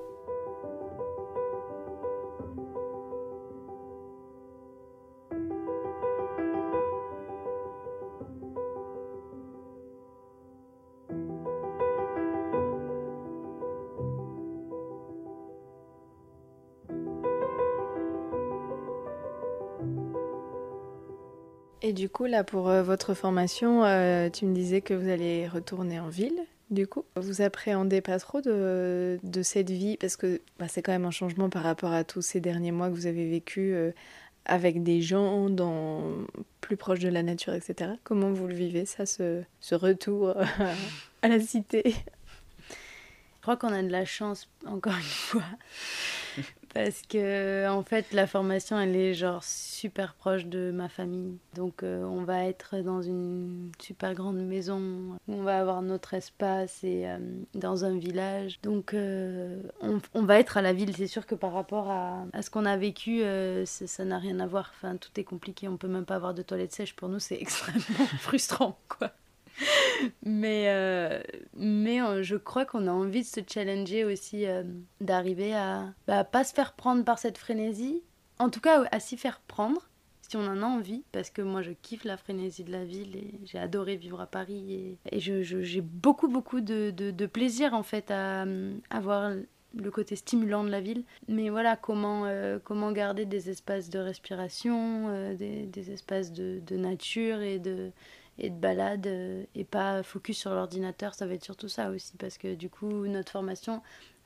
Du 21.99 22.07
coup, 22.07 22.23
là, 22.23 22.45
pour 22.45 22.69
euh, 22.69 22.81
votre 22.81 23.13
formation, 23.13 23.83
euh, 23.83 24.29
tu 24.29 24.45
me 24.45 24.55
disais 24.55 24.79
que 24.79 24.93
vous 24.93 25.09
allez 25.09 25.49
retourner 25.49 25.99
en 25.99 26.07
ville. 26.07 26.39
Du 26.69 26.87
coup, 26.87 27.03
vous 27.17 27.41
appréhendez 27.41 27.99
pas 27.99 28.17
trop 28.19 28.39
de, 28.39 29.19
cette 29.43 29.69
vie? 29.69 29.97
Parce 29.97 30.15
que 30.15 30.39
bah, 30.59 30.67
c'est 30.69 30.81
quand 30.81 30.93
même 30.93 31.03
un 31.03 31.11
changement 31.11 31.49
par 31.49 31.61
rapport 31.63 31.91
à 31.91 32.05
tous 32.05 32.21
ces 32.21 32.39
derniers 32.39 32.71
mois 32.71 32.87
que 32.87 32.93
vous 32.93 33.05
avez 33.05 33.29
vécu 33.29 33.73
euh, 33.73 33.91
avec 34.45 34.81
des 34.81 35.01
gens 35.01 35.49
plus 36.61 36.77
proches 36.77 36.99
de 36.99 37.09
la 37.09 37.21
nature, 37.21 37.53
etc. 37.53 37.91
Comment 38.05 38.31
vous 38.31 38.47
le 38.47 38.53
vivez, 38.53 38.85
ça, 38.85 39.05
ce, 39.05 39.43
ce 39.59 39.75
retour 39.75 40.35
à 41.21 41.27
la 41.27 41.39
cité? 41.41 41.83
Je 41.89 43.41
crois 43.41 43.57
qu'on 43.57 43.73
a 43.73 43.83
de 43.83 43.89
la 43.89 44.05
chance, 44.05 44.47
encore 44.65 44.95
une 44.95 45.01
fois, 45.01 45.43
parce 46.73 47.01
que 47.01 47.67
en 47.69 47.83
fait 47.83 48.11
la 48.13 48.27
formation 48.27 48.79
elle 48.79 48.95
est 48.95 49.13
genre 49.13 49.43
super 49.43 50.13
proche 50.13 50.45
de 50.45 50.71
ma 50.71 50.89
famille. 50.89 51.37
Donc 51.55 51.83
euh, 51.83 52.03
on 52.03 52.23
va 52.23 52.45
être 52.45 52.77
dans 52.77 53.01
une 53.01 53.71
super 53.79 54.13
grande 54.13 54.37
maison 54.37 55.17
on 55.27 55.43
va 55.43 55.59
avoir 55.59 55.81
notre 55.81 56.13
espace 56.13 56.83
et 56.83 57.07
euh, 57.07 57.17
dans 57.53 57.85
un 57.85 57.97
village. 57.97 58.59
Donc 58.63 58.93
euh, 58.93 59.61
on, 59.81 60.23
va 60.23 60.39
être 60.39 60.57
à 60.57 60.61
la 60.61 60.73
ville. 60.73 60.95
C'est 60.95 61.07
sûr 61.07 61.25
que 61.25 61.35
par 61.35 61.53
rapport 61.53 61.89
à, 61.89 62.25
à 62.33 62.41
ce 62.41 62.49
qu'on 62.49 62.65
a 62.65 62.77
vécu 62.77 63.21
ça 63.65 64.05
n'a 64.05 64.19
rien 64.19 64.39
à 64.39 64.47
voir. 64.47 64.71
Enfin 64.75 64.97
tout 64.97 65.11
est 65.17 65.23
compliqué. 65.23 65.67
On 65.67 65.77
peut 65.77 65.87
même 65.87 66.05
pas 66.05 66.15
avoir 66.15 66.33
de 66.33 66.41
toilettes 66.41 66.73
sèches. 66.73 66.95
Pour 66.95 67.09
nous 67.09 67.19
c'est 67.19 67.37
extrêmement 67.41 68.05
frustrant 68.19 68.77
quoi 68.87 69.11
mais 70.23 70.65
euh, 70.67 71.21
mais 71.55 72.01
euh, 72.01 72.23
je 72.23 72.35
crois 72.35 72.65
qu'on 72.65 72.87
a 72.87 72.91
envie 72.91 73.21
de 73.21 73.27
se 73.27 73.41
challenger 73.47 74.05
aussi, 74.05 74.45
euh, 74.45 74.63
d'arriver 75.01 75.53
à 75.53 75.93
bah, 76.07 76.23
pas 76.23 76.43
se 76.43 76.53
faire 76.53 76.73
prendre 76.73 77.03
par 77.03 77.19
cette 77.19 77.37
frénésie, 77.37 78.03
en 78.37 78.49
tout 78.49 78.61
cas 78.61 78.83
à 78.91 78.99
s'y 78.99 79.17
faire 79.17 79.41
prendre 79.47 79.89
si 80.21 80.37
on 80.37 80.45
en 80.45 80.61
a 80.61 80.65
envie, 80.65 81.03
parce 81.11 81.31
que 81.31 81.41
moi 81.41 81.63
je 81.63 81.71
kiffe 81.71 82.03
la 82.03 82.15
frénésie 82.15 82.63
de 82.63 82.71
la 82.71 82.85
ville 82.85 83.15
et 83.15 83.33
j'ai 83.45 83.57
adoré 83.57 83.95
vivre 83.95 84.21
à 84.21 84.27
Paris 84.27 84.73
et, 84.73 84.97
et 85.11 85.19
j'ai 85.19 85.81
beaucoup 85.81 86.27
beaucoup 86.27 86.61
de, 86.61 86.91
de, 86.91 87.25
plaisir 87.25 87.73
en 87.73 87.81
fait 87.81 88.11
à, 88.11 88.45
à 88.91 88.99
voir 88.99 89.31
le 89.75 89.91
côté 89.91 90.15
stimulant 90.15 90.63
de 90.63 90.69
la 90.69 90.81
ville. 90.81 91.03
Mais 91.27 91.49
voilà, 91.49 91.75
comment, 91.75 92.31
comment 92.63 92.91
garder 92.91 93.25
des 93.25 93.49
espaces 93.49 93.89
de 93.89 93.97
respiration, 93.97 95.33
des, 95.33 95.91
espaces 95.91 96.31
de, 96.31 96.75
nature 96.75 97.41
et 97.41 97.57
de, 97.57 97.91
et 98.39 98.49
de 98.49 98.55
balade 98.55 99.07
euh, 99.07 99.43
et 99.55 99.63
pas 99.63 100.03
focus 100.03 100.37
sur 100.37 100.53
l'ordinateur, 100.53 101.13
ça 101.13 101.27
va 101.27 101.33
être 101.33 101.43
surtout 101.43 101.67
ça 101.67 101.89
aussi 101.91 102.17
parce 102.17 102.37
que 102.37 102.55
du 102.55 102.69
coup 102.69 103.07
notre 103.07 103.31
formation, 103.31 103.81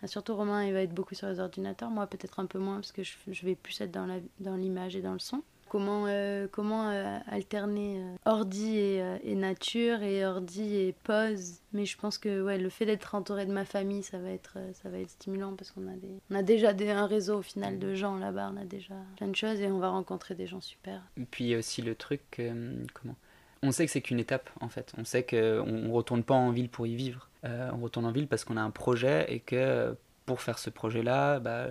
surtout 0.06 0.36
Romain 0.36 0.64
il 0.66 0.74
va 0.74 0.82
être 0.82 0.94
beaucoup 0.94 1.16
sur 1.16 1.28
les 1.28 1.40
ordinateurs, 1.40 1.90
moi 1.90 2.08
peut-être 2.08 2.40
un 2.40 2.46
peu 2.46 2.60
moins 2.60 2.76
parce 2.76 2.92
que 2.92 3.04
je, 3.04 3.46
vais 3.46 3.56
plus 3.56 3.80
être 3.82 3.92
dans, 3.92 4.08
dans 4.40 4.56
l'image 4.56 4.96
et 4.96 5.02
dans 5.02 5.14
le 5.14 5.20
son. 5.20 5.44
Comment, 5.70 6.06
euh, 6.06 6.46
comment 6.52 6.92
euh, 6.92 7.18
alterner 7.26 8.00
ordi 8.26 8.78
et, 8.78 9.34
nature 9.34 10.04
et 10.04 10.24
ordi 10.24 10.76
et 10.76 10.94
pause. 11.04 11.62
Mais 11.72 11.88
je 11.88 11.98
pense 11.98 12.20
que 12.20 12.44
ouais, 12.44 12.60
le 12.60 12.70
fait 12.70 12.86
d'être 12.86 13.16
entouré 13.16 13.48
de 13.48 13.52
ma 13.52 13.66
famille, 13.66 14.04
ça 14.04 14.20
va 14.20 14.30
être, 14.30 14.60
ça 14.74 14.90
va 14.90 15.00
être 15.00 15.10
stimulant 15.10 15.56
parce 15.56 15.72
qu'on 15.72 15.88
a, 15.88 16.38
a 16.38 16.44
déjà 16.44 16.70
un 16.70 17.08
réseau 17.08 17.40
au 17.40 17.42
final 17.42 17.80
de 17.80 17.96
gens 17.96 18.18
là-bas, 18.18 18.52
on 18.54 18.58
a 18.58 18.66
déjà 18.66 18.94
plein 19.18 19.30
de 19.30 19.36
choses 19.36 19.60
et 19.62 19.66
on 19.66 19.80
va 19.80 19.90
rencontrer 19.90 20.36
des 20.36 20.46
gens 20.46 20.62
super. 20.62 21.02
Et 21.18 21.26
puis 21.26 21.56
aussi 21.56 21.82
le 21.82 21.96
truc, 21.96 22.22
comment 22.94 23.16
on 23.64 23.72
sait 23.72 23.86
que 23.86 23.92
c'est 23.92 24.02
qu'une 24.02 24.20
étape 24.20 24.50
en 24.60 24.70
fait. 24.70 24.94
On 24.98 25.06
sait 25.06 25.24
qu'on 25.24 25.66
ne 25.66 25.92
retourne 25.92 26.24
pas 26.24 26.36
en 26.36 26.52
ville 26.52 26.70
pour 26.70 26.86
y 26.86 26.96
vivre. 26.96 27.30
Euh, 27.46 27.70
on 27.74 27.82
retourne 27.82 28.06
en 28.06 28.12
ville 28.12 28.28
parce 28.28 28.44
qu'on 28.44 28.58
a 28.58 28.62
un 28.62 28.70
projet 28.70 29.26
et 29.30 29.40
que 29.40 29.96
pour 30.26 30.42
faire 30.42 30.60
ce 30.60 30.70
projet-là, 30.70 31.40
bah, 31.40 31.68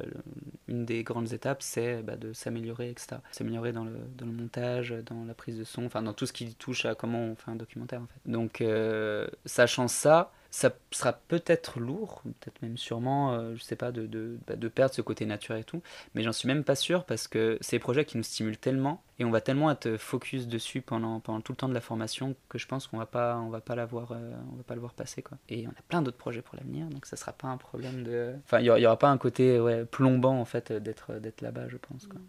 une 0.69 0.85
des 0.85 1.05
grandes 1.05 1.33
étapes, 1.33 1.63
c'est 1.63 2.03
bah, 2.03 2.17
de 2.17 2.33
s'améliorer, 2.33 2.91
etc. 2.91 3.17
S'améliorer 3.31 3.73
dans 3.73 3.85
le, 3.85 3.97
dans 4.17 4.27
le 4.27 4.33
montage, 4.33 4.95
dans 5.07 5.25
la 5.25 5.35
prise 5.35 5.59
de 5.59 5.65
son, 5.65 5.87
enfin 5.87 6.03
dans 6.03 6.13
tout 6.13 6.27
ce 6.27 6.33
qui 6.33 6.55
touche 6.55 6.85
à 6.85 6.95
comment 6.95 7.21
on 7.21 7.35
fait 7.35 7.51
un 7.51 7.57
documentaire 7.57 8.01
en 8.03 8.07
fait. 8.07 8.31
Donc, 8.31 8.61
euh, 8.61 9.27
sachant 9.47 9.89
ça, 9.89 10.33
ça 10.53 10.71
sera 10.91 11.15
peut-être 11.15 11.81
lourd, 11.81 12.21
peut-être 12.25 12.61
même 12.61 12.77
sûrement, 12.77 13.33
euh, 13.33 13.55
je 13.57 13.63
sais 13.63 13.75
pas, 13.75 13.91
de, 13.91 14.07
de, 14.07 14.37
bah, 14.47 14.55
de, 14.55 14.69
perdre 14.69 14.95
ce 14.95 15.01
côté 15.01 15.25
nature 15.25 15.57
et 15.57 15.65
tout, 15.65 15.81
mais 16.15 16.23
j'en 16.23 16.33
suis 16.33 16.47
même 16.47 16.63
pas 16.63 16.75
sûr 16.75 17.05
parce 17.05 17.27
que 17.27 17.57
c'est 17.63 17.77
des 17.77 17.81
projets 17.81 18.05
qui 18.05 18.19
nous 18.19 18.23
stimulent 18.23 18.59
tellement 18.59 19.03
et 19.19 19.25
on 19.25 19.31
va 19.31 19.41
tellement 19.41 19.71
être 19.71 19.97
focus 19.97 20.47
dessus 20.47 20.83
pendant, 20.83 21.21
pendant 21.21 21.41
tout 21.41 21.53
le 21.53 21.57
temps 21.57 21.71
de 21.71 21.75
la 21.75 21.81
formation 21.81 22.37
que 22.51 22.59
je 22.59 22.67
pense 22.67 22.87
qu'on 22.87 22.99
va 22.99 23.07
pas, 23.07 23.39
on 23.39 23.49
va 23.49 23.63
pas 23.63 23.75
l'avoir, 23.75 24.13
euh, 24.13 24.31
on 24.53 24.57
va 24.57 24.63
pas 24.63 24.75
le 24.75 24.81
voir 24.81 24.93
passer 24.93 25.23
quoi. 25.23 25.39
Et 25.49 25.67
on 25.67 25.71
a 25.71 25.83
plein 25.89 26.03
d'autres 26.03 26.19
projets 26.19 26.43
pour 26.43 26.57
l'avenir, 26.57 26.87
donc 26.89 27.07
ça 27.07 27.17
sera 27.17 27.33
pas 27.33 27.49
un 27.49 27.57
problème 27.57 28.03
de, 28.03 28.35
enfin 28.45 28.61
il 28.61 28.65
y, 28.65 28.67
y, 28.67 28.87
aura 28.87 28.99
pas 28.99 29.09
un 29.09 29.19
côté 29.19 29.59
ouais, 29.59 29.87
plombant 29.87 30.39
en 30.39 30.45
fait 30.45 30.71
d'être 30.71 31.15
d'être 31.15 31.41
là-bas, 31.41 31.69
je 31.69 31.79
pense 31.79 32.07
quoi. 32.07 32.21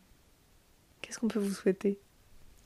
Qu'est-ce 1.02 1.20
qu'on 1.20 1.28
peut 1.28 1.40
vous 1.40 1.54
souhaiter? 1.54 2.00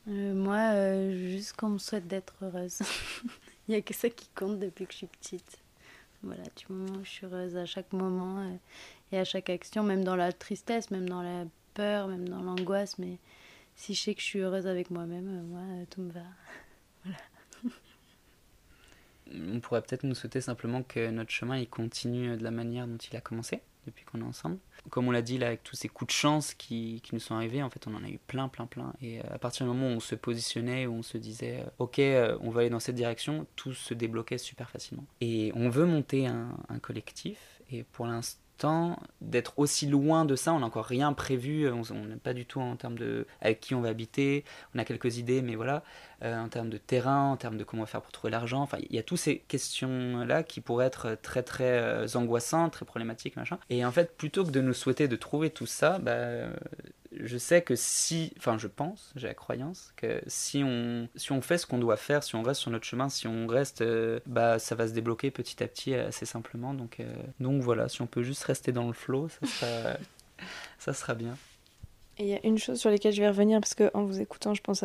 Euh, 0.08 0.34
Moi, 0.36 0.58
euh, 0.58 1.12
juste 1.12 1.53
qu'on 1.53 1.70
me 1.70 1.78
souhaite 1.80 2.08
d'être 2.08 2.36
heureuse. 2.43 2.80
Il 3.68 3.72
n'y 3.72 3.78
a 3.78 3.82
que 3.82 3.93
ça 3.93 4.09
qui 4.09 4.30
compte 4.36 4.59
depuis 4.59 4.86
que 4.86 4.93
je 4.93 4.97
suis 4.97 5.07
petite. 5.07 5.59
Voilà, 6.24 6.43
du 6.43 6.65
moment 6.70 7.03
je 7.03 7.09
suis 7.09 7.26
heureuse 7.26 7.55
à 7.57 7.65
chaque 7.65 7.93
moment 7.93 8.39
euh, 8.39 8.55
et 9.11 9.20
à 9.20 9.24
chaque 9.24 9.49
action, 9.49 9.84
même 9.84 10.03
dans 10.03 10.15
la 10.15 10.32
tristesse, 10.32 10.89
même 10.89 11.07
dans 11.07 11.22
la 11.22 11.45
peur, 11.74 12.07
même 12.07 12.28
dans 12.28 12.41
l'angoisse. 12.41 12.97
Mais 12.97 13.20
si 13.76 13.93
je 13.93 14.01
sais 14.01 14.15
que 14.15 14.22
je 14.22 14.26
suis 14.26 14.39
heureuse 14.39 14.68
avec 14.68 14.89
moi-même, 14.89 15.28
euh, 15.28 15.43
moi, 15.43 15.61
euh, 15.61 15.86
tout 15.89 16.01
me 16.01 16.11
va. 16.11 16.22
voilà. 17.03 17.18
On 19.34 19.59
pourrait 19.59 19.82
peut-être 19.82 20.03
nous 20.03 20.15
souhaiter 20.15 20.41
simplement 20.41 20.84
que 20.84 21.09
notre 21.09 21.32
chemin 21.32 21.57
il 21.57 21.68
continue 21.68 22.38
de 22.38 22.43
la 22.43 22.51
manière 22.51 22.88
dont 22.88 22.97
il 22.97 23.15
a 23.15 23.22
commencé 23.22 23.61
depuis 23.88 24.06
qu'on 24.06 24.22
est 24.22 24.26
ensemble. 24.26 24.58
Comme 24.90 25.08
on 25.08 25.12
l'a 25.12 25.22
dit 25.22 25.38
là, 25.38 25.48
avec 25.48 25.64
tous 25.64 25.76
ces 25.76 25.90
coups 25.90 26.10
de 26.10 26.14
chance 26.14 26.54
qui, 26.54 27.02
nous 27.12 27.20
sont 27.20 27.36
arrivés, 27.36 27.64
en 27.64 27.70
fait, 27.70 27.88
on 27.88 27.96
en 27.96 28.04
a 28.04 28.08
eu 28.08 28.20
plein, 28.28 28.48
plein, 28.48 28.68
plein. 28.68 28.94
Et 29.02 29.22
à 29.22 29.40
partir 29.40 29.66
du 29.66 29.72
moment 29.72 29.88
où 29.88 29.98
on 29.98 30.00
se 30.00 30.16
positionnait, 30.16 30.86
où 30.86 30.94
on 30.94 31.04
se 31.04 31.18
disait, 31.18 31.66
ok, 31.80 32.00
on 32.42 32.52
va 32.52 32.62
aller 32.62 32.70
dans 32.70 32.80
cette 32.80 32.96
direction, 32.96 33.48
tout 33.56 33.74
se 33.74 33.94
débloquait 33.94 34.38
super 34.38 34.70
facilement. 34.70 35.06
Et 35.20 35.52
on 35.56 35.70
veut 35.70 35.86
monter 35.86 36.28
un 36.28 36.80
collectif, 36.82 37.62
et 37.72 37.84
pour 37.84 38.06
l'instant, 38.06 38.40
d'être 39.22 39.58
aussi 39.58 39.88
loin 39.88 40.26
de 40.26 40.36
ça. 40.36 40.53
On 40.53 40.60
n'a 40.60 40.66
encore 40.66 40.86
rien 40.86 41.14
prévu. 41.14 41.70
On 41.70 41.82
n'a 41.82 42.18
pas 42.18 42.34
du 42.34 42.45
tout 42.45 42.60
en 42.60 42.76
termes 42.76 42.97
de 42.97 43.26
avec 43.41 43.60
qui 43.60 43.76
on 43.76 43.82
va 43.82 43.89
habiter. 43.89 44.43
On 44.76 44.80
a 44.80 44.86
quelques 44.86 45.18
idées, 45.18 45.41
mais 45.41 45.55
voilà. 45.55 45.84
Euh, 46.24 46.36
en 46.39 46.49
termes 46.49 46.70
de 46.70 46.78
terrain, 46.78 47.32
en 47.32 47.38
termes 47.38 47.58
de 47.58 47.64
comment 47.64 47.86
faire 47.86 48.01
pour 48.01 48.12
trouver 48.12 48.32
l'argent. 48.32 48.62
Enfin, 48.62 48.80
il 48.89 48.95
y 48.95 48.99
a 48.99 49.03
toutes 49.03 49.20
ces 49.20 49.39
questions-là 49.39 50.43
qui 50.43 50.62
pourraient 50.62 50.88
être 50.88 51.18
très 51.22 51.43
très 51.43 51.80
euh, 51.80 52.08
angoissantes, 52.16 52.74
très 52.74 52.86
problématiques, 52.86 53.36
machin. 53.36 53.60
Et 53.70 53.86
en 53.86 53.91
fait, 53.91 54.18
plutôt 54.18 54.43
que 54.43 54.51
de 54.51 54.62
nous 54.62 54.74
souhaiter 54.74 55.08
de 55.08 55.16
trouver 55.16 55.51
tout 55.51 55.68
ça, 55.68 55.99
bah, 55.99 56.47
je 57.24 57.38
sais 57.38 57.61
que 57.61 57.76
si, 57.76 58.34
enfin, 58.38 58.57
je 58.57 58.68
pense, 58.68 59.11
j'ai 59.15 59.28
la 59.28 59.34
croyance 59.34 59.93
que 59.95 60.22
si 60.28 60.63
on, 60.63 61.07
si 61.15 61.32
on 61.32 61.41
fait 61.41 61.57
ce 61.57 61.65
qu'on 61.65 61.78
doit 61.78 61.97
faire, 61.97 62.24
si 62.24 62.36
on 62.36 62.43
reste 62.43 62.61
sur 62.61 62.72
notre 62.72 62.86
chemin, 62.86 63.09
si 63.09 63.28
on 63.28 63.47
reste, 63.47 63.82
euh, 63.82 64.20
bah, 64.26 64.59
ça 64.59 64.76
va 64.76 64.88
se 64.88 64.93
débloquer 64.93 65.32
petit 65.32 65.63
à 65.63 65.68
petit 65.68 65.93
assez 65.93 66.26
simplement. 66.26 66.74
Donc, 66.74 66.99
euh, 66.99 67.13
donc 67.39 67.61
voilà, 67.61 67.89
si 67.89 68.01
on 68.01 68.07
peut 68.07 68.24
juste 68.24 68.43
rester 68.43 68.72
dans 68.72 68.88
le 68.88 68.93
flow, 68.93 69.30
ça 69.30 69.47
sera, 69.47 69.97
ça 70.80 70.93
sera 70.93 71.13
bien. 71.15 71.36
Et 72.20 72.24
il 72.24 72.30
y 72.30 72.34
a 72.34 72.39
une 72.43 72.57
chose 72.57 72.80
sur 72.80 72.89
laquelle 72.89 73.13
je 73.13 73.22
vais 73.22 73.28
revenir, 73.28 73.59
parce 73.59 73.76
qu'en 73.76 74.03
vous 74.03 74.20
écoutant, 74.20 74.55
je 74.55 74.61
pense 74.61 74.84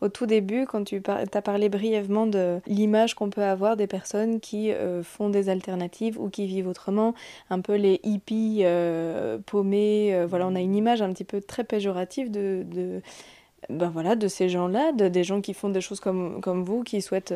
au 0.00 0.08
tout 0.08 0.26
début, 0.26 0.66
quand 0.66 0.84
tu 0.84 1.00
as 1.06 1.42
parlé 1.42 1.68
brièvement 1.68 2.26
de 2.26 2.60
l'image 2.66 3.14
qu'on 3.14 3.30
peut 3.30 3.44
avoir 3.44 3.76
des 3.76 3.86
personnes 3.86 4.40
qui 4.40 4.72
euh, 4.72 5.04
font 5.04 5.28
des 5.28 5.48
alternatives 5.48 6.20
ou 6.20 6.28
qui 6.30 6.46
vivent 6.46 6.66
autrement, 6.66 7.14
un 7.48 7.60
peu 7.60 7.76
les 7.76 8.00
hippies 8.02 8.62
euh, 8.62 9.38
paumés. 9.46 10.14
Euh, 10.14 10.26
voilà, 10.26 10.48
on 10.48 10.56
a 10.56 10.60
une 10.60 10.74
image 10.74 11.00
un 11.00 11.12
petit 11.12 11.24
peu 11.24 11.40
très 11.40 11.62
péjorative 11.62 12.32
de, 12.32 12.64
de, 12.66 13.00
ben 13.70 13.88
voilà, 13.88 14.16
de 14.16 14.26
ces 14.26 14.48
gens-là, 14.48 14.90
de, 14.90 15.06
des 15.06 15.22
gens 15.22 15.40
qui 15.40 15.54
font 15.54 15.68
des 15.68 15.80
choses 15.80 16.00
comme, 16.00 16.40
comme 16.40 16.64
vous, 16.64 16.82
qui 16.82 17.00
souhaitent 17.02 17.34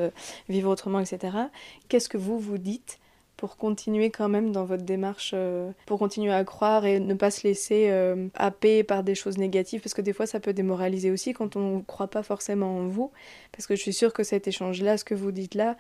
vivre 0.49 0.68
autrement, 0.68 0.99
etc. 0.99 1.36
Qu'est-ce 1.89 2.09
que 2.09 2.18
vous 2.18 2.41
vous 2.41 2.59
dites 2.59 2.99
pour 3.39 3.57
continuer 3.57 4.11
quand 4.11 4.28
même 4.28 4.51
dans 4.51 4.64
votre 4.64 4.82
démarche, 4.82 5.30
euh, 5.32 5.70
pour 5.86 6.01
continuer 6.01 6.32
à 6.32 6.45
croire 6.45 6.84
et 6.84 6.99
ne 6.99 7.14
pas 7.14 7.30
se 7.30 7.47
laisser 7.47 7.86
euh, 7.89 8.26
happer 8.34 8.82
par 8.82 9.05
des 9.05 9.14
choses 9.14 9.39
négatives, 9.39 9.80
parce 9.80 9.95
que 9.95 10.03
des 10.03 10.12
fois 10.12 10.26
ça 10.26 10.41
peut 10.41 10.53
démoraliser 10.53 11.12
aussi 11.12 11.32
quand 11.32 11.55
on 11.55 11.76
ne 11.76 11.82
croit 11.82 12.09
pas 12.09 12.24
forcément 12.24 12.78
en 12.78 12.89
vous, 12.89 13.12
parce 13.53 13.68
que 13.68 13.76
je 13.76 13.80
suis 13.80 13.93
sûre 13.93 14.12
que 14.12 14.24
cet 14.24 14.49
échange-là, 14.49 14.99
ce 14.99 15.05
que 15.05 15.14
vous 15.14 15.30
dites 15.30 15.55
là, 15.55 15.76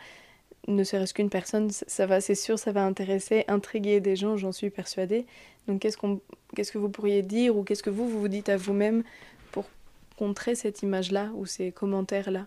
ne 0.68 0.84
serait-ce 0.84 1.12
qu'une 1.12 1.30
personne, 1.30 1.68
ça 1.70 2.06
va, 2.06 2.20
c'est 2.20 2.36
sûr, 2.36 2.60
ça 2.60 2.70
va 2.70 2.84
intéresser, 2.84 3.44
intriguer 3.48 3.98
des 3.98 4.14
gens, 4.14 4.36
j'en 4.36 4.52
suis 4.52 4.70
persuadée. 4.70 5.26
Donc 5.66 5.80
qu'est-ce, 5.80 5.96
qu'on, 5.96 6.20
qu'est-ce 6.54 6.70
que 6.70 6.78
vous 6.78 6.90
pourriez 6.90 7.22
dire 7.22 7.56
ou 7.56 7.64
qu'est-ce 7.64 7.82
que 7.82 7.90
vous, 7.90 8.08
vous 8.08 8.20
vous 8.20 8.28
dites 8.28 8.48
à 8.48 8.56
vous-même 8.56 9.02
pour 9.50 9.64
contrer 10.16 10.54
cette 10.54 10.82
image-là 10.82 11.30
ou 11.34 11.44
ces 11.44 11.72
commentaires-là? 11.72 12.46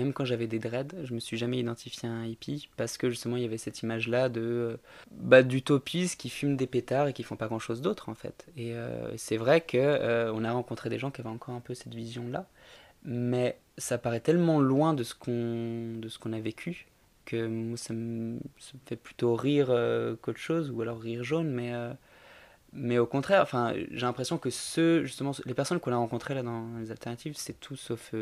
Même 0.00 0.12
quand 0.12 0.24
j'avais 0.24 0.46
des 0.46 0.58
dreads, 0.58 0.94
je 1.04 1.14
me 1.14 1.20
suis 1.20 1.36
jamais 1.36 1.58
identifié 1.58 2.08
à 2.08 2.12
un 2.12 2.24
hippie 2.24 2.68
parce 2.76 2.96
que 2.98 3.10
justement 3.10 3.36
il 3.36 3.42
y 3.42 3.46
avait 3.46 3.58
cette 3.58 3.82
image-là 3.82 4.28
de 4.28 4.78
bah, 5.10 5.42
d'utopistes 5.42 6.18
qui 6.18 6.30
fument 6.30 6.56
des 6.56 6.66
pétards 6.66 7.08
et 7.08 7.12
qui 7.12 7.22
font 7.22 7.36
pas 7.36 7.46
grand-chose 7.46 7.80
d'autre 7.80 8.08
en 8.08 8.14
fait. 8.14 8.46
Et 8.56 8.74
euh, 8.74 9.16
c'est 9.16 9.36
vrai 9.36 9.60
que 9.60 9.78
euh, 9.78 10.32
on 10.34 10.44
a 10.44 10.52
rencontré 10.52 10.90
des 10.90 10.98
gens 10.98 11.10
qui 11.10 11.20
avaient 11.20 11.30
encore 11.30 11.54
un 11.54 11.60
peu 11.60 11.74
cette 11.74 11.94
vision-là, 11.94 12.46
mais 13.04 13.58
ça 13.78 13.98
paraît 13.98 14.20
tellement 14.20 14.60
loin 14.60 14.94
de 14.94 15.02
ce 15.02 15.14
qu'on 15.14 15.98
de 15.98 16.08
ce 16.08 16.18
qu'on 16.18 16.32
a 16.32 16.40
vécu 16.40 16.86
que 17.26 17.46
moi, 17.46 17.76
ça, 17.76 17.94
me, 17.94 18.38
fait 18.86 18.96
plutôt 18.96 19.34
rire 19.36 19.68
euh, 19.70 20.16
qu'autre 20.20 20.38
chose 20.38 20.70
ou 20.70 20.82
alors 20.82 21.00
rire 21.00 21.22
jaune, 21.24 21.50
mais 21.50 21.72
euh, 21.72 21.92
mais 22.72 22.98
au 22.98 23.06
contraire, 23.06 23.42
enfin 23.42 23.74
j'ai 23.90 24.06
l'impression 24.06 24.38
que 24.38 24.50
ceux 24.50 25.04
justement 25.04 25.32
les 25.44 25.54
personnes 25.54 25.80
qu'on 25.80 25.92
a 25.92 25.96
rencontrées 25.96 26.34
là 26.34 26.42
dans 26.42 26.66
les 26.78 26.90
alternatives, 26.90 27.34
c'est 27.36 27.58
tout 27.60 27.76
sauf 27.76 28.12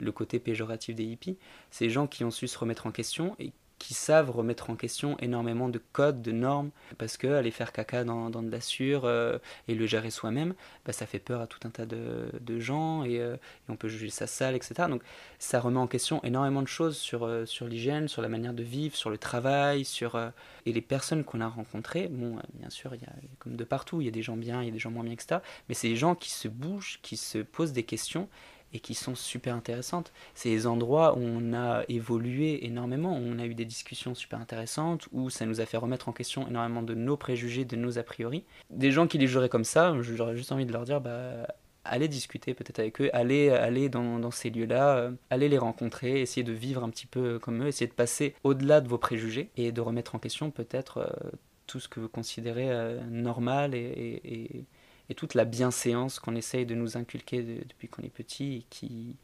le 0.00 0.12
côté 0.12 0.38
péjoratif 0.38 0.94
des 0.94 1.04
hippies. 1.04 1.38
Des 1.78 1.90
gens 1.90 2.06
qui 2.06 2.24
ont 2.24 2.30
su 2.30 2.48
se 2.48 2.58
remettre 2.58 2.86
en 2.86 2.92
question 2.92 3.36
et 3.38 3.52
qui 3.80 3.94
savent 3.94 4.30
remettre 4.30 4.68
en 4.68 4.76
question 4.76 5.16
énormément 5.20 5.70
de 5.70 5.80
codes, 5.92 6.20
de 6.20 6.32
normes, 6.32 6.70
parce 6.98 7.16
que 7.16 7.26
aller 7.26 7.50
faire 7.50 7.72
caca 7.72 8.04
dans, 8.04 8.28
dans 8.28 8.42
de 8.42 8.50
la 8.50 8.60
sûre 8.60 9.06
euh, 9.06 9.38
et 9.68 9.74
le 9.74 9.86
gérer 9.86 10.10
soi-même, 10.10 10.54
bah, 10.84 10.92
ça 10.92 11.06
fait 11.06 11.18
peur 11.18 11.40
à 11.40 11.46
tout 11.46 11.58
un 11.64 11.70
tas 11.70 11.86
de, 11.86 12.30
de 12.40 12.60
gens 12.60 13.04
et, 13.04 13.18
euh, 13.18 13.36
on 13.70 13.76
peut 13.76 13.88
juger 13.88 14.10
ça 14.10 14.26
sale, 14.26 14.54
etc. 14.54 14.74
Donc 14.88 15.02
ça 15.38 15.60
remet 15.60 15.78
en 15.78 15.86
question 15.86 16.22
énormément 16.24 16.60
de 16.60 16.68
choses 16.68 16.98
sur, 16.98 17.24
euh, 17.24 17.46
sur 17.46 17.66
l'hygiène, 17.66 18.06
sur 18.06 18.20
la 18.20 18.28
manière 18.28 18.52
de 18.52 18.62
vivre, 18.62 18.94
sur 18.94 19.08
le 19.08 19.16
travail, 19.16 19.86
sur 19.86 20.20
et 20.66 20.72
les 20.72 20.82
personnes 20.82 21.24
qu'on 21.24 21.40
a 21.40 21.48
rencontrées. 21.48 22.08
Bon, 22.08 22.36
bien 22.54 22.68
sûr, 22.68 22.94
il 22.94 23.00
y 23.00 23.06
a 23.06 23.12
comme 23.38 23.56
de 23.56 23.64
partout, 23.64 24.02
il 24.02 24.04
y 24.04 24.08
a 24.08 24.12
des 24.12 24.22
gens 24.22 24.36
bien, 24.36 24.60
il 24.60 24.66
y 24.66 24.68
a 24.68 24.72
des 24.72 24.78
gens 24.78 24.90
moins 24.90 25.04
bien, 25.04 25.14
etc. 25.14 25.40
Mais 25.68 25.74
c'est 25.74 25.88
des 25.88 25.96
gens 25.96 26.14
qui 26.14 26.30
se 26.30 26.48
bougent, 26.48 26.98
qui 27.00 27.16
se 27.16 27.38
posent 27.38 27.72
des 27.72 27.84
questions 27.84 28.28
et 28.72 28.80
qui 28.80 28.94
sont 28.94 29.14
super 29.14 29.54
intéressantes. 29.54 30.12
C'est 30.34 30.50
des 30.50 30.66
endroits 30.66 31.16
où 31.16 31.20
on 31.20 31.52
a 31.52 31.82
évolué 31.88 32.64
énormément, 32.66 33.16
où 33.16 33.22
on 33.22 33.38
a 33.38 33.46
eu 33.46 33.54
des 33.54 33.64
discussions 33.64 34.14
super 34.14 34.40
intéressantes, 34.40 35.08
où 35.12 35.30
ça 35.30 35.46
nous 35.46 35.60
a 35.60 35.66
fait 35.66 35.76
remettre 35.76 36.08
en 36.08 36.12
question 36.12 36.46
énormément 36.48 36.82
de 36.82 36.94
nos 36.94 37.16
préjugés, 37.16 37.64
de 37.64 37.76
nos 37.76 37.98
a 37.98 38.02
priori. 38.02 38.44
Des 38.70 38.92
gens 38.92 39.06
qui 39.06 39.18
les 39.18 39.26
juraient 39.26 39.48
comme 39.48 39.64
ça, 39.64 39.94
j'aurais 40.00 40.36
juste 40.36 40.52
envie 40.52 40.66
de 40.66 40.72
leur 40.72 40.84
dire, 40.84 41.00
bah, 41.00 41.46
allez 41.84 42.08
discuter 42.08 42.54
peut-être 42.54 42.78
avec 42.78 43.00
eux, 43.00 43.10
allez, 43.12 43.50
allez 43.50 43.88
dans, 43.88 44.30
ces 44.30 44.50
lieux-là, 44.50 44.96
euh, 44.96 45.10
allez 45.30 45.48
les 45.48 45.58
rencontrer, 45.58 46.20
essayer 46.20 46.44
de 46.44 46.52
vivre 46.52 46.84
un 46.84 46.90
petit 46.90 47.06
peu 47.06 47.38
comme 47.38 47.62
eux, 47.62 47.66
essayer 47.66 47.88
de 47.88 47.94
passer 47.94 48.34
au-delà 48.44 48.80
de 48.80 48.88
vos 48.88 48.98
préjugés 48.98 49.50
et 49.56 49.72
de 49.72 49.80
remettre 49.80 50.14
en 50.14 50.18
question 50.18 50.50
peut-être 50.50 50.98
euh, 50.98 51.30
tout 51.66 51.80
ce 51.80 51.88
que 51.88 52.00
vous 52.00 52.08
considérez 52.08 52.70
euh, 52.70 53.00
normal 53.08 53.74
et 53.74 54.66
et 55.10 55.14
toute 55.14 55.34
la 55.34 55.44
bienséance 55.44 56.20
qu'on 56.20 56.36
essaye 56.36 56.64
de 56.64 56.74
nous 56.74 56.96
inculquer 56.96 57.42
depuis 57.68 57.88
qu'on 57.88 58.02
est 58.02 58.08
petit 58.08 58.58
et 58.58 58.66
qui, 58.70 59.16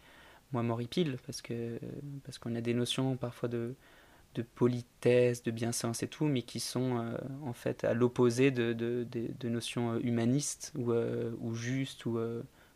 moi, 0.52 0.62
m'horripile 0.62 1.16
parce 1.24 1.40
que 1.40 1.78
parce 2.24 2.38
qu'on 2.38 2.54
a 2.56 2.60
des 2.60 2.74
notions 2.74 3.16
parfois 3.16 3.48
de, 3.48 3.74
de 4.34 4.42
politesse, 4.42 5.44
de 5.44 5.52
bienséance 5.52 6.02
et 6.02 6.08
tout, 6.08 6.26
mais 6.26 6.42
qui 6.42 6.60
sont 6.60 6.98
euh, 6.98 7.16
en 7.44 7.52
fait 7.52 7.84
à 7.84 7.94
l'opposé 7.94 8.50
de, 8.50 8.72
de, 8.72 9.48
notions 9.48 9.92
euh, 9.92 10.00
humanistes 10.02 10.72
ou, 10.76 10.92
euh, 10.92 11.30
ou 11.40 11.54
justes 11.54 12.04
ou, 12.04 12.18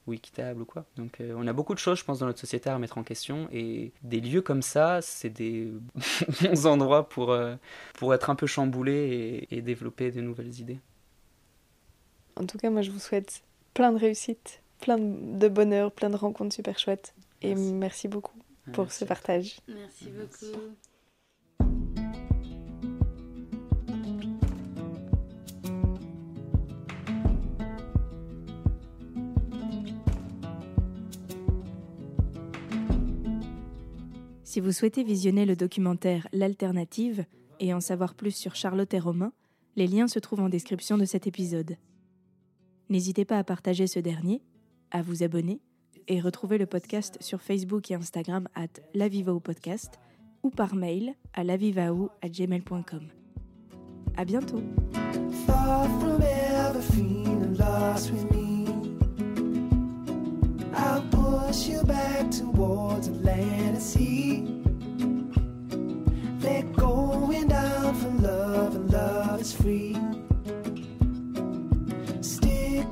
ou 0.07 0.13
équitables 0.13 0.63
ou 0.63 0.65
quoi. 0.65 0.87
Donc 0.97 1.21
on 1.21 1.47
a 1.49 1.53
beaucoup 1.53 1.75
de 1.75 1.81
choses, 1.81 1.99
je 1.99 2.05
pense, 2.05 2.21
dans 2.21 2.27
notre 2.27 2.39
société 2.39 2.71
à 2.71 2.75
remettre 2.75 2.97
en 2.97 3.03
question 3.03 3.49
et 3.53 3.93
des 4.03 4.21
lieux 4.21 4.43
comme 4.43 4.63
ça, 4.63 5.03
c'est 5.03 5.31
des 5.31 5.73
bons 6.43 6.67
endroits 6.67 7.09
pour, 7.09 7.37
pour 7.95 8.15
être 8.15 8.31
un 8.31 8.37
peu 8.37 8.47
chamboulé 8.47 9.49
et 9.51 9.63
développer 9.63 10.13
de 10.13 10.21
nouvelles 10.21 10.61
idées. 10.61 10.79
En 12.41 12.47
tout 12.47 12.57
cas, 12.57 12.71
moi, 12.71 12.81
je 12.81 12.91
vous 12.91 12.99
souhaite 12.99 13.43
plein 13.75 13.93
de 13.93 13.99
réussite, 13.99 14.63
plein 14.81 14.97
de 14.99 15.49
bonheur, 15.49 15.93
plein 15.93 16.09
de 16.09 16.17
rencontres 16.17 16.55
super 16.55 16.79
chouettes. 16.79 17.15
Et 17.43 17.55
merci, 17.55 17.73
merci 17.75 18.09
beaucoup 18.09 18.39
pour 18.73 18.85
merci. 18.85 19.01
ce 19.01 19.05
partage. 19.05 19.61
Merci 19.69 20.07
beaucoup. 20.09 20.59
Si 34.45 34.61
vous 34.61 34.73
souhaitez 34.73 35.05
visionner 35.05 35.45
le 35.45 35.57
documentaire 35.57 36.27
L'Alternative 36.33 37.27
et 37.61 37.75
en 37.75 37.81
savoir 37.81 38.15
plus 38.15 38.35
sur 38.35 38.57
Charlotte 38.57 38.93
et 38.95 38.99
Romain, 38.99 39.35
les 39.77 39.87
liens 39.87 40.09
se 40.09 40.19
trouvent 40.19 40.41
en 40.41 40.49
description 40.49 40.97
de 40.97 41.05
cet 41.05 41.27
épisode. 41.27 41.77
N'hésitez 42.91 43.25
pas 43.25 43.39
à 43.39 43.45
partager 43.45 43.87
ce 43.87 44.01
dernier, 44.01 44.43
à 44.91 45.01
vous 45.01 45.23
abonner 45.23 45.61
et 46.09 46.21
retrouver 46.21 46.59
le 46.59 46.67
podcast 46.67 47.17
sur 47.21 47.41
Facebook 47.41 47.91
et 47.91 47.95
Instagram 47.95 48.49
at 48.57 48.81
lavivao 48.95 49.39
podcast 49.39 50.01
ou 50.43 50.51
par 50.51 50.75
mail 50.75 51.15
à 51.33 51.45
lavivao 51.45 52.11
at 52.21 52.29
gmail.com. 52.29 53.09
À 54.17 54.25
bientôt! 54.25 54.63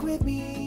Stick 0.08 0.20
with 0.20 0.26
me. 0.26 0.38
and 0.38 0.48
I 0.48 0.57